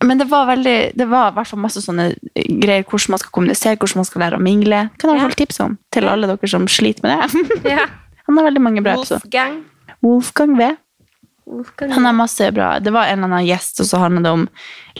men 0.05 0.17
det 0.17 0.29
var 0.31 0.45
veldig 0.47 0.91
Det 0.95 1.05
var 1.11 1.31
i 1.31 1.35
hvert 1.35 1.47
fall 1.49 1.59
masse 1.59 1.81
sånne 1.83 2.13
greier 2.33 2.85
hvordan 2.87 3.15
man 3.15 3.21
skal 3.21 3.33
kommunisere, 3.35 3.79
hvordan 3.79 3.99
man 3.99 4.07
skal 4.07 4.23
lære 4.23 4.37
å 4.39 4.43
mingle. 4.43 4.83
Kan 5.01 5.11
jeg 5.11 5.23
ja. 5.25 5.31
tips 5.41 5.59
om 5.65 5.75
til 5.91 6.07
alle 6.07 6.29
dere 6.29 6.51
som 6.51 6.67
sliter 6.71 7.03
med 7.03 7.19
det. 7.19 7.73
ja. 7.75 7.87
Han 8.29 8.39
har 8.39 8.47
veldig 8.47 8.61
mange 8.63 8.83
bra 8.85 8.95
episoder. 8.95 9.25
Wolfgang. 9.25 9.57
Wolfgang 10.05 10.55
V. 10.59 10.69
Wolfgang. 11.49 11.91
Han 11.95 12.05
har 12.05 12.13
masse 12.13 12.51
bra 12.53 12.69
Det 12.79 12.93
var 12.93 13.09
en 13.09 13.23
eller 13.23 13.31
annen 13.31 13.47
gjest, 13.47 13.81
og 13.81 13.89
så 13.89 14.03
handler 14.03 14.23
det 14.27 14.33
om 14.37 14.45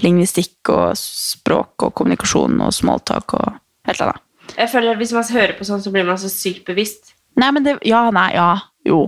lingvistikk 0.02 0.72
og 0.74 0.98
språk 0.98 1.86
og 1.86 1.94
kommunikasjon 1.96 2.58
og 2.66 2.74
smalltalk 2.76 3.38
og 3.38 3.48
et 3.86 3.94
eller 3.94 4.12
annet. 4.12 4.26
Jeg 4.58 4.72
føler 4.72 4.96
at 4.96 5.00
Hvis 5.00 5.14
man 5.16 5.32
hører 5.32 5.56
på 5.60 5.68
sånn, 5.68 5.84
så 5.84 5.94
blir 5.94 6.08
man 6.08 6.20
så 6.20 6.32
sykt 6.34 6.66
bevisst. 6.68 7.14
Nei, 7.40 7.52
men 7.56 7.64
det 7.64 7.78
Ja, 7.88 8.10
nei, 8.12 8.34
ja. 8.36 8.52
Jo. 8.88 9.06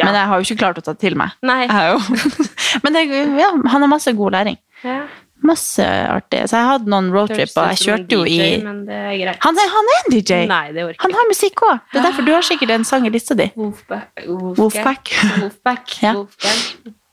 Ja. 0.00 0.08
Men 0.08 0.16
jeg 0.16 0.28
har 0.28 0.40
jo 0.40 0.48
ikke 0.48 0.60
klart 0.64 0.80
å 0.80 0.84
ta 0.84 0.96
det 0.96 1.02
til 1.04 1.16
meg. 1.16 1.36
Nei. 1.44 1.62
Jeg 1.66 1.72
har 1.76 1.94
jo. 1.94 2.20
men 2.84 2.96
det, 2.96 3.06
ja, 3.38 3.50
han 3.52 3.84
har 3.84 3.90
masse 3.92 4.12
god 4.16 4.36
læring. 4.36 4.58
Ja. 4.84 5.04
Masse 5.46 5.84
artig. 5.84 6.42
Så 6.50 6.58
jeg 6.58 6.68
hadde 6.68 6.90
noen 6.92 7.08
roadtrip, 7.14 7.52
og 7.56 7.70
jeg 7.72 7.80
kjørte 7.80 8.18
jo 8.18 8.24
i. 8.28 8.38
Han 8.60 8.82
er, 8.90 9.40
han 9.40 9.90
er 9.94 10.02
en 10.02 10.12
DJ! 10.12 10.42
Nei, 10.50 10.64
Han 11.00 11.16
har 11.16 11.28
musikk 11.30 11.64
òg. 11.64 11.80
Det 11.92 12.00
er 12.02 12.06
derfor 12.10 12.26
du 12.28 12.32
har 12.34 12.44
sikkert 12.44 12.74
en 12.76 12.84
sang 12.84 13.06
i 13.08 13.12
lista 13.14 13.36
di. 13.38 13.48
Wolfpack. 13.56 14.26
Wolfpack. 14.28 15.96
Ja. 16.04 16.14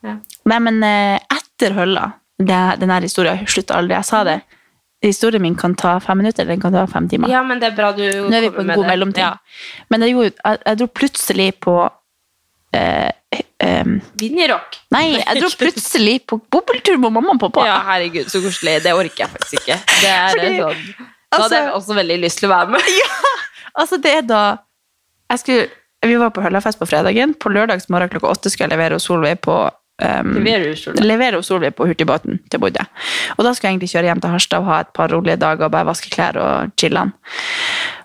Ja. 0.05 0.13
Nei, 0.47 0.57
men 0.61 0.84
eh, 0.86 1.17
etter 1.34 1.73
Hølla 1.73 2.03
Denne 2.38 2.99
historien 3.01 3.47
slutter 3.49 3.80
aldri. 3.80 3.95
Jeg 3.97 4.05
sa 4.05 4.21
det. 4.28 4.36
Historien 5.01 5.41
min 5.41 5.55
kan 5.57 5.73
ta 5.78 5.95
fem 6.01 6.19
minutter, 6.21 6.43
eller 6.43 6.55
den 6.55 6.61
kan 6.61 6.73
ta 6.73 6.84
fem 6.89 7.07
timer. 7.09 7.30
Ja, 7.30 7.41
men 7.45 7.59
det 7.61 7.71
er 7.71 7.75
bra 7.78 7.91
du 7.97 8.03
Nå 8.05 8.34
er 8.34 8.45
vi 8.45 8.51
på 8.53 8.61
en 8.61 8.73
god 8.75 8.86
mellomting. 8.91 9.23
Ja. 9.23 9.82
Men 9.89 10.05
jeg, 10.05 10.13
gjorde, 10.13 10.36
jeg, 10.43 10.61
jeg 10.65 10.80
dro 10.82 10.88
plutselig 11.01 11.47
på 11.65 11.75
eh, 12.78 13.41
em, 13.65 13.97
Vinjerock. 14.21 14.78
Nei, 14.95 15.03
jeg 15.17 15.41
dro 15.41 15.49
plutselig 15.59 16.17
på 16.30 16.39
bobbeltur 16.53 16.99
med 17.01 17.15
mamma 17.17 17.34
og 17.36 17.41
pappa. 17.47 17.65
Ja, 17.67 17.80
herregud, 17.89 18.30
så 18.32 18.41
koselig. 18.43 18.78
Det 18.86 18.93
orker 18.95 19.25
jeg 19.25 19.34
faktisk 19.34 19.57
ikke. 19.61 19.80
Det 20.01 20.11
er 20.13 20.30
Fordi- 20.36 20.61
sånn 20.61 21.09
Da 21.32 21.41
hadde 21.43 21.57
jeg 21.59 21.73
også 21.75 21.95
veldig 21.97 22.17
lyst 22.23 22.39
til 22.39 22.47
å 22.49 22.53
være 22.55 22.71
med. 22.78 22.82
Ja, 23.01 23.34
Altså, 23.78 23.97
det 24.01 24.09
er 24.17 24.23
da 24.25 24.43
jeg 25.30 25.39
skulle, 25.43 25.65
Vi 26.07 26.15
var 26.17 26.30
på 26.34 26.41
Høllafest 26.41 26.80
på 26.80 26.86
fredagen. 26.88 27.34
På 27.38 27.49
lørdagsmorgen 27.51 28.09
klokka 28.09 28.32
åtte 28.32 28.49
skulle 28.49 28.69
jeg 28.69 28.78
levere 28.78 28.95
hos 28.97 29.05
Solveig 29.09 29.39
på 29.43 29.53
um, 30.01 30.32
levere 30.45 31.36
hos 31.38 31.47
Solveig 31.49 31.75
på 31.75 31.86
hurtigbåten 31.89 32.39
til 32.49 32.61
Bodø. 32.63 32.86
Og 33.38 33.43
da 33.45 33.51
skulle 33.53 33.69
jeg 33.71 33.75
egentlig 33.78 33.89
kjøre 33.91 34.09
hjem 34.11 34.21
til 34.23 34.34
Harstad 34.34 34.61
og 34.63 34.69
ha 34.71 34.80
et 34.86 34.91
par 34.97 35.09
rolige 35.13 35.38
dager 35.41 35.67
og 35.67 35.73
bare 35.73 35.89
vaske 35.89 36.09
klær 36.13 36.38
og 36.41 36.71
chille'n. 36.80 37.11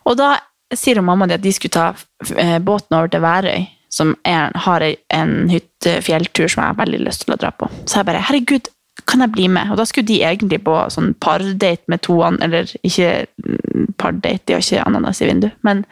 Og 0.09 0.17
da 0.19 0.33
sier 0.75 0.99
hun 1.01 1.07
mamma 1.09 1.29
at 1.31 1.45
de 1.45 1.53
skulle 1.53 1.73
ta 1.77 1.91
eh, 2.37 2.59
båten 2.65 2.97
over 2.99 3.13
til 3.13 3.21
Værøy, 3.25 3.67
som 3.93 4.15
er, 4.25 4.53
har 4.65 4.85
en 5.13 5.35
hyttefjelltur 5.53 6.47
som 6.49 6.63
jeg 6.63 6.71
har 6.71 6.79
veldig 6.81 7.03
lyst 7.05 7.27
til 7.27 7.35
å 7.35 7.41
dra 7.41 7.53
på. 7.53 7.69
Så 7.85 8.01
jeg 8.01 8.09
bare 8.09 8.25
herregud, 8.25 8.71
kan 9.09 9.25
jeg 9.25 9.33
bli 9.35 9.49
med? 9.53 9.73
Og 9.73 9.81
da 9.81 9.87
skulle 9.89 10.09
de 10.09 10.21
egentlig 10.25 10.61
på 10.65 10.77
sånn 10.93 11.13
pardate 11.21 11.91
med 11.91 12.03
to 12.05 12.19
an- 12.25 12.41
eller 12.45 12.71
ikke 12.85 13.27
mm, 13.45 13.93
pardate, 14.01 14.45
de 14.47 14.57
har 14.57 14.65
ikke 14.65 14.85
ananas 14.85 15.23
i 15.23 15.29
vinduet, 15.29 15.59
men 15.67 15.85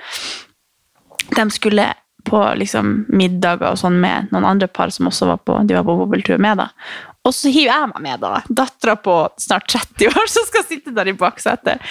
de 1.37 1.47
skulle 1.55 1.91
på 2.27 2.41
liksom 2.61 2.93
middager 3.09 3.73
og 3.73 3.79
sånn 3.81 3.97
med 4.01 4.33
noen 4.33 4.47
andre 4.47 4.69
par 4.69 4.93
som 4.93 5.09
også 5.09 5.31
var 5.31 5.41
på, 5.45 5.57
de 5.65 5.77
var 5.77 5.87
på 5.89 5.97
bobbeltur 6.03 6.41
med 6.43 6.61
da. 6.61 6.69
Og 7.27 7.35
så 7.37 7.53
hiver 7.53 7.73
jeg 7.73 7.93
meg 7.93 8.05
med 8.05 8.23
da, 8.23 8.41
dattera 8.49 8.97
på 9.01 9.17
snart 9.41 9.69
30 9.73 10.13
år 10.13 10.31
som 10.31 10.47
skal 10.49 10.67
sitte 10.69 10.95
der 10.97 11.11
i 11.11 11.17
baksetet. 11.17 11.83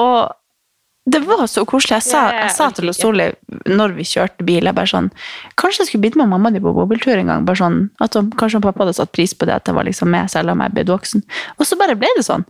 Og 0.00 0.32
det 1.04 1.20
var 1.28 1.46
så 1.46 1.66
koselig. 1.68 1.98
Jeg 1.98 2.06
sa, 2.06 2.20
jeg 2.32 2.52
sa 2.56 2.70
til. 2.72 2.88
Solveig 2.96 3.34
når 3.68 3.92
vi 3.98 4.06
kjørte 4.08 4.44
bil, 4.46 4.64
jeg 4.64 4.76
bare 4.76 4.88
sånn, 4.88 5.10
kanskje 5.60 5.82
jeg 5.82 5.90
skulle 5.90 6.04
blitt 6.06 6.16
med 6.20 6.30
mamma 6.30 6.52
di 6.52 6.62
på 6.64 6.72
bobiltur 6.76 7.18
en 7.18 7.28
gang, 7.30 7.44
bare 7.48 7.60
sånn, 7.60 7.78
at 8.04 8.16
hun, 8.16 8.30
kanskje 8.40 8.62
pappa 8.64 8.84
hadde 8.84 8.96
satt 8.96 9.12
pris 9.12 9.34
på 9.36 9.48
det, 9.48 9.58
at 9.60 9.68
jeg 9.68 9.76
var 9.76 9.88
liksom 9.88 10.08
med, 10.12 10.32
selv 10.32 10.54
om 10.54 10.64
jeg 10.64 10.74
ble 10.76 10.86
voksen. 10.88 11.24
Og 11.58 11.68
så 11.68 11.78
bare 11.80 11.96
ble 12.00 12.08
det 12.16 12.24
sånn. 12.24 12.46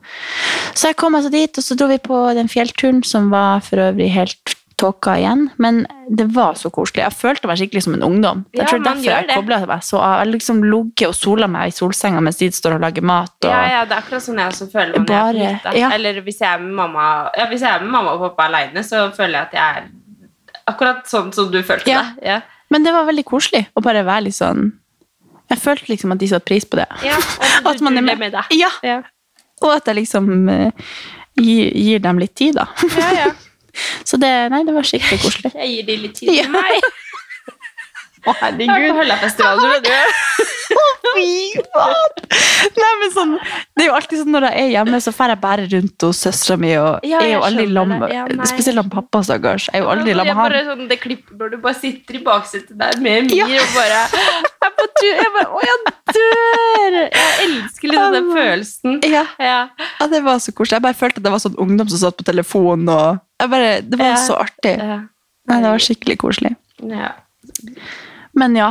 Så 0.73 0.93
jeg 0.93 0.99
kom 1.03 1.19
altså 1.19 1.33
dit, 1.35 1.51
og 1.51 1.67
så 1.67 1.79
dro 1.79 1.91
vi 1.91 1.99
på 2.03 2.21
den 2.39 2.51
fjellturen, 2.51 3.03
som 3.07 3.33
var 3.35 3.65
for 3.67 3.83
øvrig 3.89 4.13
helt 4.15 4.57
tåka 4.77 5.15
igjen, 5.19 5.51
men 5.59 5.87
det 6.11 6.27
var 6.35 6.55
så 6.59 6.71
koselig. 6.71 7.03
Jeg 7.05 7.13
følte 7.17 7.47
meg 7.51 7.59
skikkelig 7.61 7.83
som 7.87 7.95
en 7.95 8.03
ungdom. 8.03 8.45
Jeg 8.53 8.63
Ja, 8.63 8.67
tror 8.71 8.83
derfor 8.85 9.05
jeg 9.05 9.29
kobla 9.35 9.59
meg 9.67 9.83
så. 9.87 10.01
Jeg 10.19 10.29
liksom 10.33 10.63
ligget 10.65 11.09
og 11.09 11.15
sola 11.15 11.47
meg 11.49 11.69
i 11.69 11.75
solsenga 11.77 12.21
mens 12.21 12.37
de 12.43 12.51
står 12.51 12.75
og 12.77 12.81
lager 12.81 13.03
mat. 13.03 13.33
Og, 13.45 13.51
Ja, 13.51 13.63
ja, 13.71 13.85
det 13.85 13.93
er 13.97 14.03
akkurat 14.03 14.23
sånn 14.23 14.39
jeg 14.39 14.49
også 14.53 14.71
føler 14.73 14.99
meg 14.99 15.09
når 15.09 15.35
jeg 15.35 15.45
er 15.45 15.59
på 15.59 15.69
hytta. 15.69 15.77
ja. 15.79 15.91
Eller 15.95 16.21
hvis 16.23 16.41
jeg 16.41 16.49
er 16.55 16.59
med 16.65 16.75
mamma 16.75 17.31
ja, 17.37 17.47
Hvis 17.47 17.61
jeg 17.61 17.71
er 17.75 17.81
med 17.85 17.91
mamma 17.91 18.11
og 18.17 18.21
pappa 18.29 18.49
alene, 18.49 18.83
så 18.85 19.11
føler 19.15 19.33
jeg 19.39 19.43
at 19.43 19.53
jeg 19.53 19.77
er 19.77 19.89
akkurat 20.67 21.05
sånn 21.07 21.33
som 21.35 21.51
du 21.53 21.63
følte 21.63 21.87
Ja. 21.91 22.03
deg. 22.03 22.25
Ja. 22.27 22.41
Men 22.71 22.83
det 22.83 22.93
var 22.93 23.05
veldig 23.07 23.25
koselig 23.25 23.67
å 23.77 23.83
bare 23.83 24.03
være 24.05 24.25
litt 24.25 24.35
sånn 24.35 24.73
Jeg 25.51 25.59
følte 25.61 25.89
liksom 25.93 26.13
at 26.13 26.19
de 26.19 26.27
satte 26.29 26.45
pris 26.49 26.65
på 26.65 26.77
det. 26.77 26.87
Ja, 27.05 27.17
og 27.65 27.75
At 27.75 27.81
man 27.85 27.99
er 27.99 28.03
med. 28.03 28.19
med 28.19 28.33
deg. 28.33 28.45
Ja, 28.51 28.71
Ja. 28.83 29.03
og 29.63 29.77
at 29.77 29.85
jeg 29.87 29.97
liksom 29.97 30.49
uh, 30.49 30.71
gir, 31.37 31.71
gir 31.75 31.99
dem 32.01 32.19
litt 32.19 32.35
tid, 32.35 32.55
da. 32.55 32.67
Ja, 32.99 33.11
ja. 33.13 33.27
Så 34.05 34.19
det, 34.21 34.33
nei, 34.53 34.63
det 34.65 34.75
var 34.77 34.83
skikkelig 34.89 35.21
koselig. 35.25 35.55
Jeg 35.55 35.71
gir 35.77 35.87
de 35.91 35.97
litt 36.07 36.15
tid 36.21 36.35
Ja. 36.35 36.43
til 36.45 36.53
meg. 36.53 36.91
Å, 38.25 38.33
Jeg 38.33 38.69
har 38.71 38.81
vært 38.81 38.89
på 38.89 39.01
Høllafestival, 39.03 39.59
du 39.61 39.67
vet 39.69 39.85
det. 39.85 40.05
Fy 41.15 41.61
faen! 41.75 42.15
Nei, 42.81 42.93
men 43.03 43.11
sånn, 43.13 43.35
det 43.77 43.85
er 43.85 43.89
jo 43.91 43.97
alltid 43.99 44.23
sånn 44.23 44.33
når 44.33 44.47
jeg 44.49 44.63
er 44.63 44.71
hjemme, 44.79 45.01
så 45.05 45.13
får 45.13 45.35
jeg 45.35 45.41
bare 45.43 45.67
rundt 45.75 46.07
hos 46.09 46.23
søstera 46.25 46.57
mi, 46.63 46.71
og 46.81 47.05
Ja, 47.05 47.21
er 47.21 47.35
jo 47.35 47.43
aldri 47.45 47.67
lam. 47.69 47.93
Ja. 48.11 48.25
Spesielt 48.49 48.81
om 48.81 48.89
pappa, 48.91 49.21
stakkars. 49.29 49.69
Jeg 49.69 49.83
er 49.83 49.85
jo 49.85 49.91
aldri 49.93 50.17
lam 50.17 50.27
med 50.31 50.37
han. 50.41 50.57
sånn, 50.71 50.89
det 50.89 50.99
klippet 51.05 51.37
når 51.37 51.53
du 51.53 51.57
bare 51.67 51.77
sitter 51.77 52.17
i 52.17 52.23
baksetet 52.25 52.73
der 52.81 52.97
med 53.05 53.29
Mir 53.29 53.45
Ja. 53.45 53.61
og 53.61 53.77
bare 53.77 54.01
Jeg 54.65 54.71
er 54.71 54.77
på 54.79 54.87
tur. 54.97 55.11
Jeg 55.21 55.33
bare 55.35 55.49
Å, 55.53 55.63
jeg 55.67 55.81
dør! 56.17 56.95
Jeg 57.05 57.49
elsker 57.49 57.91
liksom 57.93 58.15
den 58.17 58.31
følelsen. 58.33 58.95
Ja, 59.13 59.25
Ja. 59.43 59.59
ja, 60.01 60.07
det 60.09 60.23
var 60.25 60.41
så 60.41 60.55
koselig. 60.57 60.79
Jeg 60.79 60.87
bare 60.87 60.97
følte 60.99 61.21
at 61.21 61.27
det 61.27 61.33
var 61.35 61.43
sånn 61.45 61.59
ungdom 61.61 61.91
som 61.93 62.01
satt 62.07 62.17
på 62.17 62.25
telefonen, 62.27 62.89
og 62.89 63.51
bare, 63.53 63.77
det 63.85 63.99
var 64.01 64.17
så 64.25 64.39
artig. 64.41 64.75
Nei, 64.81 65.61
det 65.61 65.69
var 65.69 65.85
skikkelig 65.85 66.17
koselig. 66.25 66.55
ja. 66.89 67.13
Men 68.35 68.57
ja, 68.59 68.71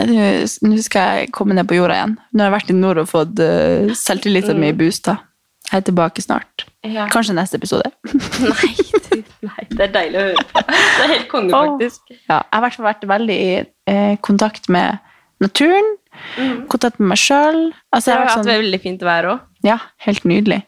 nå 0.00 0.76
skal 0.80 1.18
jeg 1.18 1.32
komme 1.36 1.52
ned 1.58 1.66
på 1.68 1.76
jorda 1.76 1.98
igjen. 1.98 2.14
Nå 2.32 2.40
har 2.44 2.48
jeg 2.48 2.54
vært 2.54 2.70
i 2.72 2.76
nord 2.78 3.00
og 3.02 3.08
fått 3.10 3.42
uh, 3.42 3.90
selvtilliten 3.98 4.56
min 4.62 4.76
boosta. 4.78 5.18
Jeg 5.68 5.82
er 5.82 5.84
tilbake 5.90 6.22
snart. 6.24 6.64
Ja. 6.86 7.08
Kanskje 7.12 7.34
neste 7.36 7.58
episode. 7.60 7.90
Nei, 8.46 8.72
nei, 9.42 9.64
det 9.74 9.84
er 9.88 9.92
deilig 9.94 10.18
å 10.18 10.24
høre 10.28 10.44
på. 10.48 10.62
Det 10.70 11.04
er 11.04 11.10
helt 11.12 11.28
konge, 11.30 11.50
faktisk. 11.52 12.00
faktisk. 12.06 12.18
Ja, 12.30 12.38
jeg 12.38 12.54
har 12.54 12.60
i 12.60 12.64
hvert 12.64 12.76
fall 12.78 12.86
vært 12.88 13.04
veldig 13.10 13.36
i 13.42 13.48
eh, 13.90 14.12
kontakt 14.24 14.68
med 14.72 15.00
naturen, 15.42 15.88
kontakt 16.70 17.00
med 17.00 17.12
meg 17.12 17.20
sjøl. 17.20 17.60
Altså, 17.92 18.10
Det 18.12 18.14
har 18.16 18.26
vært 18.26 18.36
sånn, 18.38 18.50
veldig 18.52 18.80
fint 18.82 19.02
vær 19.06 19.28
òg. 19.34 19.40
ja, 19.66 19.78
helt 20.06 20.24
nydelig. 20.28 20.62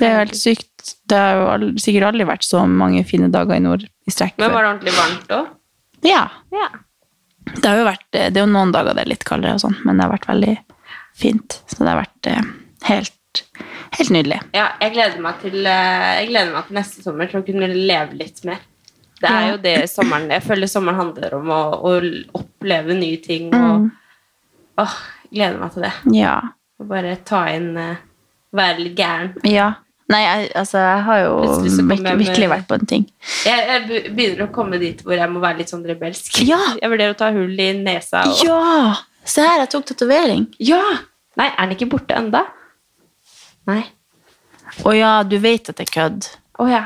Det 0.00 0.06
er 0.08 0.12
jo 0.14 0.18
helt 0.24 0.38
sykt. 0.38 0.66
Det 1.10 1.16
har 1.18 1.34
jo 1.36 1.48
aldri, 1.52 1.80
sikkert 1.82 2.06
aldri 2.08 2.24
vært 2.24 2.46
så 2.46 2.62
mange 2.66 3.02
fine 3.04 3.28
dager 3.30 3.58
i 3.58 3.60
nord 3.60 3.82
i 3.84 4.10
strekk. 4.14 4.38
Men 4.40 4.52
var 4.54 4.64
det 4.64 4.70
ordentlig 4.70 4.94
varmt 4.96 5.34
òg? 5.36 5.48
Ja, 6.08 6.22
Ja. 6.54 6.68
det 7.50 7.64
har 7.66 7.76
jo 7.76 7.84
vært 7.84 8.14
eh, 8.16 8.30
Det 8.30 8.38
er 8.40 8.46
jo 8.46 8.52
noen 8.52 8.72
dager 8.72 8.94
det 8.96 9.02
er 9.04 9.10
litt 9.12 9.24
kaldere, 9.28 9.54
og 9.58 9.60
sånn, 9.60 9.76
men 9.84 9.96
det 9.98 10.06
har 10.06 10.12
vært 10.14 10.28
veldig 10.30 10.54
fint. 11.20 11.58
Så 11.68 11.82
det 11.84 11.88
har 11.90 12.00
vært 12.00 12.26
eh, 12.32 12.48
helt, 12.88 13.42
helt 13.98 14.10
nydelig. 14.16 14.40
ja. 14.56 14.70
Jeg 14.80 14.92
gleder 14.96 15.20
meg 15.20 15.40
til 15.42 15.66
eh, 15.66 16.08
Jeg 16.22 16.28
gleder 16.32 16.52
meg 16.54 16.66
til 16.70 16.76
neste 16.80 17.02
sommer 17.04 17.28
til 17.30 17.42
å 17.42 17.46
kunne 17.46 17.68
leve 17.74 18.16
litt 18.16 18.44
mer. 18.48 18.58
Det 19.20 19.28
er 19.28 19.50
jo 19.50 19.56
det 19.60 19.74
sommeren 19.92 20.30
Jeg 20.32 20.42
føler 20.46 20.66
sommeren 20.66 20.96
handler 20.96 21.34
om 21.36 21.50
å, 21.52 21.60
å 21.84 21.90
oppleve 22.40 22.94
nye 22.96 23.18
ting 23.20 23.50
og 23.52 23.80
Mm. 23.80 23.90
Åh, 24.78 24.96
gleder 25.30 25.58
meg 25.60 25.72
til 25.74 25.82
det. 25.86 25.92
Ja. 26.14 26.34
Og 26.80 26.88
bare 26.88 27.16
ta 27.26 27.44
inn 27.52 27.76
eh, 27.76 27.96
Være 28.56 28.82
litt 28.82 28.96
gæren. 28.98 29.34
ja. 29.46 29.72
Nei, 30.10 30.24
jeg, 30.24 30.46
altså, 30.58 30.78
jeg 30.82 31.02
har 31.06 31.18
jo 31.20 31.34
virkelig, 31.62 32.14
virkelig 32.18 32.46
vært 32.50 32.64
på 32.66 32.74
en 32.80 32.86
ting. 32.90 33.04
Jeg, 33.46 33.60
jeg 33.68 34.00
begynner 34.16 34.40
å 34.48 34.50
komme 34.50 34.80
dit 34.82 35.04
hvor 35.06 35.14
jeg 35.14 35.30
må 35.30 35.38
være 35.38 35.60
litt 35.60 35.70
sånn 35.70 35.84
rebelsk. 35.86 36.40
Ja. 36.42 36.58
Jeg 36.82 36.90
vurderer 36.90 37.14
å 37.14 37.18
ta 37.20 37.28
hull 37.30 37.54
i 37.54 37.68
nesa. 37.78 38.24
Og... 38.26 38.40
Ja! 38.42 38.96
Se 39.22 39.44
her, 39.44 39.60
jeg 39.62 39.70
tok 39.70 39.86
tatovering. 39.86 40.48
Ja! 40.58 40.80
Nei, 41.38 41.46
er 41.52 41.62
den 41.68 41.76
ikke 41.76 41.86
borte 41.92 42.16
enda? 42.18 42.40
Nei. 43.70 43.84
Å 44.82 44.96
ja, 44.96 45.12
du 45.22 45.36
vet 45.38 45.70
at 45.70 45.78
det 45.78 45.86
er 45.86 45.94
kødd. 45.94 46.26
Å 46.58 46.66
ja. 46.72 46.82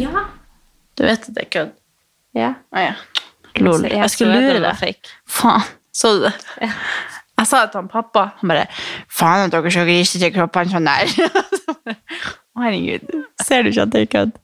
Ja. 0.00 0.24
Du 0.96 1.04
vet 1.04 1.28
at 1.28 1.36
det 1.36 1.44
er 1.44 1.52
kødd. 1.58 1.76
ja. 2.38 2.54
Å 2.72 2.86
ja. 2.86 2.96
Lol. 3.60 3.84
Jeg, 3.84 3.98
Jeg, 3.98 4.10
skulle 4.14 4.40
lure 4.40 4.72
deg. 4.72 5.12
Faen. 5.28 5.68
Så 5.96 6.14
du 6.16 6.26
det? 6.26 6.32
Jeg 6.62 7.48
sa 7.48 7.64
det 7.64 7.72
til 7.72 7.82
han 7.82 7.88
pappa. 7.90 8.26
Han 8.40 8.52
bare 8.52 8.66
Faen 9.10 9.46
at 9.48 9.54
dere 9.54 9.72
så 9.74 9.84
grisete 9.88 10.30
kroppene 10.34 10.72
sånn 10.72 10.88
der. 10.88 11.10
Herregud. 12.62 13.08
Ser 13.42 13.64
du 13.64 13.72
ikke 13.72 13.86
at 13.86 13.92
det 13.94 14.02
er 14.04 14.10
kødd? 14.12 14.38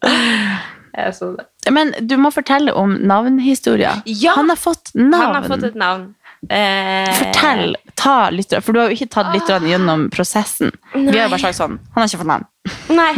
Jeg 0.98 1.14
så 1.14 1.30
det. 1.36 1.46
Men 1.72 1.92
du 2.08 2.16
må 2.20 2.30
fortelle 2.32 2.72
om 2.74 2.96
navnhistoria. 3.06 3.98
Ja! 4.08 4.34
Han 4.38 4.48
har 4.50 4.58
fått 4.58 4.94
navn. 4.96 5.20
Han 5.20 5.36
har 5.36 5.48
fått 5.52 5.66
et 5.68 5.76
navn. 5.78 6.06
Eh, 6.46 7.08
Fortell. 7.18 7.72
Ta 7.98 8.28
litt, 8.30 8.52
For 8.62 8.72
du 8.72 8.78
har 8.78 8.92
jo 8.92 8.94
ikke 8.94 9.08
tatt 9.10 9.32
litt 9.34 9.48
gjennom 9.66 10.04
prosessen. 10.14 10.70
Vi 10.94 11.08
har 11.16 11.24
jo 11.26 11.32
bare 11.32 11.40
sagt 11.42 11.58
sånn 11.58 11.74
Han 11.94 11.98
har 11.98 12.06
ikke 12.06 12.20
fått 12.20 12.30
navn. 12.30 12.46
Nei, 12.94 13.12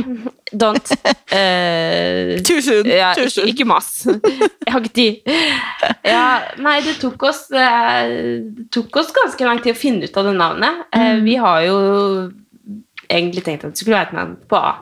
don't. 0.54 0.92
Eh, 1.30 2.40
Tusen. 2.42 2.88
ja, 2.90 3.12
ikke, 3.14 3.44
ikke 3.52 3.64
mas. 3.70 3.90
Jeg 4.08 4.72
har 4.74 4.80
ikke 4.82 4.94
tid. 4.96 5.28
Ja, 6.02 6.24
nei, 6.58 6.80
det 6.82 6.96
tok 6.98 7.22
oss 7.28 7.44
eh, 7.54 8.08
Det 8.50 8.64
tok 8.74 8.98
oss 8.98 9.12
ganske 9.14 9.46
lang 9.46 9.60
tid 9.62 9.76
å 9.76 9.78
finne 9.78 10.08
ut 10.08 10.16
av 10.18 10.26
det 10.26 10.34
navnet. 10.40 10.80
Eh, 10.90 11.10
Mm. 11.20 11.24
Vi 11.28 11.36
har 11.38 11.60
jo 11.68 11.76
egentlig 13.10 13.44
tenkt 13.46 13.64
at 13.68 13.74
det 13.76 13.82
skulle 13.82 13.96
være 14.00 14.10
et 14.10 14.16
navn 14.18 14.34
på 14.50 14.58
A. 14.58 14.72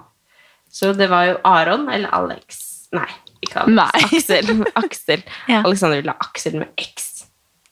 Så 0.72 0.94
det 0.96 1.08
var 1.12 1.26
jo 1.28 1.36
Aron 1.48 1.84
eller 1.92 2.08
Alex. 2.16 2.62
Nei, 2.96 3.08
ikke 3.44 3.64
Alex. 3.66 3.76
Nei. 3.76 4.08
Aksel. 4.08 4.64
Aksel. 4.84 5.22
Ja. 5.52 5.62
Alexander 5.64 6.00
ville 6.00 6.14
ha 6.16 6.28
Aksel 6.30 6.58
med 6.60 6.72
X. 6.80 7.07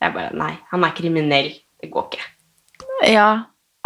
Jeg 0.03 0.13
bare 0.15 0.33
Nei, 0.37 0.53
han 0.71 0.85
er 0.85 0.97
kriminell. 0.97 1.53
Det 1.81 1.91
går 1.93 2.09
ikke. 2.11 2.27
Ja. 3.13 3.29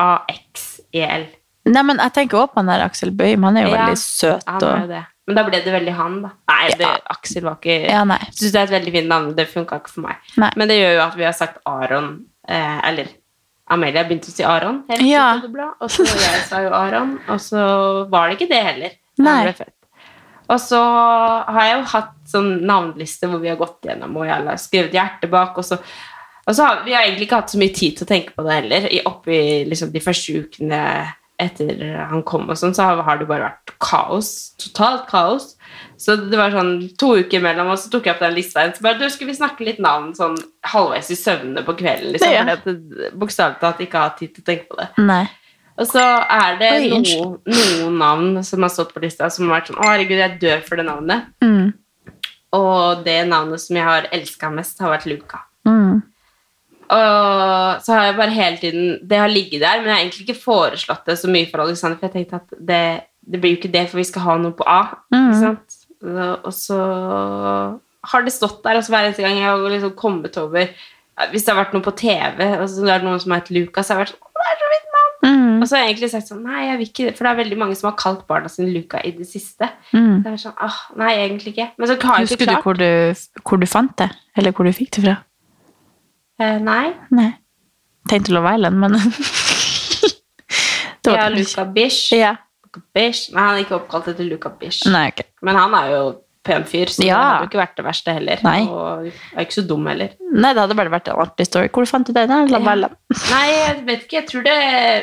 A-X-E-L. 0.00 1.26
Nei, 1.70 1.82
men 1.86 2.00
jeg 2.00 2.12
tenker 2.16 2.40
også 2.40 2.54
på 2.54 2.62
han 2.62 2.70
der 2.72 2.82
Aksel 2.86 3.10
Bøhm. 3.14 3.44
Han 3.46 3.58
er 3.60 3.66
jo 3.66 3.72
Ja, 3.74 3.76
veldig 3.84 3.98
søt. 4.00 4.46
Han 4.48 4.64
er 4.64 4.80
jo 4.84 4.90
det. 4.90 5.02
Men 5.28 5.36
da 5.38 5.42
ble 5.46 5.60
det 5.62 5.72
veldig 5.74 5.92
han, 5.94 6.14
da. 6.24 6.30
Nei, 6.50 6.68
det, 6.72 6.80
Ja. 6.88 6.94
Aksel 7.14 7.44
var 7.46 7.58
ikke 7.60 7.76
Ja, 7.90 8.02
nei. 8.08 8.18
Jeg 8.24 8.34
synes 8.34 8.52
det 8.52 8.60
er 8.60 8.64
et 8.64 8.74
veldig 8.76 8.92
fint 8.96 9.08
navn. 9.12 9.34
Det 9.36 9.46
funka 9.48 9.78
ikke 9.78 9.92
for 9.94 10.06
meg. 10.08 10.16
Nei. 10.36 10.50
Men 10.56 10.68
det 10.72 10.78
gjør 10.80 10.94
jo 10.96 11.02
at 11.04 11.16
vi 11.20 11.26
har 11.28 11.36
sagt 11.36 11.60
Aron 11.66 12.08
eh, 12.48 12.78
Eller 12.88 13.12
Amelia 13.70 14.02
begynte 14.02 14.32
å 14.32 14.34
si 14.34 14.42
Aron. 14.42 14.80
Helt 14.90 15.04
Ja. 15.06 15.28
Og 15.78 15.90
så 15.90 16.02
jeg 16.08 16.42
sa 16.48 16.62
jo 16.64 16.72
Aron, 16.74 17.20
og 17.28 17.38
så 17.38 18.08
var 18.10 18.28
det 18.28 18.40
ikke 18.40 18.48
det 18.50 18.62
heller. 18.66 18.96
Nei. 19.18 19.54
Og 20.50 20.58
så 20.62 20.80
har 20.82 21.66
jeg 21.68 21.76
jo 21.78 21.84
hatt 21.92 22.14
sånn 22.30 22.50
navnliste 22.66 23.28
hvor 23.30 23.42
vi 23.42 23.50
har 23.52 23.58
gått 23.60 23.86
gjennom 23.86 24.16
og 24.18 24.26
jeg 24.26 24.46
har 24.48 24.58
skrevet 24.58 24.96
hjerte 24.96 25.30
bak. 25.30 25.56
Og 25.60 25.66
så, 25.66 25.78
og 26.46 26.56
så 26.56 26.66
har 26.66 26.82
vi 26.86 26.94
har 26.96 27.06
egentlig 27.06 27.28
ikke 27.28 27.38
hatt 27.44 27.54
så 27.54 27.60
mye 27.62 27.74
tid 27.76 27.96
til 27.98 28.06
å 28.06 28.10
tenke 28.10 28.34
på 28.34 28.46
det 28.46 28.56
heller. 28.58 28.88
I, 28.90 29.00
oppi 29.06 29.38
liksom, 29.70 29.92
de 29.94 30.02
første 30.02 30.42
ukene 30.42 30.82
etter 31.40 31.78
han 32.10 32.20
kom 32.28 32.50
og 32.52 32.58
sånn, 32.60 32.74
så 32.76 32.84
har- 32.84 33.16
det 33.18 33.28
bare 33.28 33.46
vært 33.46 33.70
kaos. 33.80 34.50
Totalt 34.60 35.06
kaos. 35.08 35.54
Så 35.96 36.16
det 36.28 36.36
var 36.36 36.50
sånn 36.52 36.74
to 37.00 37.14
uker 37.16 37.38
imellom, 37.38 37.70
og 37.72 37.78
så 37.80 37.88
tok 37.90 38.04
jeg 38.04 38.14
opp 38.14 38.20
den 38.20 38.34
lista. 38.34 38.66
Så 38.74 38.82
bare, 38.84 38.98
du, 38.98 39.08
skal 39.08 39.26
vi 39.30 39.36
snakke 39.38 39.64
litt 39.64 39.78
navn 39.80 40.12
sånn 40.16 40.36
halvveis 40.68 41.08
i 41.10 41.16
søvnene 41.16 41.64
på 41.64 41.76
kvelden, 41.78 42.12
liksom. 42.12 42.32
Ja. 42.34 42.56
Bokstavelig 43.16 43.60
talt 43.62 43.80
ikke 43.80 44.02
har 44.02 44.12
tid 44.18 44.34
til 44.34 44.42
å 44.44 44.48
tenke 44.50 44.68
på 44.68 44.76
det. 44.82 44.88
Nei. 44.98 45.24
Og 45.80 45.88
så 45.88 46.02
er 46.04 46.58
det 46.60 46.70
Oi, 46.76 46.88
noen, 46.92 47.38
noen 47.48 47.98
navn 48.00 48.42
som 48.44 48.66
har 48.66 48.72
stått 48.72 48.92
på 48.92 49.00
lista, 49.00 49.30
som 49.32 49.48
har 49.48 49.60
vært 49.60 49.70
sånn 49.70 49.80
Å, 49.80 49.86
herregud, 49.88 50.18
jeg 50.20 50.38
dør 50.42 50.60
for 50.66 50.80
det 50.80 50.84
navnet. 50.90 51.30
Mm. 51.40 51.70
Og 52.58 53.04
det 53.06 53.18
navnet 53.30 53.62
som 53.62 53.78
jeg 53.78 53.86
har 53.86 54.08
elska 54.12 54.50
mest, 54.52 54.80
har 54.82 54.92
vært 54.92 55.08
Luca. 55.08 55.44
Mm. 55.68 56.00
Og 56.90 57.84
så 57.84 57.94
har 57.94 58.08
jeg 58.08 58.16
bare 58.18 58.34
hele 58.34 58.58
tiden 58.58 58.86
Det 59.06 59.18
har 59.20 59.30
ligget 59.30 59.62
der, 59.62 59.78
men 59.78 59.92
jeg 59.92 59.94
har 59.94 60.00
egentlig 60.02 60.24
ikke 60.26 60.42
foreslått 60.42 61.04
det 61.06 61.18
så 61.20 61.30
mye 61.30 61.48
for 61.50 61.62
Alexander, 61.64 62.00
for 62.00 62.08
jeg 62.08 62.16
tenkte 62.16 62.40
at 62.40 62.56
det, 62.70 62.82
det 63.22 63.40
blir 63.40 63.54
jo 63.54 63.60
ikke 63.60 63.74
det, 63.76 63.84
for 63.90 64.00
vi 64.00 64.08
skal 64.08 64.26
ha 64.26 64.38
noe 64.42 64.56
på 64.58 64.66
A. 64.66 64.80
Mm. 65.14 65.44
Og- 65.52 66.54
så 66.56 66.78
har 68.10 68.22
det 68.24 68.32
stått 68.32 68.62
der, 68.64 68.78
og 68.78 68.84
så 68.84 68.94
hver 68.94 69.06
eneste 69.06 69.22
gang 69.22 69.36
jeg 69.36 69.44
har 69.44 69.60
liksom 69.68 69.92
kommet 69.96 70.36
over 70.40 70.70
Hvis 71.30 71.44
det 71.44 71.52
har 71.52 71.58
vært 71.64 71.74
noe 71.74 71.84
på 71.84 71.92
TV, 72.00 72.38
og 72.62 72.68
så 72.72 72.86
er 72.88 72.98
det 73.02 73.04
noen 73.04 73.20
som 73.20 73.32
har 73.34 73.42
hett 73.42 73.50
Luca, 73.52 73.82
så 73.84 73.92
har 73.92 73.98
jeg 73.98 74.06
vært 74.06 74.14
sånn 74.14 74.29
Og 75.60 75.68
så 75.68 75.76
har 75.76 75.84
jeg 75.84 75.92
egentlig 75.94 76.10
sagt 76.12 76.30
sånn 76.30 76.42
Nei, 76.46 76.60
jeg 76.66 76.78
vil 76.80 76.88
ikke 76.90 77.06
det, 77.08 77.14
for 77.18 77.26
det 77.26 77.30
er 77.30 77.38
veldig 77.40 77.58
mange 77.60 77.76
som 77.78 77.88
har 77.90 77.96
kalt 78.00 78.22
barna 78.30 78.50
sine 78.52 78.70
Luca 78.74 79.00
i 79.04 79.12
det 79.16 79.26
siste. 79.28 79.68
Mm. 79.92 80.20
Så 80.20 80.22
det 80.24 80.32
er 80.32 80.40
sånn, 80.44 80.56
åh, 80.66 80.78
Nei, 81.00 81.10
egentlig 81.24 81.54
ikke. 81.54 81.68
Men 81.76 81.90
så 81.90 81.96
har 82.02 82.20
jeg 82.20 82.28
Husker 82.28 82.38
ikke 82.38 82.46
du 82.46 82.52
klart. 82.52 82.64
hvor, 82.64 82.74
du 82.80 83.42
hvor 83.50 83.60
du 83.62 83.66
fant 83.70 83.94
det? 84.00 84.10
Eller 84.36 84.56
hvor 84.56 84.68
du 84.68 84.72
fikk 84.76 84.92
det 84.96 85.04
fra? 85.06 85.16
Eh, 86.40 86.58
nei. 86.64 86.86
Nei. 87.12 87.30
Tenkte 88.08 88.32
Love 88.32 88.54
Island, 88.56 88.80
men 88.80 88.96
Ja, 91.10 91.28
Luca 91.32 91.64
Bish. 91.64 92.12
Ja. 92.12 92.34
Luca 92.64 92.80
Bish. 92.94 93.30
Nei, 93.34 93.42
han 93.42 93.56
er 93.56 93.64
ikke 93.64 93.78
oppkalt 93.80 94.10
etter 94.12 94.26
Luca 94.28 94.52
Bish. 94.60 94.84
Nei, 94.90 95.08
ok. 95.12 95.24
Men 95.46 95.58
han 95.58 95.74
er 95.80 95.92
jo 95.94 96.02
pen 96.46 96.64
fyr, 96.68 96.88
så 96.88 97.02
det 97.02 97.10
hadde 97.12 97.44
jo 97.44 97.48
ikke 97.50 97.60
vært 97.60 97.74
det 97.76 97.84
verste 97.84 98.14
heller. 98.16 98.42
Nei. 98.46 98.60
Og 98.64 99.08
er 99.10 99.44
ikke 99.44 99.58
så 99.58 99.64
dum 99.68 99.88
heller. 99.90 100.14
Nei, 100.30 100.52
det 100.56 100.62
hadde 100.62 100.76
bare 100.78 100.92
vært 100.92 101.10
en 101.12 101.20
artig 101.20 101.46
story. 101.48 101.70
Hvor 101.74 101.88
fant 101.90 102.08
du 102.08 102.14
den? 102.16 102.32
Ja. 102.32 102.60
Nei, 102.60 103.46
jeg 103.52 103.74
vet 103.88 104.06
ikke. 104.06 104.20
Jeg 104.20 104.28
tror 104.30 104.46
det 104.46 104.60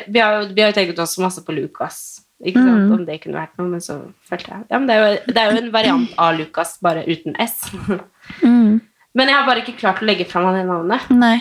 Vi 0.08 0.22
har 0.22 0.38
jo, 0.38 0.48
vi 0.50 0.64
har 0.64 0.72
jo 0.72 0.78
tenkt 0.80 1.02
oss 1.04 1.18
masse 1.22 1.44
på 1.46 1.54
Lukas. 1.54 2.00
Ikke 2.38 2.62
sant? 2.62 2.86
Mm. 2.86 2.94
Om 2.94 3.04
det 3.06 3.18
kunne 3.22 3.38
vært 3.40 3.58
noe, 3.58 3.68
men 3.72 3.82
så 3.82 3.96
følte 4.28 4.52
jeg 4.52 4.66
Ja, 4.70 4.78
men 4.78 4.86
det 4.86 4.96
er 4.96 5.00
jo, 5.02 5.14
det 5.26 5.42
er 5.42 5.48
jo 5.50 5.62
en 5.62 5.70
variant 5.74 6.18
av 6.22 6.36
Lukas, 6.38 6.76
bare 6.84 7.06
uten 7.08 7.38
S. 7.42 7.60
Mm. 8.44 8.82
Men 9.16 9.30
jeg 9.30 9.38
har 9.38 9.46
bare 9.48 9.62
ikke 9.62 9.78
klart 9.78 10.02
å 10.02 10.06
legge 10.06 10.26
fram 10.28 10.50
det 10.52 10.66
navnet. 10.68 11.06
Nei. 11.16 11.38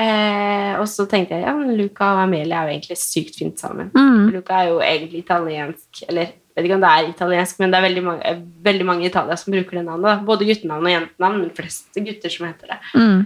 Eh, 0.00 0.70
og 0.80 0.86
så 0.88 1.04
tenkte 1.04 1.36
jeg 1.36 1.44
ja, 1.44 1.52
men 1.52 1.74
Luca 1.76 2.14
og 2.14 2.22
Amelia 2.22 2.62
er 2.62 2.70
jo 2.70 2.76
egentlig 2.78 2.96
sykt 2.96 3.36
fint 3.36 3.60
sammen. 3.60 3.90
Mm. 3.92 4.30
Luca 4.32 4.62
er 4.62 4.70
jo 4.70 4.78
egentlig 4.80 5.20
italiensk, 5.20 6.00
eller 6.08 6.30
jeg 6.30 6.32
vet 6.56 6.66
ikke 6.68 6.76
om 6.78 6.82
det 6.84 6.90
er 6.94 7.10
italiensk, 7.12 7.60
men 7.62 7.70
det 7.72 7.78
er 7.78 7.86
veldig 7.88 8.02
mange, 8.06 8.32
veldig 8.70 8.86
mange 8.88 9.06
i 9.06 9.10
Italia 9.10 9.36
som 9.40 9.52
bruker 9.54 9.78
det 9.78 9.84
navnet. 9.86 10.08
da. 10.08 10.16
Både 10.28 10.48
guttenavn 10.48 10.88
og 10.88 10.92
jentenavn, 10.92 11.38
men 11.40 11.54
flest 11.56 11.88
gutter 11.96 12.30
som 12.34 12.48
heter 12.50 12.74
det. 12.74 12.80
Mm. 12.96 13.22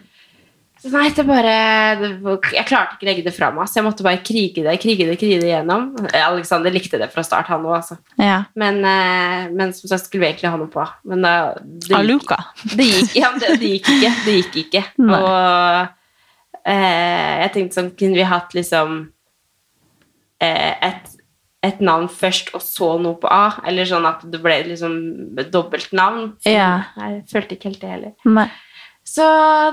Så 0.76 0.90
nei, 0.92 1.06
det 1.16 1.24
bare 1.24 1.52
det, 1.98 2.08
Jeg 2.52 2.66
klarte 2.68 2.94
ikke 2.94 3.06
å 3.06 3.08
legge 3.08 3.22
det 3.24 3.32
fra 3.34 3.48
meg, 3.50 3.66
så 3.66 3.78
jeg 3.80 3.86
måtte 3.86 4.04
bare 4.04 4.20
krige 4.22 4.62
det 4.62 4.74
krige 4.78 5.06
det, 5.08 5.16
krige 5.18 5.40
det 5.40 5.48
igjennom. 5.48 5.86
Eh, 6.12 6.20
Alexander 6.20 6.70
likte 6.70 7.00
det 7.00 7.08
fra 7.14 7.24
start, 7.26 7.48
han 7.50 7.64
òg, 7.64 7.78
altså. 7.78 7.96
Ja. 8.20 8.42
Men, 8.54 8.82
eh, 8.84 9.48
men 9.56 9.72
som 9.74 9.88
sagt 9.88 10.04
skulle 10.06 10.26
vi 10.26 10.28
egentlig 10.34 10.52
ha 10.52 10.60
noe 10.60 10.70
på. 10.70 10.84
Men 11.08 11.24
da, 11.24 11.32
det, 11.64 11.88
gikk- 11.90 12.06
Luca. 12.10 12.38
det 12.76 12.86
gikk, 12.92 13.16
ja, 13.18 13.32
det, 13.40 13.56
det 13.64 13.72
gikk 13.72 13.90
ikke. 13.96 14.12
Det 14.28 14.36
gikk 14.36 14.60
ikke. 14.66 14.84
Nei. 15.08 15.20
Og 15.24 16.62
eh, 16.68 17.34
jeg 17.46 17.52
tenkte 17.56 17.80
sånn 17.80 17.90
Kunne 17.98 18.20
vi 18.20 18.28
hatt 18.36 18.54
liksom 18.60 18.96
eh, 20.44 20.74
et, 20.90 21.15
et 21.66 21.80
navn 21.84 22.06
først, 22.12 22.52
og 22.56 22.62
så 22.64 22.92
noe 23.02 23.18
på 23.20 23.28
A? 23.32 23.60
Eller 23.66 23.88
sånn 23.88 24.06
at 24.08 24.22
det 24.30 24.40
ble 24.44 24.56
liksom 24.70 24.94
dobbeltnavn? 25.52 26.32
Ja. 26.46 26.70
Jeg 27.00 27.22
følte 27.32 27.56
ikke 27.58 27.70
helt 27.70 27.82
det 27.84 27.92
heller. 27.92 28.14
Nei. 28.24 28.48
Så 29.06 29.26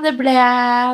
det 0.03 0.13
ble, 0.19 0.33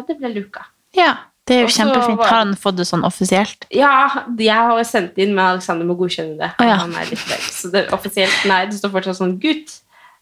det 0.08 0.16
ble 0.20 0.32
Luca. 0.36 0.64
Ja, 0.96 1.12
det 1.48 1.58
er 1.58 1.62
jo 1.64 1.68
Også 1.68 1.82
kjempefint. 1.84 2.22
Har 2.24 2.38
han 2.44 2.54
fått 2.62 2.78
det 2.80 2.86
sånn 2.88 3.04
offisielt? 3.08 3.66
Ja, 3.74 3.92
jeg 4.40 4.56
har 4.70 4.84
sendt 4.88 5.18
inn, 5.20 5.34
men 5.36 5.44
Alexander 5.56 5.86
må 5.90 5.96
godkjenne 6.00 6.38
det. 6.40 6.52
Oh, 6.62 6.66
ja. 6.70 6.78
Han 6.84 6.94
er 6.96 7.10
litt 7.12 7.26
vekk. 7.30 7.46
Så 7.52 7.72
det, 7.74 7.88
offisielt, 7.96 8.38
nei, 8.50 8.62
det 8.70 8.78
står 8.80 8.94
fortsatt 8.96 9.20
sånn 9.20 9.36
gutt. 9.44 9.80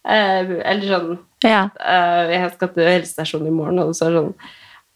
Eh, 0.08 0.54
eller 0.64 0.86
sånn 0.88 1.18
Ja. 1.44 1.68
eh, 1.78 2.30
Jeg 2.34 2.52
skal 2.56 2.68
til 2.74 2.88
helsestasjonen 2.88 3.46
i 3.50 3.54
morgen, 3.54 3.78
og 3.82 3.92
det 3.92 3.98
sånn 4.00 4.34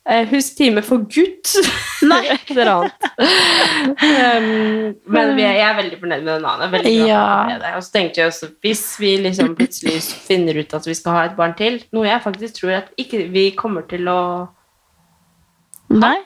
Husk 0.03 0.57
time 0.59 0.83
for 0.83 1.05
gutt. 1.07 1.53
Nei. 2.11 2.25
Et 2.35 2.49
eller 2.51 2.71
annet. 2.73 3.05
um, 4.09 4.49
men 5.15 5.35
vi 5.37 5.45
er, 5.47 5.59
jeg 5.61 5.67
er 5.69 5.77
veldig 5.79 5.99
fornøyd 6.01 6.25
med 6.25 6.33
den 6.33 6.49
annen. 6.51 6.89
Ja. 7.07 7.77
Og 7.77 7.85
så 7.87 7.95
tenkte 7.95 8.21
jeg 8.23 8.33
også, 8.33 8.51
hvis 8.67 8.83
vi 8.99 9.13
liksom 9.23 9.55
plutselig 9.59 10.01
finner 10.03 10.59
ut 10.59 10.75
at 10.75 10.89
vi 10.91 10.97
skal 10.99 11.19
ha 11.19 11.23
et 11.29 11.39
barn 11.39 11.55
til, 11.59 11.79
noe 11.95 12.09
jeg 12.09 12.25
faktisk 12.25 12.59
tror 12.59 12.81
at 12.81 12.91
ikke 12.99 13.29
vi 13.31 13.47
kommer 13.59 13.87
til 13.91 14.11
å 14.11 14.21
Nei? 15.93 16.17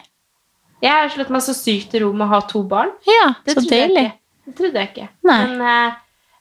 Jeg 0.84 0.92
har 0.92 1.08
slått 1.10 1.32
meg 1.34 1.42
så 1.42 1.52
sykt 1.56 1.90
til 1.90 2.04
ro 2.04 2.12
med 2.14 2.28
å 2.28 2.32
ha 2.36 2.40
to 2.46 2.60
barn. 2.68 2.92
Ja, 3.08 3.32
Det 3.44 3.56
så 3.56 3.64
deilig. 3.66 4.12
Det 4.46 4.54
trodde 4.60 4.82
jeg 4.82 4.92
ikke. 4.92 5.08
Nei. 5.26 5.38
Men, 5.42 5.62
eh, 5.66 5.96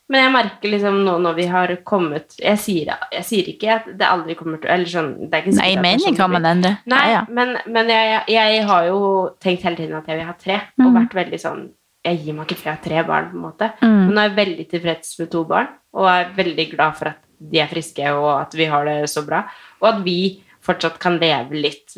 men 0.10 0.22
jeg 0.22 0.32
merker 0.36 0.70
liksom 0.70 0.97
nå 1.06 1.16
når 1.22 1.36
vi 1.36 1.45
har 1.49 1.72
kommet 1.84 2.36
Jeg 2.39 2.58
sier, 2.62 2.91
jeg 3.12 3.24
sier 3.26 3.47
ikke 3.49 3.72
at 3.74 3.86
det 3.97 4.06
aldri 4.06 4.36
kommer 4.36 4.60
til 4.62 4.70
Eller 4.70 4.86
sånn 4.86 5.30
det 5.30 5.34
er 5.34 5.41
ikke 5.47 5.56
Nei, 5.58 5.76
mening 5.82 6.06
sånn 6.06 6.16
kan 6.20 6.32
man 6.32 6.45
endre. 6.45 6.78
Nei, 6.86 6.99
Ja, 7.10 7.12
ja. 7.16 7.26
men, 7.30 7.58
men 7.66 7.88
jeg, 7.89 8.22
jeg 8.30 8.64
har 8.70 8.86
jo 8.86 8.99
tenkt 9.41 9.64
hele 9.64 9.76
tiden 9.76 9.95
at 9.97 10.06
jeg 10.08 10.18
vil 10.20 10.26
ha 10.30 10.34
tre, 10.34 10.62
og 10.80 10.86
Mm. 10.86 10.93
vært 10.99 11.14
veldig 11.18 11.39
sånn 11.41 11.70
Jeg 12.06 12.20
gir 12.22 12.34
meg 12.38 12.45
ikke 12.47 12.60
før 12.62 12.70
jeg 12.70 12.76
har 12.78 12.84
tre 12.86 13.03
barn, 13.08 13.30
på 13.32 13.36
en 13.36 13.45
måte. 13.47 13.72
Mm. 13.82 13.95
Men 14.06 14.12
nå 14.14 14.22
er 14.22 14.30
jeg 14.30 14.38
veldig 14.38 14.66
tilfreds 14.70 15.20
med 15.20 15.32
to 15.32 15.43
barn, 15.49 15.68
og 15.97 16.06
er 16.06 16.28
veldig 16.38 16.66
glad 16.76 16.95
for 16.99 17.08
at 17.10 17.18
de 17.41 17.60
er 17.60 17.68
friske, 17.68 18.12
og 18.14 18.28
at 18.43 18.53
vi 18.53 18.66
har 18.70 18.86
det 18.86 19.10
så 19.10 19.24
bra. 19.26 19.39
Og 19.82 19.88
at 19.89 20.03
vi 20.06 20.43
fortsatt 20.62 20.99
kan 21.01 21.18
leve 21.18 21.58
litt 21.58 21.97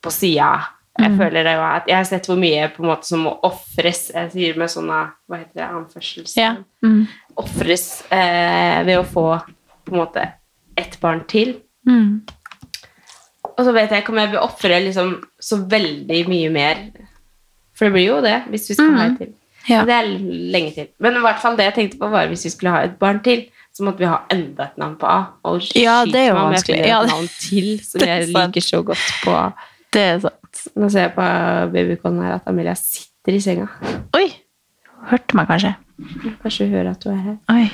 på 0.00 0.10
sida. 0.14 0.60
Jeg 0.98 1.10
Mm. 1.10 1.18
føler 1.18 1.42
det 1.42 1.54
jo 1.56 1.62
at 1.64 1.86
Jeg 1.88 1.96
har 1.96 2.04
sett 2.04 2.26
hvor 2.28 2.36
mye 2.38 2.68
på 2.68 2.82
en 2.84 2.90
måte 2.90 3.04
som 3.04 3.24
må 3.24 3.32
ofres. 3.42 4.10
Jeg 4.14 4.30
sier 4.30 4.56
med 4.58 4.68
sånne 4.68 5.10
Hva 5.28 5.38
heter 5.38 5.54
det? 5.54 5.68
anførsel 5.72 6.36
Ja. 6.36 6.56
Mm. 6.84 7.08
Ofres 7.40 8.02
eh, 8.12 8.82
ved 8.86 8.98
å 8.98 9.04
få 9.08 9.26
på 9.86 9.92
en 9.94 9.98
måte 10.02 10.24
ett 10.78 10.98
barn 11.00 11.24
til. 11.28 11.56
Mm. 11.88 12.22
Og 13.52 13.62
så 13.66 13.72
vet 13.74 13.90
jeg 13.92 14.02
ikke 14.04 14.12
om 14.14 14.20
jeg 14.22 14.30
vil 14.32 14.42
ofre 14.42 14.78
liksom 14.84 15.14
så 15.42 15.58
veldig 15.68 16.20
mye 16.30 16.50
mer. 16.54 16.82
For 17.76 17.88
det 17.88 17.94
blir 17.96 18.06
jo 18.08 18.20
det, 18.24 18.36
hvis 18.52 18.68
vi 18.70 18.76
skal 18.78 18.92
ha 18.96 19.06
et 19.10 19.18
til. 19.20 19.32
Ja. 19.68 19.82
Det 19.86 19.94
er 19.94 20.08
lenge 20.52 20.72
til. 20.74 20.88
Men 21.02 21.16
i 21.18 21.22
hvert 21.22 21.40
fall 21.42 21.56
det 21.58 21.68
jeg 21.68 21.74
tenkte 21.76 22.00
på 22.00 22.08
var 22.10 22.30
hvis 22.30 22.46
vi 22.48 22.52
skulle 22.54 22.72
ha 22.74 22.80
et 22.86 22.96
barn 23.00 23.20
til, 23.24 23.44
så 23.72 23.84
måtte 23.86 24.02
vi 24.02 24.08
ha 24.10 24.18
enda 24.32 24.66
et 24.68 24.80
navn 24.80 24.96
på 25.00 25.08
A. 25.08 25.18
Og 25.48 25.62
Ja, 25.78 26.02
det 26.04 26.18
er 26.20 26.28
jo 26.30 26.34
jeg 26.34 26.40
vanskelig. 26.40 26.80
Ja, 26.88 26.98
et 27.00 27.06
det- 27.06 27.14
navn 27.14 27.28
til 27.40 27.68
som 27.90 28.06
jeg 28.08 28.28
liker 28.32 28.66
så 28.66 28.82
godt 28.84 29.06
på 29.24 29.36
A. 29.36 29.44
Det 29.92 30.02
er 30.02 30.18
sant. 30.26 30.38
Nå 30.76 30.88
ser 30.92 31.06
jeg 31.08 31.14
på 31.16 31.26
babycallen 31.72 32.22
her 32.24 32.34
at 32.36 32.48
Amelia 32.50 32.74
sitter 32.76 33.36
i 33.36 33.40
senga. 33.40 33.68
Oi! 34.16 34.26
Hørte 35.10 35.36
meg 35.36 35.48
kanskje. 35.48 35.74
Kanskje 36.42 36.66
hun 36.66 36.74
hører 36.76 36.90
at 36.94 37.00
du 37.04 37.08
er 37.12 37.20
her. 37.26 37.36
Oi. 37.52 37.66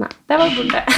Nei, 0.00 0.10
det 0.30 0.36
var 0.40 0.48
borte. 0.56 0.80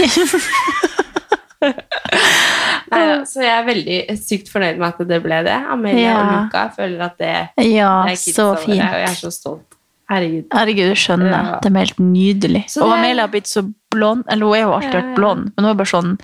Så 3.32 3.40
jeg 3.40 3.53
er 3.55 3.64
veldig 3.66 3.99
sykt 4.20 4.49
fornøyd 4.53 4.76
med 4.80 4.88
at 4.90 4.99
det 5.09 5.18
ble 5.24 5.38
det. 5.47 5.55
Amelia 5.72 6.03
Ja. 6.03 6.16
og 6.18 6.24
Luca 6.34 6.62
føler 6.76 7.01
at 7.07 7.16
det, 7.18 7.36
Ja, 7.70 7.93
det 8.07 8.12
er 8.12 8.16
kidsa 8.18 8.34
så 8.34 8.47
våre, 8.51 8.66
det, 8.66 8.72
og 8.82 9.01
jeg 9.01 9.11
er 9.11 9.14
så 9.20 9.30
stolt. 9.32 9.68
Herregud. 10.11 10.45
Herregud, 10.53 10.88
du 10.90 10.95
skjønner. 10.99 11.32
Ja. 11.32 11.38
De 11.62 11.68
er 11.70 11.78
helt 11.78 11.99
nydelig. 12.03 12.64
Det... 12.68 12.82
Og 12.82 12.93
Amelia 12.93 13.22
har 13.24 13.30
blitt 13.32 13.49
så 13.49 13.62
blond. 13.95 14.22
Eller 14.28 14.47
hun 14.47 14.55
er 14.57 14.61
jo 14.66 14.72
alltid 14.76 14.93
vært 14.99 15.14
blond, 15.16 15.43
men 15.55 15.64
hun 15.64 15.70
er 15.72 15.78
bare 15.78 15.95
sånn 15.95 16.18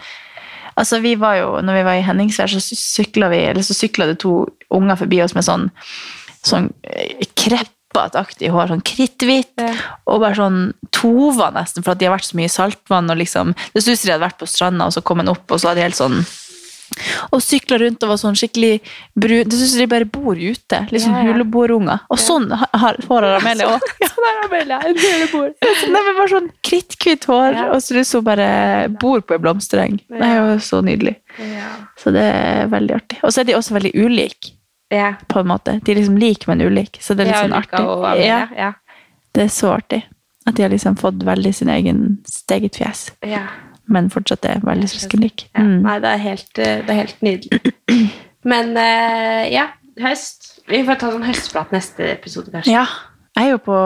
Altså, 0.79 1.01
vi 1.03 1.17
var 1.19 1.35
jo, 1.35 1.47
når 1.59 1.75
vi 1.75 1.83
var 1.89 1.95
i 1.99 2.03
Henningsvær, 2.07 2.47
så 2.55 2.61
sykla 3.75 4.07
det 4.07 4.21
to 4.23 4.47
unger 4.71 4.95
forbi 5.01 5.19
oss 5.25 5.35
med 5.35 5.43
sånn, 5.43 5.65
sånn 6.47 6.69
eh, 6.87 7.19
kreppete-aktig 7.99 8.51
hår, 8.55 8.69
sånn 8.73 8.83
kritthvitt, 8.85 9.55
Ja. 9.59 9.75
og 10.07 10.21
bare 10.21 10.35
sånn 10.35 10.73
tova 10.93 11.51
nesten, 11.53 11.83
for 11.85 11.93
at 11.93 11.99
de 11.99 12.07
har 12.07 12.17
vært 12.17 12.31
så 12.31 12.37
mye 12.37 12.45
i 12.45 12.49
saltvann, 12.49 13.11
og 13.11 13.17
liksom, 13.19 13.55
det 13.75 13.83
synes 13.83 14.03
de 14.03 14.13
hadde 14.13 14.25
vært 14.31 14.39
på 14.39 14.47
stranda, 14.49 14.87
og 14.87 14.93
så 14.93 15.03
kom 15.03 15.21
en 15.21 15.29
opp, 15.29 15.51
og 15.51 15.59
så 15.61 15.69
hadde 15.69 15.77
de 15.77 15.83
helt 15.89 15.95
sånn, 15.97 16.25
og 17.33 17.41
sykla 17.43 17.79
rundt 17.79 18.03
og 18.03 18.09
var 18.09 18.17
sånn 18.17 18.35
skikkelig 18.35 18.81
brun. 19.15 19.45
Det 19.45 19.53
synes 19.59 19.77
de 19.77 19.87
bare 19.87 20.07
bor 20.07 20.35
ute. 20.35 20.89
Litt 20.91 21.03
sånn 21.03 21.13
Ja, 21.15 21.23
ja. 21.23 21.33
huleboerunger. 21.35 22.01
Og 22.11 22.17
sånn 22.19 22.49
har 22.51 22.67
har- 22.73 22.97
hår 23.07 23.23
har 23.23 23.41
Amelia 23.41 23.67
òg. 23.69 23.81
Sånn 24.09 24.41
Amelia, 24.45 24.81
en 24.81 24.97
huleboer. 24.97 25.53
Nei, 25.93 26.01
men 26.03 26.17
bare 26.17 26.29
sånn 26.33 26.51
kritthvitt 26.65 27.25
hår, 27.27 27.71
og 27.75 27.83
så 27.83 27.95
ut 28.01 28.07
som 28.07 28.25
hun 28.25 28.25
bare 28.25 28.89
bor 28.89 29.21
på 29.21 29.35
en 29.35 29.43
blomstereng. 29.43 30.01
Det 30.09 30.23
er 30.23 30.37
jo 30.41 30.57
så 30.59 30.81
nydelig. 30.83 31.17
Ja. 31.39 31.69
Så 31.99 32.11
det 32.11 32.23
er 32.25 32.67
veldig 32.69 32.95
artig. 32.97 33.19
Og 33.23 33.31
så 33.33 33.41
er 33.41 33.45
de 33.45 33.53
også 33.61 33.77
veldig 33.77 33.93
ulike, 33.95 34.53
Ja. 34.91 35.15
på 35.29 35.41
en 35.41 35.47
måte. 35.51 35.81
De 35.85 35.93
er 35.93 35.97
liksom 36.01 36.19
like, 36.19 36.47
men 36.49 36.61
ulike. 36.65 37.01
Så 37.03 37.15
det 37.17 37.27
er 37.27 37.33
litt 37.33 37.43
sånn 37.45 37.57
artig. 37.59 38.25
Ja, 38.27 38.47
Ja. 38.57 38.73
det 39.35 39.43
er 39.45 39.49
så 39.53 39.75
artig. 39.77 40.03
At 40.47 40.55
de 40.57 40.63
har 40.63 40.71
liksom 40.73 40.97
fått 40.97 41.19
veldig 41.23 41.55
sin 41.55 41.69
egen 41.69 42.19
sitt 42.27 42.49
eget 42.51 42.77
fjes, 42.81 43.11
Ja. 43.23 43.43
men 43.87 44.09
fortsatt 44.09 44.45
er 44.49 44.61
veldig 44.65 44.89
søskenlik. 44.89 45.45
Ja. 45.55 45.61
Mm. 45.61 45.83
Nei, 45.83 45.99
det 46.01 46.09
er 46.15 46.19
helt, 46.19 46.59
eh, 46.59 46.81
det 46.87 46.91
er 46.91 47.03
helt 47.03 47.21
nydelig. 47.23 48.13
Men 48.45 48.77
eh, 48.77 49.51
ja, 49.53 49.67
høst. 50.01 50.61
Vi 50.69 50.83
får 50.85 50.99
ta 50.99 51.11
sånn 51.13 51.25
høstprat 51.27 51.71
neste 51.73 52.13
episode, 52.13 52.51
kanskje. 52.53 52.73
Ja, 52.73 52.87
Jeg 53.37 53.47
er 53.47 53.51
jo 53.53 53.59
på 53.59 53.77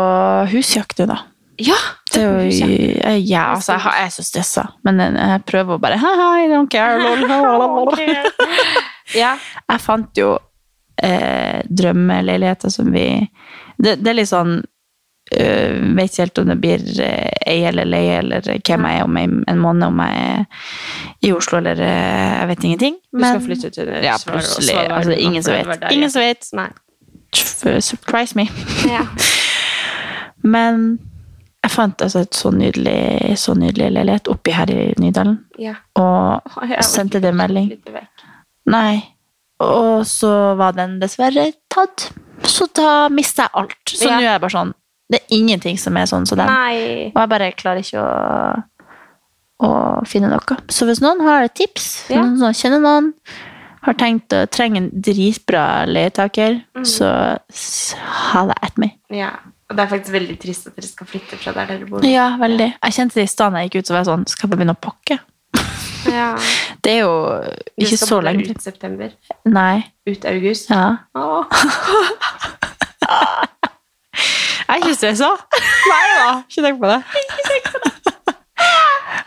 husjakt 0.53 0.99
nå, 1.03 1.07
da. 1.07 1.19
Ja, 1.59 1.75
Det 2.13 2.23
er 2.23 2.41
jo, 2.41 3.19
ja, 3.21 3.43
altså, 3.55 3.73
jeg, 3.75 3.81
har- 3.81 3.93
jeg 3.99 4.07
er 4.07 4.11
så 4.15 4.23
stressa, 4.25 4.65
men 4.85 4.99
jeg, 4.99 5.15
jeg 5.15 5.45
prøver 5.47 5.75
å 5.77 5.81
bare 5.81 5.99
I 5.99 6.47
don't 6.49 6.71
care, 6.71 6.99
lol. 6.99 7.93
ja. 9.15 9.37
Jeg 9.69 9.81
fant 9.81 10.17
jo 10.17 10.39
eh, 11.03 11.63
drømmeleiligheter 11.69 12.71
som 12.71 12.93
vi 12.95 13.07
det, 13.83 13.97
det 14.05 14.11
er 14.13 14.15
litt 14.21 14.29
sånn 14.31 14.53
øh, 14.61 15.79
Vet 15.97 16.11
ikke 16.13 16.23
helt 16.23 16.39
om 16.43 16.51
det 16.53 16.57
blir 16.63 16.83
eh, 17.03 17.31
eie 17.51 17.69
eller 17.71 17.89
leie, 17.89 18.19
eller 18.21 18.45
hvem 18.47 18.85
jeg 18.89 18.99
er 19.01 19.05
om 19.09 19.17
en, 19.17 19.39
en 19.49 19.59
måned, 19.63 19.87
om 19.89 20.03
jeg 20.05 20.23
er 20.29 20.45
i 21.29 21.33
Oslo 21.35 21.59
eller 21.59 21.81
eh, 21.83 22.33
Jeg 22.41 22.49
vet 22.53 22.65
ingenting. 22.69 22.97
Du 23.13 23.23
skal 23.25 23.41
flytte 23.47 23.71
til 23.75 23.91
Ja, 24.05 24.17
plutselig. 24.27 24.77
Altså, 24.79 25.11
det 25.11 25.19
er 25.19 25.25
ingen 25.29 25.43
som 25.43 25.55
vet. 25.59 25.81
der, 25.81 25.91
Ingen 25.97 26.11
som 26.11 26.23
vet. 26.23 26.49
Nei. 26.59 26.69
Surprise 27.81 28.37
me. 28.37 28.47
Ja. 28.91 29.07
Men 30.43 30.99
jeg 31.63 31.71
fant 31.71 32.03
altså 32.03 32.25
et 32.27 32.35
så 32.35 32.51
nydelig, 32.51 33.37
så 33.39 33.55
nydelig 33.55 33.93
leilighet 33.95 34.29
oppi 34.33 34.51
her 34.57 34.71
i 34.75 34.89
Nydalen, 34.99 35.37
Ja. 35.63 35.77
og 35.95 36.43
Å, 36.59 36.83
sendte 36.83 37.21
det 37.23 37.31
melding. 37.39 37.69
Nei. 38.67 38.99
Og 39.63 40.05
så 40.09 40.33
var 40.59 40.73
den 40.77 40.99
dessverre 41.01 41.53
tatt. 41.73 42.11
Så 42.49 42.67
da 42.75 43.09
mista 43.13 43.43
jeg 43.47 43.51
alt. 43.55 43.77
Så 43.87 44.09
Ja. 44.09 44.17
nå 44.19 44.23
er 44.27 44.33
jeg 44.33 44.41
bare 44.41 44.51
sånn 44.57 44.75
Det 45.13 45.21
er 45.21 45.37
ingenting 45.37 45.77
som 45.79 45.97
er 45.97 46.07
sånn 46.09 46.27
som 46.27 46.39
den. 46.39 46.47
Nei. 46.47 47.13
Og 47.15 47.21
jeg 47.21 47.29
bare 47.29 47.53
klarer 47.53 47.83
ikke 47.85 48.01
å, 48.01 48.63
å 49.63 50.07
finne 50.09 50.31
noe. 50.33 50.57
Så 50.73 50.87
hvis 50.89 51.03
noen 51.05 51.21
har 51.21 51.45
et 51.45 51.55
tips, 51.55 52.09
Ja. 52.11 52.23
noen 52.23 52.39
som 52.39 52.53
kjenner 52.57 52.81
noen, 52.81 53.13
har 53.83 53.95
tenkt 53.95 54.29
å 54.33 54.47
trenge 54.49 54.77
en 54.79 54.91
dritbra 54.91 55.85
leietaker, 55.87 56.63
Mm. 56.75 56.85
så 56.87 57.39
ha 58.33 58.47
det 58.47 58.55
at 58.63 58.79
me. 58.79 58.93
Ja. 59.11 59.33
Og 59.69 59.77
det 59.77 59.85
er 59.91 59.99
faktisk 59.99 60.13
veldig 60.13 60.39
trist 60.41 60.67
at 60.67 60.77
dere 60.77 60.87
skal 60.87 61.07
flytte 61.07 61.37
fra 61.39 61.53
der 61.53 61.67
dere 61.67 61.87
bor. 61.89 62.01
Ja, 62.05 62.37
veldig. 62.39 62.75
Jeg 62.83 62.93
kjente 62.93 63.15
det 63.15 63.25
i 63.25 63.27
stedet 63.27 63.53
jeg 63.55 63.71
gikk 63.71 63.79
ut, 63.79 63.87
så 63.87 63.91
var 63.95 64.05
jeg 64.05 64.07
sånn 64.07 64.29
Skal 64.29 64.49
jeg 64.51 64.59
begynne 64.59 64.77
å 64.77 64.81
pakke? 64.81 65.19
Ja. 66.13 66.33
Det 66.83 66.93
er 66.93 66.99
jo 67.05 67.13
ikke 67.79 67.97
skal 67.97 68.09
så 68.09 68.15
bo 68.17 68.21
Du 68.21 68.25
lenge 68.27 68.45
bare 68.47 68.55
Ut 68.57 68.63
september. 68.65 69.09
Nei. 69.47 69.83
Ut 70.09 70.25
august. 70.29 70.71
Ja. 70.71 70.97
Åh. 71.15 71.45
Jeg 74.63 74.79
er 74.79 74.81
ikke 74.81 74.95
stressa. 74.97 75.29
Nei 75.93 76.03
da, 76.09 76.29
ikke 76.49 76.63
tenk 76.65 76.79
på 76.81 76.89
det. 76.89 77.01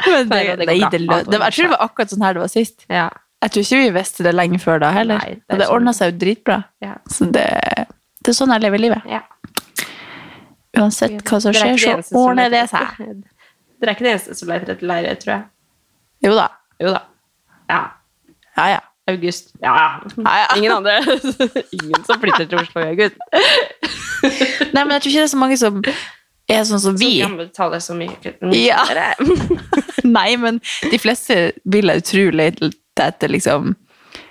Men 0.05 0.29
det, 0.29 0.31
Nei, 0.31 0.43
det 0.45 0.65
går 0.65 0.65
nei, 0.65 0.75
det, 0.91 0.99
det, 1.31 1.37
jeg 1.41 1.53
tror 1.55 1.65
det 1.65 1.71
var 1.71 1.81
akkurat 1.85 2.09
sånn 2.13 2.23
her 2.25 2.33
det 2.37 2.41
var 2.43 2.51
sist. 2.51 2.77
Ja. 2.93 3.07
Jeg 3.41 3.49
tror 3.53 3.63
ikke 3.65 3.79
vi 3.79 3.89
visste 3.95 4.23
det 4.25 4.33
lenge 4.35 4.59
før 4.61 4.77
da 4.83 4.89
heller. 4.93 5.17
Nei, 5.21 5.31
det 5.39 5.43
og 5.49 5.53
det 5.59 5.65
sånn. 5.65 5.75
ordna 5.75 5.91
seg 5.97 6.05
jo 6.11 6.15
dritbra. 6.21 6.57
Ja. 6.85 6.93
Så 7.09 7.21
det, 7.33 7.47
det 8.21 8.29
er 8.31 8.37
sånn 8.37 8.53
jeg 8.53 8.61
lever 8.65 8.79
livet. 8.83 9.01
Ja. 9.09 9.21
Uansett 10.77 11.17
hva 11.25 11.37
som 11.41 11.49
er 11.51 11.55
skjer, 11.57 11.73
ikke 11.73 12.03
så 12.09 12.13
ordner 12.21 12.49
det 12.53 12.63
seg. 12.71 12.87
Dere 13.81 13.89
er 13.91 13.95
ikke 13.97 14.05
de 14.05 14.11
eneste 14.13 14.31
som 14.37 14.47
leter 14.51 14.67
etter 14.75 14.87
leire, 14.91 15.11
tror 15.21 15.33
jeg. 15.35 15.43
Jo 16.25 16.33
da. 16.37 16.49
Jo 16.81 16.91
da. 16.95 17.05
Ja. 17.69 17.79
Ja, 18.55 18.67
ja. 18.75 18.83
August. 19.07 19.51
Ja, 19.61 19.75
ja. 19.77 20.11
Ja, 20.17 20.35
ja. 20.39 20.57
Ingen 20.57 20.71
andre. 20.71 20.97
Ingen 21.77 22.03
som 22.07 22.19
flytter 22.19 22.47
til 22.49 22.59
Oslo 22.59 22.81
i 22.81 22.89
august. 22.95 23.19
Nei, 24.73 24.81
men 24.81 24.95
jeg 24.95 25.03
tror 25.03 25.11
ikke 25.11 25.19
det 25.19 25.27
er 25.27 25.33
så 25.33 25.41
mange 25.41 25.57
som 25.61 25.81
er 26.49 26.65
sånn 26.65 26.81
som 26.81 26.97
vi. 26.97 27.11
Som 27.21 27.35
kan 27.35 27.39
betale 27.43 27.81
så 27.83 27.95
mye. 27.97 28.35
Ja. 28.57 28.81
Nei, 30.17 30.29
men 30.41 30.61
de 30.91 31.01
fleste 31.01 31.39
vil 31.69 31.93
jeg 31.93 32.05
tro 32.09 32.27
leter 32.35 33.33
liksom 33.33 33.75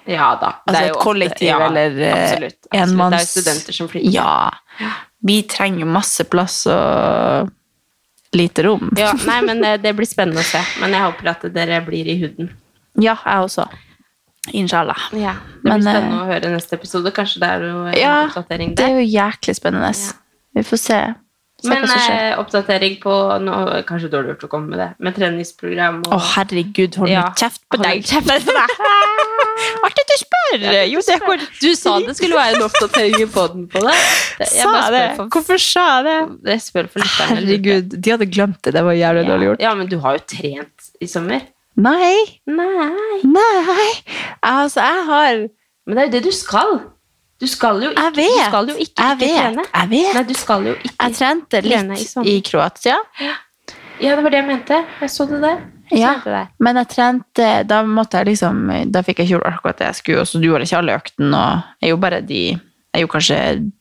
Ja 0.09 0.35
da. 0.41 0.55
det 0.65 0.73
Altså 0.73 0.81
er 0.81 0.87
et 0.87 0.93
jo 0.93 1.03
kollektiv 1.03 1.49
ja, 1.49 1.59
eller 1.69 1.99
eh, 1.99 2.15
absolutt, 2.15 2.59
absolutt. 2.71 2.83
enmanns... 2.83 3.15
Det 3.15 3.21
er 3.21 3.25
jo 3.25 3.33
studenter 3.35 3.79
som 3.79 3.91
flytter. 3.91 4.15
Ja. 4.15 4.95
Vi 5.25 5.39
trenger 5.51 5.89
masse 5.89 6.27
plass 6.29 6.65
og 6.71 7.53
lite 8.37 8.63
rom. 8.67 8.91
Ja, 8.99 9.13
nei, 9.27 9.41
men 9.47 9.65
eh, 9.65 9.79
det 9.83 9.95
blir 9.97 10.09
spennende 10.09 10.43
å 10.45 10.47
se. 10.49 10.61
Men 10.83 10.95
jeg 10.97 11.07
håper 11.07 11.31
at 11.35 11.47
dere 11.55 11.81
blir 11.87 12.09
i 12.11 12.19
huden. 12.23 12.51
Ja, 13.01 13.17
jeg 13.25 13.49
også. 13.49 13.67
Inshallah. 14.53 15.07
Ja, 15.17 15.35
det 15.63 15.69
Men, 15.71 15.81
blir 15.81 15.89
spennende 15.91 16.17
eh, 16.19 16.23
å 16.23 16.29
høre 16.29 16.51
neste 16.53 16.77
episode. 16.77 17.13
Kanskje 17.17 17.41
det 17.41 17.49
er 17.55 17.63
jo 17.65 17.77
en 17.89 17.97
Ja, 17.99 18.15
oppdatering 18.29 18.75
Det 18.77 18.85
er 18.91 18.99
jo 19.01 19.07
jæklig 19.09 19.55
spennende. 19.57 19.93
Vi 20.55 20.63
får 20.69 20.83
se. 20.83 20.99
se 21.65 21.69
Men 21.73 21.89
eh, 21.89 22.39
oppdatering 22.39 22.99
på 23.03 23.15
nå, 23.41 23.55
Kanskje 23.89 24.11
dårlig 24.13 24.35
gjort 24.35 24.45
å 24.45 24.53
komme 24.53 24.75
med 24.75 24.83
det, 24.83 24.91
med 24.99 25.17
treningsprogram 25.17 26.03
Å, 26.05 26.13
og 26.19 26.27
herregud, 26.35 27.01
hold 27.01 27.11
Ja. 27.11 27.31
kjeft 27.41 27.63
på 27.73 27.81
deg! 27.83 28.05
kjeft 28.05 28.29
på 28.29 28.59
deg. 28.61 28.79
Artig 29.87 30.05
du 30.11 30.15
spør! 30.21 30.65
Jo, 30.91 31.01
det 31.07 31.17
går 31.25 31.43
Du 31.61 31.69
sa 31.79 31.99
det 32.05 32.15
skulle 32.19 32.37
være 32.39 32.57
en 32.59 32.63
oppdatering 32.67 33.17
i 33.23 33.27
poden 33.31 33.67
på 33.73 33.83
det. 33.85 33.95
Jeg 34.41 34.49
Sa 34.55 34.91
det? 34.95 35.03
for- 35.17 35.29
Hvorfor 35.35 35.59
sa 35.63 35.85
jeg 36.03 36.05
det? 36.09 36.17
Jeg 36.53 36.63
spør 36.67 36.89
for 36.93 37.05
lytterne. 37.05 37.37
Herregud, 37.41 37.95
de 38.01 38.11
hadde 38.15 38.27
glemt 38.31 38.61
det. 38.67 38.75
Det 38.75 38.85
var 38.85 38.93
jævlig 38.99 39.27
dårlig 39.29 39.49
gjort. 39.51 39.61
Ja, 39.67 39.75
men 39.75 39.87
du 39.93 39.99
har 40.05 40.19
jo 40.19 40.25
trent 40.35 40.91
i 41.01 41.07
sommer. 41.11 41.41
Nei! 41.77 42.15
Nei. 42.47 43.21
Nei! 43.27 43.91
Altså, 44.43 44.81
jeg 44.81 45.07
har 45.11 45.49
Men 45.87 45.97
det 45.97 46.03
er 46.03 46.07
jo 46.07 46.13
det 46.19 46.23
du 46.25 46.31
skal. 46.33 46.77
Du 47.43 47.47
skal 47.51 47.83
jo 47.83 47.91
ikke, 47.91 48.03
Jeg 48.03 48.15
vet. 48.17 48.37
Du 48.39 48.45
skal 48.49 48.69
jo 48.71 48.75
ikke, 48.79 48.95
Jeg 49.03 49.17
ikke 49.17 49.27
vet. 49.27 49.39
trene. 49.43 49.65
Jeg 49.75 49.91
vet. 49.91 50.15
Nei, 50.15 50.23
du 50.29 50.35
skal 50.39 50.65
jo 50.71 50.75
ikke 50.79 50.95
Jeg 51.01 51.15
trente 51.19 51.63
trene 51.67 51.97
i 51.99 52.05
litt 52.05 52.29
i 52.31 52.35
Kroatia. 52.47 52.97
Ja, 53.21 54.15
det 54.17 54.23
var 54.25 54.31
det 54.31 54.39
jeg 54.41 54.47
mente. 54.47 54.79
Jeg 55.01 55.11
så 55.11 55.27
det 55.29 55.41
der. 55.43 55.59
Ja, 55.93 56.15
men 56.65 56.79
jeg 56.81 56.89
trente 56.89 57.49
Da 57.69 57.83
måtte 57.85 58.21
jeg 58.23 58.31
liksom 58.33 58.63
Da 58.93 59.03
fikk 59.05 59.19
jeg 59.21 59.27
ikke 59.29 59.35
gjort 59.35 59.49
akkurat 59.51 59.81
det 59.83 59.91
jeg 59.91 59.99
skulle, 60.01 60.25
så 60.29 60.41
gjorde 60.41 60.65
ikke 60.65 60.79
alle 60.81 60.95
øktene, 60.97 61.41
og 61.41 61.83
jeg 61.83 61.93
gjorde 61.93 62.05
bare 62.07 62.21
de 62.25 62.41
Jeg 62.55 63.03
gjorde 63.03 63.13
kanskje 63.17 63.41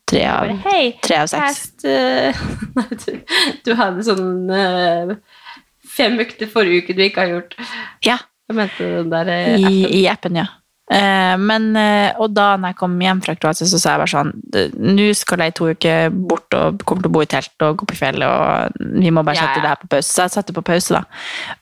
tre 0.09 0.23
av, 0.27 0.41
Bare, 0.47 0.57
hey, 0.65 0.91
tre 1.05 1.21
av 1.21 1.29
seks. 1.31 1.61
cast, 1.61 1.85
uh, 1.85 2.43
du, 3.05 3.37
du 3.65 3.71
hadde 3.79 4.05
sånn 4.07 4.51
uh, 4.51 5.13
fem 5.93 6.19
økter 6.23 6.49
forrige 6.49 6.83
uke 6.83 6.95
du 6.97 7.03
ikke 7.05 7.21
har 7.23 7.31
gjort. 7.35 7.55
Ja, 8.05 8.17
Jeg 8.49 8.57
mente 8.57 8.89
den 8.97 9.11
der 9.13 9.29
eh, 9.31 9.55
i, 9.61 10.01
i 10.01 10.03
appen, 10.11 10.35
ja. 10.41 10.47
Eh, 10.93 11.35
men, 11.41 11.71
eh, 11.75 12.13
og 12.21 12.33
da 12.35 12.51
når 12.59 12.73
jeg 12.73 12.77
kom 12.77 12.93
hjem 13.01 13.21
fra 13.25 13.33
Kroatia, 13.37 13.65
så 13.65 13.79
sa 13.81 13.95
jeg 13.95 14.01
bare 14.03 14.11
sånn 14.11 14.33
Nå 14.93 15.07
skal 15.17 15.41
jeg 15.41 15.55
to 15.57 15.71
uker 15.73 16.13
bort 16.13 16.53
og 16.53 16.83
kommer 16.85 17.05
til 17.05 17.09
å 17.09 17.13
bo 17.15 17.23
i 17.23 17.29
telt 17.31 17.65
og 17.65 17.79
gå 17.81 17.87
på 17.89 17.97
fjellet, 17.97 18.27
og 18.29 18.77
vi 19.01 19.13
må 19.13 19.23
bare 19.25 19.39
sette 19.39 19.57
ja. 19.57 19.63
det 19.63 19.71
her 19.71 19.81
på 19.81 19.89
pause. 19.95 20.09
Så 20.11 20.27
jeg 20.27 20.35
satte 20.35 20.51
det 20.51 20.57
på 20.59 20.65
pause, 20.67 20.99
da. 20.99 21.01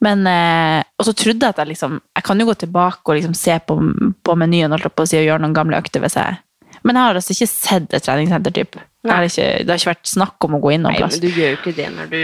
Men, 0.03 0.25
eh, 0.27 0.83
og 0.99 1.07
så 1.07 1.15
trodde 1.15 1.47
jeg 1.47 1.55
at 1.55 1.61
jeg 1.63 1.71
liksom 1.71 1.99
Jeg 2.01 2.25
kan 2.27 2.43
jo 2.43 2.47
gå 2.49 2.57
tilbake 2.65 3.03
og 3.05 3.19
liksom 3.19 3.35
se 3.37 3.57
på, 3.67 3.77
på 4.25 4.37
menyen 4.39 4.75
og, 4.75 4.87
på 4.91 5.07
og 5.07 5.15
gjøre 5.15 5.41
noen 5.43 5.55
gamle 5.55 5.79
økter 5.79 6.03
hvis 6.03 6.17
jeg 6.19 6.39
Men 6.83 6.97
jeg 6.97 7.07
har 7.07 7.19
altså 7.21 7.35
ikke 7.35 7.51
sett 7.51 7.93
et 7.93 8.03
treningssenter, 8.03 8.55
typ. 8.55 8.79
Har, 9.07 9.25
ikke, 9.25 9.47
det 9.63 9.71
har 9.71 9.79
ikke 9.79 9.93
vært 9.93 10.11
snakk 10.11 10.45
om 10.45 10.57
å 10.57 10.61
gå 10.61 10.75
inn 10.75 10.83
noen 10.85 10.97
Nei, 10.99 11.07
men 11.07 11.23
du 11.23 11.29
gjør 11.29 11.55
jo 11.55 11.59
ikke 11.61 11.77
det 11.77 11.87
når 11.95 12.11
du 12.11 12.23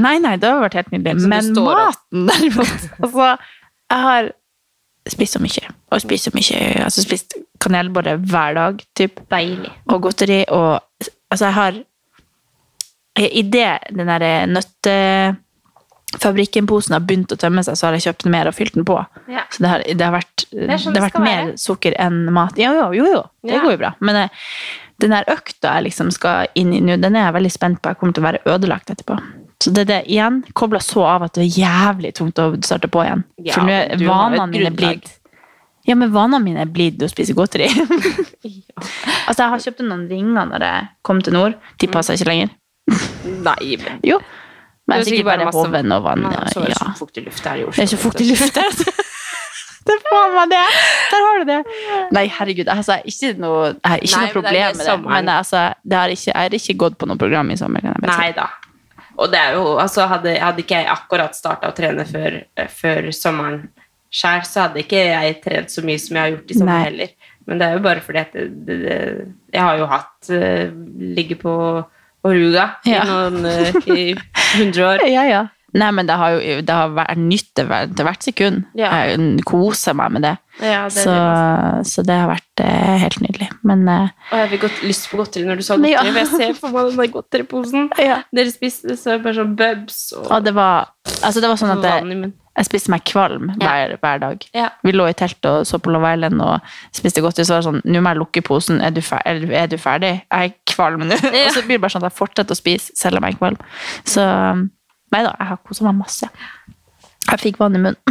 Nei, 0.00 0.16
nei, 0.24 0.38
det 0.40 0.48
har 0.48 0.62
vært 0.62 0.78
helt 0.78 0.94
nydelig. 0.94 1.26
Men 1.28 1.50
maten, 1.52 1.66
opp. 1.68 2.30
derimot 2.30 2.86
Altså, 3.04 3.26
jeg 3.92 4.06
har 4.06 4.30
spist 5.10 5.32
så 5.34 5.40
mye. 5.42 5.66
Og 5.90 6.00
spist 6.00 6.24
så 6.28 6.32
mye 6.34 6.84
Altså 6.84 7.02
spist 7.02 7.34
kanelbolle 7.62 8.16
hver 8.30 8.54
dag, 8.54 8.82
typ. 8.98 9.20
Deilig. 9.30 9.70
Og 9.90 10.02
godteri. 10.02 10.44
Og 10.48 10.80
altså, 11.30 11.44
jeg 11.48 11.54
har 11.54 11.72
i 13.22 13.42
det 13.44 13.78
den 13.92 14.06
derre 14.08 14.46
nøttefabrikken-posen 14.48 16.92
har 16.96 17.02
begynt 17.04 17.32
å 17.34 17.36
tømme 17.40 17.62
seg, 17.66 17.76
så 17.76 17.86
har 17.88 17.92
jeg 17.98 18.06
kjøpt 18.06 18.24
mer 18.32 18.46
og 18.48 18.54
fylt 18.56 18.74
den 18.78 18.86
på. 18.88 18.96
Ja. 19.32 19.42
Så 19.52 19.58
det 19.64 19.70
har, 19.72 19.80
det 19.84 20.04
har 20.06 20.14
vært, 20.16 20.38
det 20.52 20.68
det 20.70 20.78
sånn 20.80 20.96
har 20.96 21.04
vært 21.08 21.20
mer 21.22 21.42
være. 21.50 21.58
sukker 21.60 21.92
enn 22.00 22.18
mat. 22.34 22.54
Jo, 22.60 22.70
jo, 22.78 22.86
jo, 22.96 23.04
jo. 23.16 23.22
det 23.44 23.54
Ja. 23.56 23.60
går 23.64 23.72
jo 23.76 23.80
bra. 23.84 23.90
Men 24.00 24.14
eh, 24.24 24.30
den 25.02 25.10
der 25.14 25.28
økta 25.32 25.66
jeg 25.76 25.82
liksom 25.90 26.08
skal 26.14 26.36
inn 26.58 26.70
i 26.72 26.80
nå, 26.84 26.92
den 27.02 27.16
er 27.16 27.22
jeg 27.28 27.36
veldig 27.38 27.52
spent 27.52 27.78
på. 27.82 27.86
Jeg 27.92 27.98
kommer 28.00 28.14
til 28.16 28.24
å 28.24 28.28
være 28.30 28.44
ødelagt 28.54 28.88
etterpå. 28.94 29.14
Så 29.62 29.70
det 29.70 29.84
er 29.84 29.90
det 29.90 29.98
igjen, 30.10 30.40
kobla 30.58 30.80
så 30.82 31.04
av 31.06 31.26
at 31.28 31.36
det 31.38 31.44
er 31.44 31.58
jævlig 31.62 32.12
tungt 32.18 32.40
å 32.42 32.48
starte 32.66 32.90
på 32.90 33.04
igjen. 33.04 33.22
Ja, 33.46 33.54
For 33.54 33.68
nå 33.68 33.76
er 33.76 34.00
vanene 34.02 34.48
mine 34.50 34.72
blitt 34.74 35.12
Ja, 35.86 35.94
men 35.98 36.10
vanene 36.14 36.42
mine 36.42 36.64
er 36.64 36.70
blitt 36.70 37.02
å 37.02 37.08
spise 37.10 37.34
godteri. 37.38 37.68
altså, 39.28 39.38
jeg 39.44 39.50
har 39.54 39.62
kjøpt 39.66 39.84
noen 39.86 40.08
ringer 40.10 40.50
når 40.50 40.66
jeg 40.66 40.90
kom 41.06 41.22
til 41.22 41.38
nord. 41.38 41.58
De 41.82 41.90
passer 41.90 42.18
ikke 42.18 42.30
lenger. 42.32 42.56
Nei, 43.46 43.76
men 43.78 44.02
Jo. 44.12 44.18
Men 44.90 44.98
Det 44.98 45.06
er 45.06 45.10
sikkert 45.12 45.28
bare 45.30 45.50
hoven 45.54 45.94
og 45.94 46.02
vann. 46.02 46.26
Ja. 46.26 46.42
er 46.42 46.66
det 46.66 46.74
ja. 46.74 46.80
så 46.80 46.92
fuktig 46.98 47.22
luft 47.28 47.46
her 47.46 47.60
i 47.60 47.64
Oslo. 47.64 47.76
Det 47.78 47.84
er 47.84 47.90
så 47.92 48.00
fuktig 48.02 48.26
luft 48.32 48.58
der. 48.58 48.80
Det 49.82 49.94
er 49.94 50.02
faen 50.06 50.34
meg 50.36 50.50
det! 50.52 50.64
Der 51.10 51.24
har 51.26 51.40
du 51.40 51.46
det. 51.48 51.60
Nei, 52.14 52.26
herregud. 52.30 52.68
Altså, 52.70 53.00
ikke 53.06 53.32
noe, 53.42 53.72
jeg 53.72 53.94
har 53.94 54.02
ikke 54.02 54.18
Nei, 54.18 54.20
noe 54.20 54.28
er 54.28 54.34
problem 54.36 54.60
det 54.66 54.78
med 54.78 54.90
det. 54.90 54.98
Men 55.10 55.30
altså, 55.36 55.62
det 55.82 55.98
har 55.98 56.14
ikke, 56.14 56.28
jeg 56.30 56.38
har 56.38 56.58
ikke 56.58 56.76
gått 56.82 56.98
på 56.98 57.08
noe 57.10 57.18
program 57.18 57.50
i 57.50 57.56
sommer. 57.58 57.82
Kan. 57.86 58.06
Nei 58.06 58.28
da. 58.36 58.46
Og 59.20 59.30
det 59.32 59.40
er 59.40 59.56
jo, 59.58 59.76
altså 59.82 60.06
hadde, 60.10 60.34
hadde 60.40 60.64
ikke 60.64 60.80
jeg 60.80 60.90
akkurat 60.92 61.36
starta 61.36 61.70
å 61.70 61.76
trene 61.76 62.04
før, 62.08 62.38
eh, 62.56 62.70
før 62.72 63.10
sommeren 63.16 63.66
skjær, 64.12 64.44
så 64.48 64.66
hadde 64.66 64.82
ikke 64.82 65.02
jeg 65.08 65.38
trent 65.44 65.72
så 65.72 65.84
mye 65.84 66.00
som 66.00 66.16
jeg 66.16 66.22
har 66.24 66.34
gjort 66.34 66.52
i 66.52 66.58
sommer 66.58 66.72
Nei. 66.78 66.84
heller. 66.88 67.32
Men 67.48 67.58
det 67.58 67.66
er 67.66 67.76
jo 67.76 67.82
bare 67.84 68.04
fordi 68.04 68.20
at 68.22 68.36
det, 68.36 68.46
det, 68.68 68.76
det, 68.84 68.98
jeg 69.52 69.64
har 69.66 69.80
jo 69.80 69.88
hatt 69.90 70.30
uh, 70.30 70.66
ligge 71.16 71.38
på 71.40 71.54
Oruga 72.22 72.66
Ja. 72.86 73.02
i 73.02 73.08
noen 73.08 73.48
uh, 73.48 73.88
i 73.90 74.04
100 74.60 74.84
år. 74.86 75.02
Ja, 75.16 75.24
ja. 75.26 75.42
Nei, 75.72 75.88
men 75.96 76.04
det 76.08 76.16
har 76.20 76.34
jo 76.36 76.56
det 76.60 76.74
har 76.76 76.90
vært 76.92 77.16
nytt 77.16 77.46
til 77.56 77.66
hvert 77.70 78.24
sekund. 78.26 78.64
Ja. 78.76 78.90
Jeg 79.08 79.44
koser 79.48 79.94
meg 79.96 80.12
med 80.12 80.26
det. 80.26 80.34
Ja, 80.60 80.82
det 80.84 81.00
så, 81.00 81.14
det 81.16 81.86
så 81.88 82.02
det 82.04 82.16
har 82.20 82.28
vært 82.28 82.60
eh, 82.60 82.98
helt 83.00 83.16
nydelig. 83.24 83.48
Men 83.64 83.86
eh, 83.88 84.10
Og 84.32 84.42
jeg 84.42 84.50
fikk 84.52 84.66
godt 84.66 84.82
lyst 84.84 85.08
på 85.08 85.16
godteri 85.22 85.46
når 85.48 85.62
du 85.62 85.64
sa 85.64 85.78
Ja. 85.80 86.02
godteri. 86.02 86.12
Ja. 86.12 86.20
Jeg 86.20 86.28
ser 86.34 86.58
for 86.60 86.74
meg 86.76 86.90
den 86.90 87.00
der 87.00 87.12
godteriposen. 87.14 87.88
Dere 87.96 88.52
spiste 88.52 88.98
så 89.00 89.16
bare 89.24 89.34
sånn 89.40 89.56
bubs 89.56 90.02
og, 90.18 90.28
og 90.28 90.44
det 90.44 90.52
var, 90.58 90.92
altså 91.24 91.40
det 91.40 91.48
var 91.54 91.60
sånn 91.62 91.72
at 91.78 91.88
jeg, 91.88 92.18
jeg 92.60 92.68
spiste 92.68 92.92
meg 92.92 93.06
kvalm 93.08 93.48
hver, 93.56 93.96
hver 94.02 94.20
dag. 94.26 94.44
Ja. 94.52 94.68
Vi 94.84 94.92
lå 94.92 95.06
i 95.08 95.16
teltet 95.16 95.48
og 95.48 95.64
så 95.70 95.80
på 95.80 95.94
Love 95.94 96.12
Island 96.12 96.44
og 96.44 96.68
spiste 96.92 97.24
godteri. 97.24 97.48
Så 97.48 97.56
var 97.56 97.64
det 97.64 97.70
sånn 97.70 97.80
Nå 97.88 98.04
må 98.04 98.12
jeg 98.12 98.20
lukke 98.20 98.44
posen. 98.44 98.82
Er 98.84 98.92
du, 98.92 99.00
fer 99.00 99.24
er, 99.24 99.40
du- 99.40 99.56
er 99.56 99.72
ferdig? 99.80 100.12
Jeg 100.28 100.52
er 100.52 100.54
kvalm 100.76 101.08
nå. 101.08 101.16
Ja. 101.32 101.46
Og 101.48 101.56
så 101.56 101.64
blir 101.64 101.78
det 101.80 101.86
bare 101.86 101.96
sånn 101.96 102.04
at 102.04 102.12
jeg 102.12 102.18
fortsetter 102.20 102.52
å 102.52 102.60
spise 102.60 102.92
selv 103.00 103.22
om 103.22 103.24
jeg 103.30 103.38
er 103.38 103.40
kvalm. 103.40 103.58
Så 104.04 104.28
nei 105.12 105.22
da, 105.26 105.34
jeg 105.38 105.50
har 105.52 105.60
kosa 105.68 105.86
meg 105.88 105.98
masse. 106.00 106.28
Jeg 107.28 107.42
fikk 107.42 107.60
vann 107.62 107.76
i 107.78 107.82
munnen. 107.82 108.00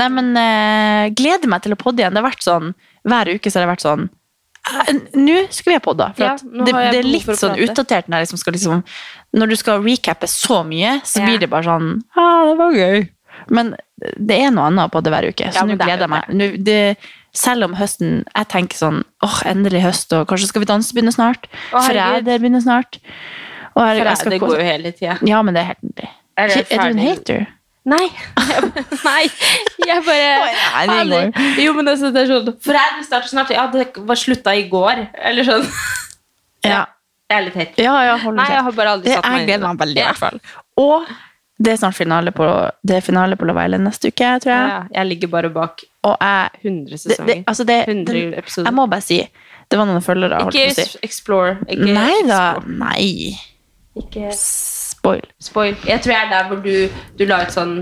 Nei, 0.00 0.06
men 0.12 0.30
eh, 0.38 1.10
gleder 1.16 1.50
meg 1.50 1.62
til 1.64 1.74
å 1.74 1.78
podde 1.78 2.02
igjen. 2.02 2.14
Det 2.14 2.20
har 2.22 2.28
vært 2.30 2.44
sånn, 2.46 2.72
Hver 3.06 3.30
uke 3.34 3.50
så 3.50 3.58
har 3.58 3.66
det 3.66 3.70
vært 3.72 3.84
sånn 3.84 4.04
eh, 4.06 4.90
Nå 5.18 5.36
skal 5.52 5.72
vi 5.72 5.76
ha 5.76 5.82
podda. 5.84 6.06
For 6.16 6.26
Ja, 6.26 6.34
det, 6.40 6.74
det 6.94 7.00
er 7.02 7.08
litt 7.08 7.30
sånn 7.38 7.58
utdatert 7.60 8.08
når, 8.10 8.24
liksom 8.24 8.40
skal 8.40 8.54
liksom, 8.56 8.82
når 9.36 9.52
du 9.52 9.56
skal 9.60 9.82
recappe 9.84 10.28
så 10.30 10.62
mye, 10.66 10.96
så 11.04 11.20
Ja. 11.22 11.28
blir 11.28 11.42
det 11.42 11.50
bare 11.52 11.66
sånn 11.68 11.90
ah, 12.14 12.44
det 12.50 12.56
var 12.60 12.76
gøy. 12.78 13.02
Men 13.50 13.74
det 14.16 14.36
er 14.46 14.52
noe 14.54 14.68
annet 14.70 14.92
på 14.92 15.02
det 15.04 15.12
hver 15.14 15.28
uke, 15.32 15.50
så 15.50 15.62
Ja, 15.62 15.66
nå 15.68 15.76
er 15.76 15.82
gleder 15.84 16.06
jeg 16.06 16.12
meg. 16.14 16.32
Nå, 16.38 16.48
det, 16.70 16.78
selv 17.36 17.68
om 17.68 17.76
høsten 17.78 18.22
Jeg 18.26 18.48
tenker 18.52 18.78
sånn 18.80 19.02
åh, 19.26 19.40
endelig 19.50 19.84
høst, 19.84 20.14
og 20.16 20.26
kanskje 20.30 20.50
skal 20.50 20.64
vi 20.64 20.70
danse 20.70 20.96
begynne 20.96 21.14
snart. 21.14 21.50
freder 21.74 22.40
begynner 22.40 22.62
snart. 22.64 23.00
Jeg- 23.76 24.04
jeg 24.04 24.30
det 24.30 24.40
går 24.40 24.56
jo 24.58 24.64
hele 24.64 24.92
tida. 24.92 25.18
Ja, 25.26 25.42
men 25.42 25.54
det 25.54 25.60
er 25.62 25.66
helt 25.72 25.82
nydelig. 25.82 26.10
Er 26.36 26.44
Er, 26.44 26.48
du 26.48 26.88
en 26.90 26.98
hater? 26.98 27.46
Nei. 27.84 28.06
Nei, 29.04 29.22
jeg 29.86 30.02
bare 30.04 30.86
Nei, 30.86 31.04
det. 31.08 31.64
Jo, 31.64 31.72
men 31.72 31.88
altså, 31.88 32.10
det 32.12 32.22
er 32.22 32.26
sånn 32.28 32.50
Foreldre 32.60 33.04
starter 33.06 33.28
snart. 33.32 33.50
Ja, 33.54 33.66
det 33.72 33.86
var 33.96 34.16
slutta 34.20 34.52
i 34.56 34.66
går. 34.68 35.06
Eller 35.14 35.44
sånn. 35.48 35.66
Ja. 36.64 36.84
Jeg 37.30 37.38
er 37.38 37.44
litt 37.46 37.54
hater. 37.56 37.82
Ja, 37.82 37.94
ja, 38.04 38.16
Nei, 38.36 38.44
jeg 38.52 38.62
har 38.66 38.72
bare 38.76 38.90
aldri 38.98 39.12
satt 39.14 39.24
meg 39.24 39.36
inn 39.40 39.42
i 39.42 39.46
gleder 39.48 39.68
meg 39.70 39.78
veldig, 39.80 40.00
i 40.02 40.04
hvert 40.04 40.18
fall. 40.18 40.40
Og 40.82 41.06
det 41.62 41.72
er 41.72 41.76
snart 41.80 41.94
finale 41.96 42.32
på, 42.36 42.48
det 42.84 42.96
er 42.98 43.00
finale 43.06 43.36
på 43.40 43.46
Love 43.48 43.64
Island 43.64 43.86
neste 43.86 44.10
uke, 44.12 44.28
tror 44.44 44.50
jeg. 44.52 44.66
Ja, 44.68 44.80
jeg 44.98 45.06
ligger 45.06 45.28
bare 45.32 45.48
bak 45.54 45.84
Og 46.04 46.16
jeg, 46.20 46.50
100 46.64 46.98
sesonger. 46.98 47.26
det, 47.30 47.38
altså 47.48 47.64
det, 47.68 47.78
100 47.88 48.36
episoder. 48.42 48.66
jeg 48.68 48.74
må 48.76 48.86
bare 48.90 49.00
si 49.06 49.18
Det 49.70 49.78
var 49.78 49.86
noen 49.86 50.02
følgere, 50.04 50.42
Ikke 50.50 50.74
si. 50.74 50.98
explore. 51.06 51.56
Ikke 51.68 51.94
Nei 51.94 52.20
da. 52.28 52.40
explore. 52.56 52.76
Nei. 52.76 53.38
Ikke 53.98 54.30
Spoil. 54.36 55.24
spoil. 55.40 55.74
Jeg 55.88 56.00
tror 56.04 56.12
jeg 56.14 56.26
er 56.26 56.30
der 56.30 56.48
hvor 56.50 56.62
du, 56.62 56.88
du 57.18 57.24
la 57.26 57.42
ut 57.42 57.50
sånn 57.54 57.74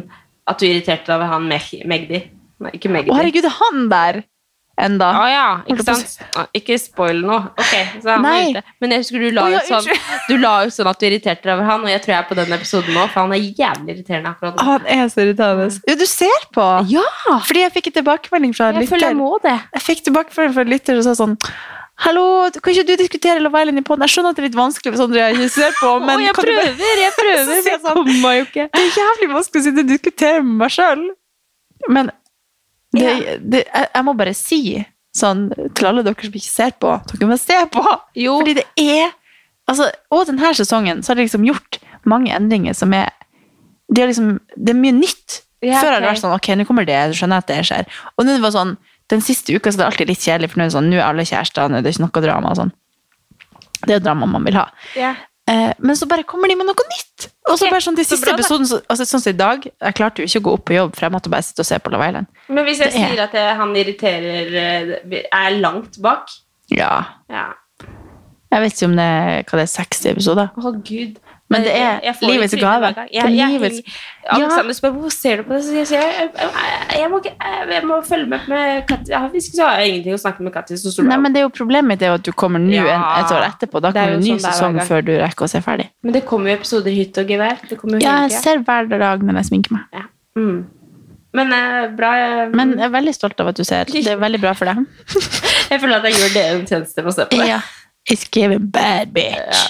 at 0.48 0.58
du 0.60 0.64
irriterte 0.68 1.04
deg 1.10 1.16
over 1.18 1.26
han 1.34 1.48
Meg- 1.50 1.84
Magdi. 1.86 2.22
Nei, 2.64 2.70
ikke 2.78 2.88
Magdi. 2.90 3.10
Å, 3.12 3.16
herregud, 3.18 3.44
det 3.44 3.50
er 3.52 3.58
han 3.58 3.88
der 3.92 4.20
enda? 4.78 5.08
Å 5.18 5.26
ja, 5.28 5.44
ikke 5.68 5.84
sant? 5.84 6.14
Ah, 6.38 6.46
Ikke 6.54 6.76
spoil 6.78 7.20
noe. 7.26 7.50
Ok, 7.58 7.74
så 8.02 8.12
han 8.14 8.22
Nei. 8.22 8.50
ute. 8.54 8.62
Men 8.80 8.94
jeg 8.94 9.02
husker 9.04 9.24
du 9.26 9.30
la, 9.34 9.44
ut 9.58 9.66
sånn, 9.68 9.88
du 10.30 10.36
la 10.38 10.52
ut 10.64 10.72
sånn 10.74 10.86
at 10.90 11.00
du 11.02 11.06
irriterte 11.10 11.42
deg 11.44 11.56
over 11.58 11.66
han, 11.68 11.82
og 11.84 11.90
jeg 11.92 12.02
tror 12.04 12.14
jeg 12.14 12.22
er 12.22 12.28
på 12.30 12.38
den 12.38 12.54
episoden 12.56 12.94
nå, 12.94 13.06
for 13.12 13.20
han 13.26 13.34
er 13.36 13.42
jævlig 13.44 13.96
irriterende 13.96 14.30
akkurat 14.32 14.54
nå. 14.56 14.66
Han 14.70 14.86
er 14.96 15.08
så 15.12 15.24
irriterende. 15.26 15.66
Jo, 15.90 15.96
du 15.98 16.06
ser 16.08 16.46
på! 16.54 16.68
Ja! 16.94 17.04
Fordi 17.50 17.66
jeg 17.66 17.74
fikk 17.76 17.90
en 17.92 17.98
tilbakemelding 18.00 18.54
fra 18.56 18.70
en 18.72 18.80
Jeg 18.80 18.88
føler 18.94 19.10
lytter. 19.10 19.16
jeg 19.16 19.20
må 19.20 19.32
det. 19.44 19.56
Jeg 19.76 19.86
fikk 19.90 20.04
tilbakemelding 20.08 20.54
fra 20.56 20.64
en 20.68 20.72
lytter 20.76 21.02
som 21.02 21.10
sa 21.10 21.18
sånn 21.26 21.36
Hallo, 21.98 22.24
kan 22.62 22.70
ikke 22.72 22.84
du 22.86 22.92
diskutere 23.00 23.40
Love 23.42 23.58
Island 23.58 23.80
i 23.80 23.82
podden? 23.86 24.04
Jeg 24.06 24.12
skjønner 24.14 24.30
at 24.34 24.38
det 24.38 24.42
er 24.44 24.46
litt 24.48 24.58
vanskelig 24.58 24.92
hvis 24.94 25.00
du 25.10 25.16
ikke 25.18 25.48
ser 25.50 25.72
på, 25.80 25.88
men 26.04 26.20
jeg 26.22 26.34
bare- 26.36 26.46
prøver, 26.46 27.00
jeg 27.02 27.14
prøver, 27.18 27.40
men 27.48 27.56
jeg 27.56 27.72
jeg 27.72 27.80
sånn, 27.82 27.96
kommer 27.98 28.36
jo 28.36 28.44
ikke. 28.46 28.66
Det 28.76 28.82
er 28.84 29.00
jævlig 29.00 29.28
vanskelig 29.32 29.60
å 29.62 29.66
sitte 29.66 29.82
og 29.82 29.90
diskutere 29.90 30.42
med 30.44 30.60
meg 30.62 30.70
sjøl. 30.76 31.02
Men 31.88 32.10
det, 32.94 33.08
det, 33.42 33.64
jeg, 33.66 33.88
jeg 33.96 34.06
må 34.06 34.14
bare 34.20 34.34
si 34.38 34.60
sånn 35.18 35.42
til 35.74 35.88
alle 35.90 36.04
dere 36.06 36.28
som 36.28 36.38
ikke 36.38 36.52
ser 36.52 36.76
på, 36.78 36.92
dere 37.16 37.30
må 37.32 37.38
se 37.40 37.58
på! 37.74 37.82
Jo. 38.18 38.36
Fordi 38.38 38.54
det 38.60 38.66
er 38.78 39.10
altså, 39.68 39.88
Og 40.14 40.26
denne 40.30 40.52
sesongen 40.54 41.02
så 41.02 41.12
har 41.12 41.18
de 41.18 41.26
liksom 41.26 41.46
gjort 41.48 41.80
mange 42.08 42.30
endringer 42.34 42.76
som 42.78 42.94
er 42.94 43.10
Det 43.90 44.02
er, 44.04 44.10
liksom, 44.12 44.36
det 44.54 44.70
er 44.74 44.78
mye 44.78 44.94
nytt. 45.00 45.40
Ja, 45.64 45.80
Før 45.82 45.96
har 45.96 46.04
det 46.04 46.12
vært 46.12 46.22
sånn 46.22 46.36
Ok, 46.36 46.48
nå 46.54 46.66
kommer 46.68 46.86
det, 46.86 46.94
jeg 46.94 47.18
skjønner 47.18 47.42
at 47.42 47.48
det 47.50 47.58
skjer. 47.66 47.88
Og 48.14 48.26
nå 48.28 48.36
var 48.38 48.52
det 48.52 48.54
sånn 48.60 48.76
den 49.08 49.20
siste 49.24 49.54
uka 49.56 49.70
så 49.72 49.78
er 49.78 49.84
det 49.84 49.88
alltid 49.92 50.08
litt 50.12 50.24
kjedelig, 50.24 50.50
for 50.52 50.58
nå 50.60 50.64
er 50.66 50.68
det 50.70 50.76
sånn, 50.76 50.90
nå 50.92 50.98
er 51.00 51.06
alle 51.06 51.24
kjærester, 51.28 51.68
nå 51.72 51.78
er 51.78 51.82
det 51.86 51.94
ikke 51.94 52.04
noe 52.06 52.22
drama. 52.26 52.50
og 52.52 52.56
sånn. 52.60 52.72
Det 53.86 53.94
er 53.96 54.00
drama 54.04 54.26
man 54.26 54.44
vil 54.44 54.54
ha. 54.58 54.66
Yeah. 54.96 55.16
Eh, 55.48 55.72
men 55.80 55.96
så 55.96 56.04
bare 56.10 56.24
kommer 56.28 56.48
de 56.50 56.56
med 56.60 56.66
noe 56.68 56.84
nytt. 56.90 57.28
Og 57.48 57.56
så 57.56 57.70
bare 57.70 57.80
sånn 57.80 57.96
de 57.96 58.04
så 58.04 58.16
siste 58.16 58.26
bra 58.28 58.34
episoden, 58.36 58.66
så, 58.68 58.80
altså 58.90 59.06
sånn 59.08 59.22
som 59.24 59.32
i 59.32 59.38
dag, 59.38 59.64
jeg 59.64 59.94
klarte 59.96 60.20
jo 60.20 60.28
ikke 60.28 60.42
å 60.42 60.46
gå 60.48 60.52
opp 60.58 60.64
på 60.68 60.74
jobb, 60.76 60.90
for 60.96 61.06
jeg 61.06 61.14
måtte 61.14 61.30
bare 61.32 61.46
sitte 61.46 61.64
og 61.64 61.68
se 61.70 61.78
på 61.80 61.92
Love 61.94 62.08
Island. 62.10 62.26
Men 62.48 62.66
hvis 62.66 62.82
jeg 62.82 62.92
Det 62.92 63.00
er- 63.00 63.08
sier 63.14 63.22
at 63.24 63.32
jeg, 63.38 63.56
han 63.56 63.72
irriterer 63.76 64.52
eh, 64.64 65.22
Er 65.32 65.50
langt 65.60 65.96
bak 66.02 66.28
Ja. 66.70 67.04
Ja. 67.30 67.46
Jeg 68.52 68.60
vet 68.60 68.72
ikke 68.74 68.84
om 68.90 68.96
det 68.96 69.04
er, 69.04 69.42
hva 69.44 69.56
det 69.58 69.64
er, 69.64 69.72
60 69.72 70.10
episoder. 70.10 70.50
Å, 70.56 70.72
gud. 70.84 71.18
Men 71.48 71.62
det 71.64 71.72
er 71.72 72.00
livets 72.28 72.54
gave. 72.60 72.90
Jeg, 73.08 73.30
jeg, 73.32 73.84
Alexander 74.28 74.76
spør 74.76 74.90
hvorfor 74.92 75.12
ser 75.14 75.40
du 75.40 75.46
på 75.48 75.54
det, 75.56 75.62
så 75.64 75.76
jeg 75.78 75.86
sier 75.88 76.02
jeg, 76.02 76.28
jeg, 76.98 77.08
må, 77.08 77.20
jeg, 77.24 77.84
må 77.88 77.96
følge 78.04 78.28
med 78.28 78.50
med 78.52 78.82
Katja. 78.90 79.22
Hvis 79.32 79.48
ikke 79.48 79.56
så 79.56 79.68
har 79.70 79.80
jeg 79.80 79.94
ingenting 79.94 80.18
å 80.18 80.20
snakke 80.20 80.44
med 80.44 80.52
Katja. 80.52 80.76
Så 80.76 80.92
Nei, 81.06 81.16
men 81.16 81.32
det 81.32 81.40
er 81.40 81.46
jo 81.46 81.52
Problemet 81.58 81.88
mitt 81.88 82.04
er 82.04 82.12
jo 82.12 82.18
at 82.20 82.26
du 82.28 82.32
kommer 82.36 82.60
nå 82.60 82.74
Ja. 82.76 82.98
et 83.22 83.32
år 83.32 83.46
etterpå. 83.48 83.80
Da 83.80 83.88
er 83.88 83.96
kommer 83.96 84.18
en 84.18 84.26
ny 84.26 84.34
sånn 84.34 84.44
sesong 84.44 84.80
før 84.90 85.06
du 85.08 85.14
rekker 85.16 85.48
å 85.48 85.50
se 85.50 85.62
ferdig. 85.64 85.88
men 86.04 86.12
det 86.18 86.24
kommer 86.28 86.52
jo 86.52 86.58
episoder 86.60 86.92
hytt 86.92 87.16
og 87.18 87.32
gevær. 87.32 87.64
Det 87.68 87.78
kommer 87.80 87.96
jo 87.98 88.04
Ja, 88.04 88.18
jeg 88.28 88.42
ser 88.44 88.60
hver 88.68 88.92
dag 88.92 89.24
når 89.24 89.40
jeg 89.40 89.48
sminker 89.48 89.72
meg. 89.78 89.88
Ja. 89.96 90.04
Mm. 90.36 90.66
Men 91.38 91.52
eh, 91.52 91.88
bra. 91.96 92.12
eh, 92.16 92.48
Men 92.52 92.76
jeg 92.76 92.84
er 92.88 92.92
veldig 92.92 93.14
stolt 93.14 93.40
av 93.40 93.48
at 93.48 93.56
du 93.56 93.64
ser. 93.64 93.88
Det 93.88 94.06
er 94.06 94.20
veldig 94.20 94.40
bra 94.44 94.52
for 94.52 94.68
deg. 94.68 94.84
jeg 95.72 95.80
føler 95.80 95.96
at 95.96 96.04
jeg 96.08 96.20
gjør 96.20 96.32
det 96.36 96.46
en 96.52 96.66
tjeneste 96.66 97.02
med 97.04 97.12
å 97.12 97.16
se 97.16 97.28
på 97.32 97.40
det. 97.40 97.48
Ja. 97.48 97.60
It's 98.08 98.28
giving 98.32 98.68
bad 98.72 99.12
bitch. 99.12 99.68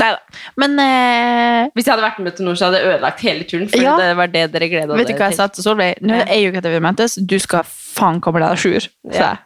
Nei 0.00 0.10
da. 0.14 0.18
Men 0.60 0.78
eh, 0.80 1.68
Hvis 1.76 1.86
jeg 1.86 1.92
hadde 1.94 2.04
vært 2.06 2.20
med 2.24 2.36
til 2.38 2.46
nord, 2.48 2.56
så 2.60 2.68
hadde 2.70 2.78
jeg 2.80 2.88
ødelagt 2.94 3.20
hele 3.26 3.44
turen. 3.50 3.68
For 3.68 3.82
Ja. 3.84 3.96
det 4.00 4.10
var 4.16 4.30
det 4.32 4.44
dere 4.54 4.68
gleda 4.72 4.96
vet 4.96 5.10
du 5.10 5.14
hva 5.18 5.28
jeg 5.28 5.36
sa 5.38 5.46
til 5.52 5.64
Solveig? 5.66 6.00
Nå 6.00 6.14
er 6.24 6.38
jo 6.40 6.50
ikke 6.52 6.62
til 6.64 6.72
vi 6.76 6.80
møtes. 6.86 7.18
Du 7.26 7.36
skal 7.42 7.62
faen 7.68 8.20
komme 8.24 8.40
deg 8.40 8.54
à 8.54 8.56
jour. 8.56 8.80
sa 8.80 9.12
Ja. 9.12 9.28
jeg. 9.34 9.38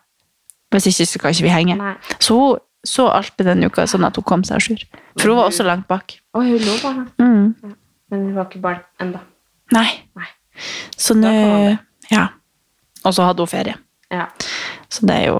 Hvis 0.74 0.86
ikke, 0.90 1.06
så 1.06 1.18
kan 1.22 1.30
ikke 1.34 1.46
vi 1.48 1.54
henge. 1.54 1.76
Nei. 1.78 1.94
Så 2.18 2.34
hun 2.38 2.58
så 2.84 3.06
alt 3.08 3.32
med 3.38 3.46
den 3.46 3.64
uka, 3.64 3.86
sånn 3.88 4.04
at 4.06 4.16
hun 4.16 4.24
kom 4.24 4.42
seg 4.44 4.58
à 4.58 4.60
jour. 4.68 4.78
For 5.18 5.28
hun 5.32 5.36
var 5.38 5.48
også 5.50 5.64
langt 5.64 5.86
bak. 5.88 6.18
Å, 6.34 6.42
hun 6.42 6.58
lå 6.58 6.74
barna. 6.82 7.06
Mm. 7.18 7.54
Men 8.10 8.24
hun 8.28 8.34
var 8.36 8.44
ikke 8.50 8.60
barn 8.60 8.80
enda. 9.00 9.20
Nei. 9.72 9.88
Nei. 10.16 10.26
Så 10.96 11.14
nå 11.16 11.26
kan 11.30 11.50
man 11.50 11.64
det. 11.70 11.78
Ja. 12.12 12.28
Og 13.04 13.14
så 13.16 13.24
hadde 13.26 13.40
hun 13.42 13.48
ferie. 13.50 13.74
Ja. 14.12 14.26
Så 14.92 15.06
det 15.08 15.16
er 15.16 15.26
jo 15.32 15.38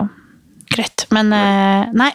greit. 0.74 1.04
Men 1.14 1.32
eh, 1.36 1.90
nei, 1.92 2.10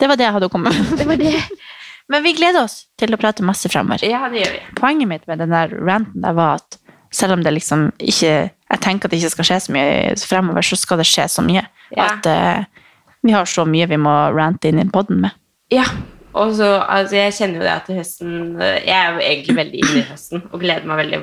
det 0.00 0.08
var 0.08 0.16
det 0.16 0.24
jeg 0.26 0.32
hadde 0.38 0.48
å 0.48 0.52
komme 0.52 0.72
med. 0.72 0.96
Det 0.98 1.06
var 1.06 1.16
det. 1.20 1.34
Men 2.12 2.24
vi 2.26 2.34
gleder 2.36 2.66
oss 2.66 2.82
til 3.00 3.14
å 3.14 3.18
prate 3.20 3.44
masse 3.46 3.70
fremover. 3.72 4.04
Ja, 4.04 4.26
det 4.28 4.42
gjør 4.42 4.54
vi. 4.58 4.62
Poenget 4.76 5.08
mitt 5.08 5.28
med 5.30 5.40
den 5.40 5.54
der 5.54 5.72
ranten 5.80 6.24
der 6.24 6.36
var 6.36 6.60
at 6.60 6.76
selv 7.12 7.36
om 7.36 7.44
det 7.44 7.52
liksom 7.52 7.90
ikke 8.00 8.50
Jeg 8.72 8.80
tenker 8.80 9.08
at 9.08 9.12
det 9.12 9.18
ikke 9.20 9.34
skal 9.34 9.44
skje 9.44 9.56
så 9.60 9.72
mye 9.74 10.14
fremover, 10.16 10.64
så 10.64 10.78
skal 10.80 11.02
det 11.02 11.04
skje 11.04 11.26
så 11.28 11.42
mye. 11.44 11.60
Ja. 11.92 12.06
At 12.08 12.24
uh, 12.24 12.86
vi 13.20 13.34
har 13.34 13.44
så 13.44 13.66
mye 13.68 13.84
vi 13.90 13.98
må 14.00 14.14
rante 14.32 14.70
inn 14.70 14.80
i 14.80 14.86
podden 14.88 15.20
med. 15.26 15.36
Ja. 15.72 15.84
Og 16.32 16.54
så, 16.56 16.68
altså, 16.80 17.18
jeg 17.18 17.34
kjenner 17.36 17.60
jo 17.60 17.66
det 17.66 17.72
at 17.74 17.88
høsten 17.92 18.30
eh, 18.56 18.78
Jeg 18.86 18.94
er 18.96 19.10
jo 19.12 19.18
egentlig 19.20 19.56
veldig 19.58 19.82
inne 19.82 19.98
i 20.00 20.04
høsten 20.08 20.44
og 20.48 20.62
gleder 20.62 20.88
meg 20.88 21.02
veldig. 21.02 21.18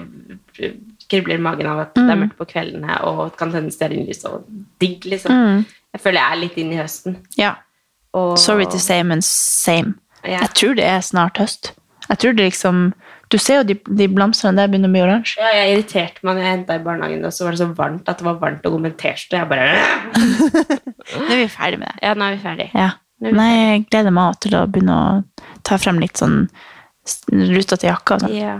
Kribler 1.09 1.39
i 1.39 1.41
magen 1.41 1.71
av 1.71 1.81
at 1.87 1.95
det 1.97 2.03
er 2.05 2.19
mørkt 2.21 2.37
på 2.37 2.45
kveldene 2.51 2.99
og 3.09 3.33
kan 3.39 3.49
tenne 3.49 3.73
stearinlys 3.73 4.21
og 4.29 4.43
digg, 4.81 5.07
liksom. 5.09 5.33
Mm. 5.33 5.63
Jeg 5.97 6.03
føler 6.03 6.21
jeg 6.21 6.35
er 6.35 6.41
litt 6.43 6.59
inne 6.61 6.77
i 6.77 6.81
høsten. 6.83 7.17
Ja. 7.39 7.55
Og, 8.13 8.35
Sorry 8.37 8.69
to 8.69 8.77
say, 8.77 9.01
men 9.01 9.25
same. 9.25 9.95
Ja. 10.23 10.41
Jeg 10.43 10.53
tror 10.57 10.75
det 10.79 10.87
er 10.87 11.03
snart 11.05 11.39
høst. 11.41 11.73
Jeg 12.09 12.21
tror 12.23 12.33
det 12.35 12.47
liksom 12.47 12.79
Du 13.29 13.37
ser 13.37 13.59
jo 13.59 13.65
de, 13.69 13.75
de 13.99 14.07
blomstene 14.09 14.57
der 14.57 14.71
begynner 14.71 14.89
å 14.89 14.93
bli 14.95 15.01
oransje. 15.05 15.37
Ja, 15.37 15.51
jeg 15.53 15.75
irriterte 15.75 16.23
meg 16.25 16.33
når 16.39 16.41
jeg 16.41 16.53
henta 16.55 16.77
i 16.79 16.81
barnehagen, 16.87 17.27
og 17.27 17.35
så 17.35 17.45
var 17.45 17.53
det 17.53 17.59
så 17.61 17.67
varmt 17.77 18.09
at 18.09 18.17
det 18.17 18.25
var 18.25 18.39
varmt 18.41 18.65
å 18.65 18.71
gå 18.73 18.79
med 18.81 18.95
T-skjorte. 18.97 19.37
Jeg 19.37 19.49
bare 19.51 20.47
Nå 21.19 21.27
er 21.27 21.43
vi 21.43 21.45
ferdig 21.53 21.77
med 21.83 21.91
det. 21.91 22.01
Ja, 22.07 22.15
nå 22.17 22.25
er 22.25 22.33
vi 22.33 22.41
ferdig. 22.41 22.67
Ja. 22.73 22.87
Er 23.21 23.29
vi 23.29 23.37
Nei, 23.37 23.51
jeg 23.53 23.85
gleder 23.91 24.15
meg 24.17 24.39
til 24.41 24.57
å 24.57 24.63
begynne 24.65 24.97
å 24.97 25.53
ta 25.67 25.77
frem 25.77 26.01
litt 26.01 26.17
sånn 26.17 26.41
ruta 27.29 27.53
rutete 27.53 27.89
jakka 27.91 28.17
og 28.17 28.25
sånn. 28.25 28.35
Ja. 28.39 28.57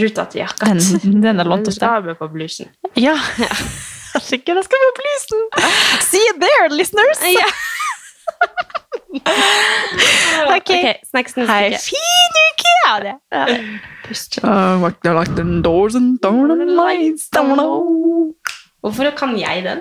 Ruta 0.00 0.24
til 0.32 0.42
jakka. 0.46 0.72
Den, 0.72 1.20
den 1.26 1.44
er 1.44 1.52
lånt 1.52 1.66
hos 1.70 1.76
deg. 1.76 1.84
Den 1.84 2.00
er 2.00 2.08
vi 2.08 2.16
på 2.22 2.30
blusen. 2.32 2.72
Ja. 2.96 3.18
Herregud, 4.16 4.56
jeg 4.56 4.64
skal 4.64 4.84
på 4.86 4.92
blusen! 4.96 5.42
See 6.08 6.22
you 6.24 6.38
there, 6.40 6.70
listeners! 6.72 7.20
Ja. 7.36 7.50
ok. 10.56 10.56
okay 10.56 10.94
Snakkes 11.10 11.36
neste 11.36 11.66
uke. 11.66 11.78
Fin 11.88 12.38
uke! 12.44 12.66
Ja, 12.86 12.94
det. 13.02 13.14
Ja. 13.32 13.46
Uh, 14.42 14.82
like 15.18 15.34
them 15.34 15.62
doors 15.62 15.94
and 15.94 16.18
down 16.22 16.50
and 16.50 16.76
lights 16.76 17.30
down 17.30 17.56
low. 17.56 18.32
Hvorfor 18.80 19.10
kan 19.16 19.38
jeg 19.38 19.64
den? 19.64 19.78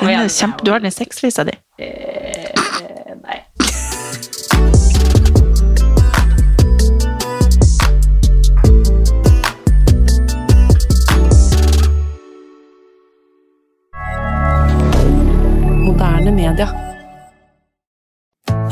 den 0.00 0.08
er 0.08 0.28
kjempe, 0.28 0.64
du 0.64 0.70
har 0.70 0.78
den 0.78 0.86
i 0.86 0.90
sexlista 0.90 1.44
di. 1.44 1.50
Eh, 1.78 2.52
nei. 3.22 3.42
Moderne 15.86 16.32
media. 16.32 16.85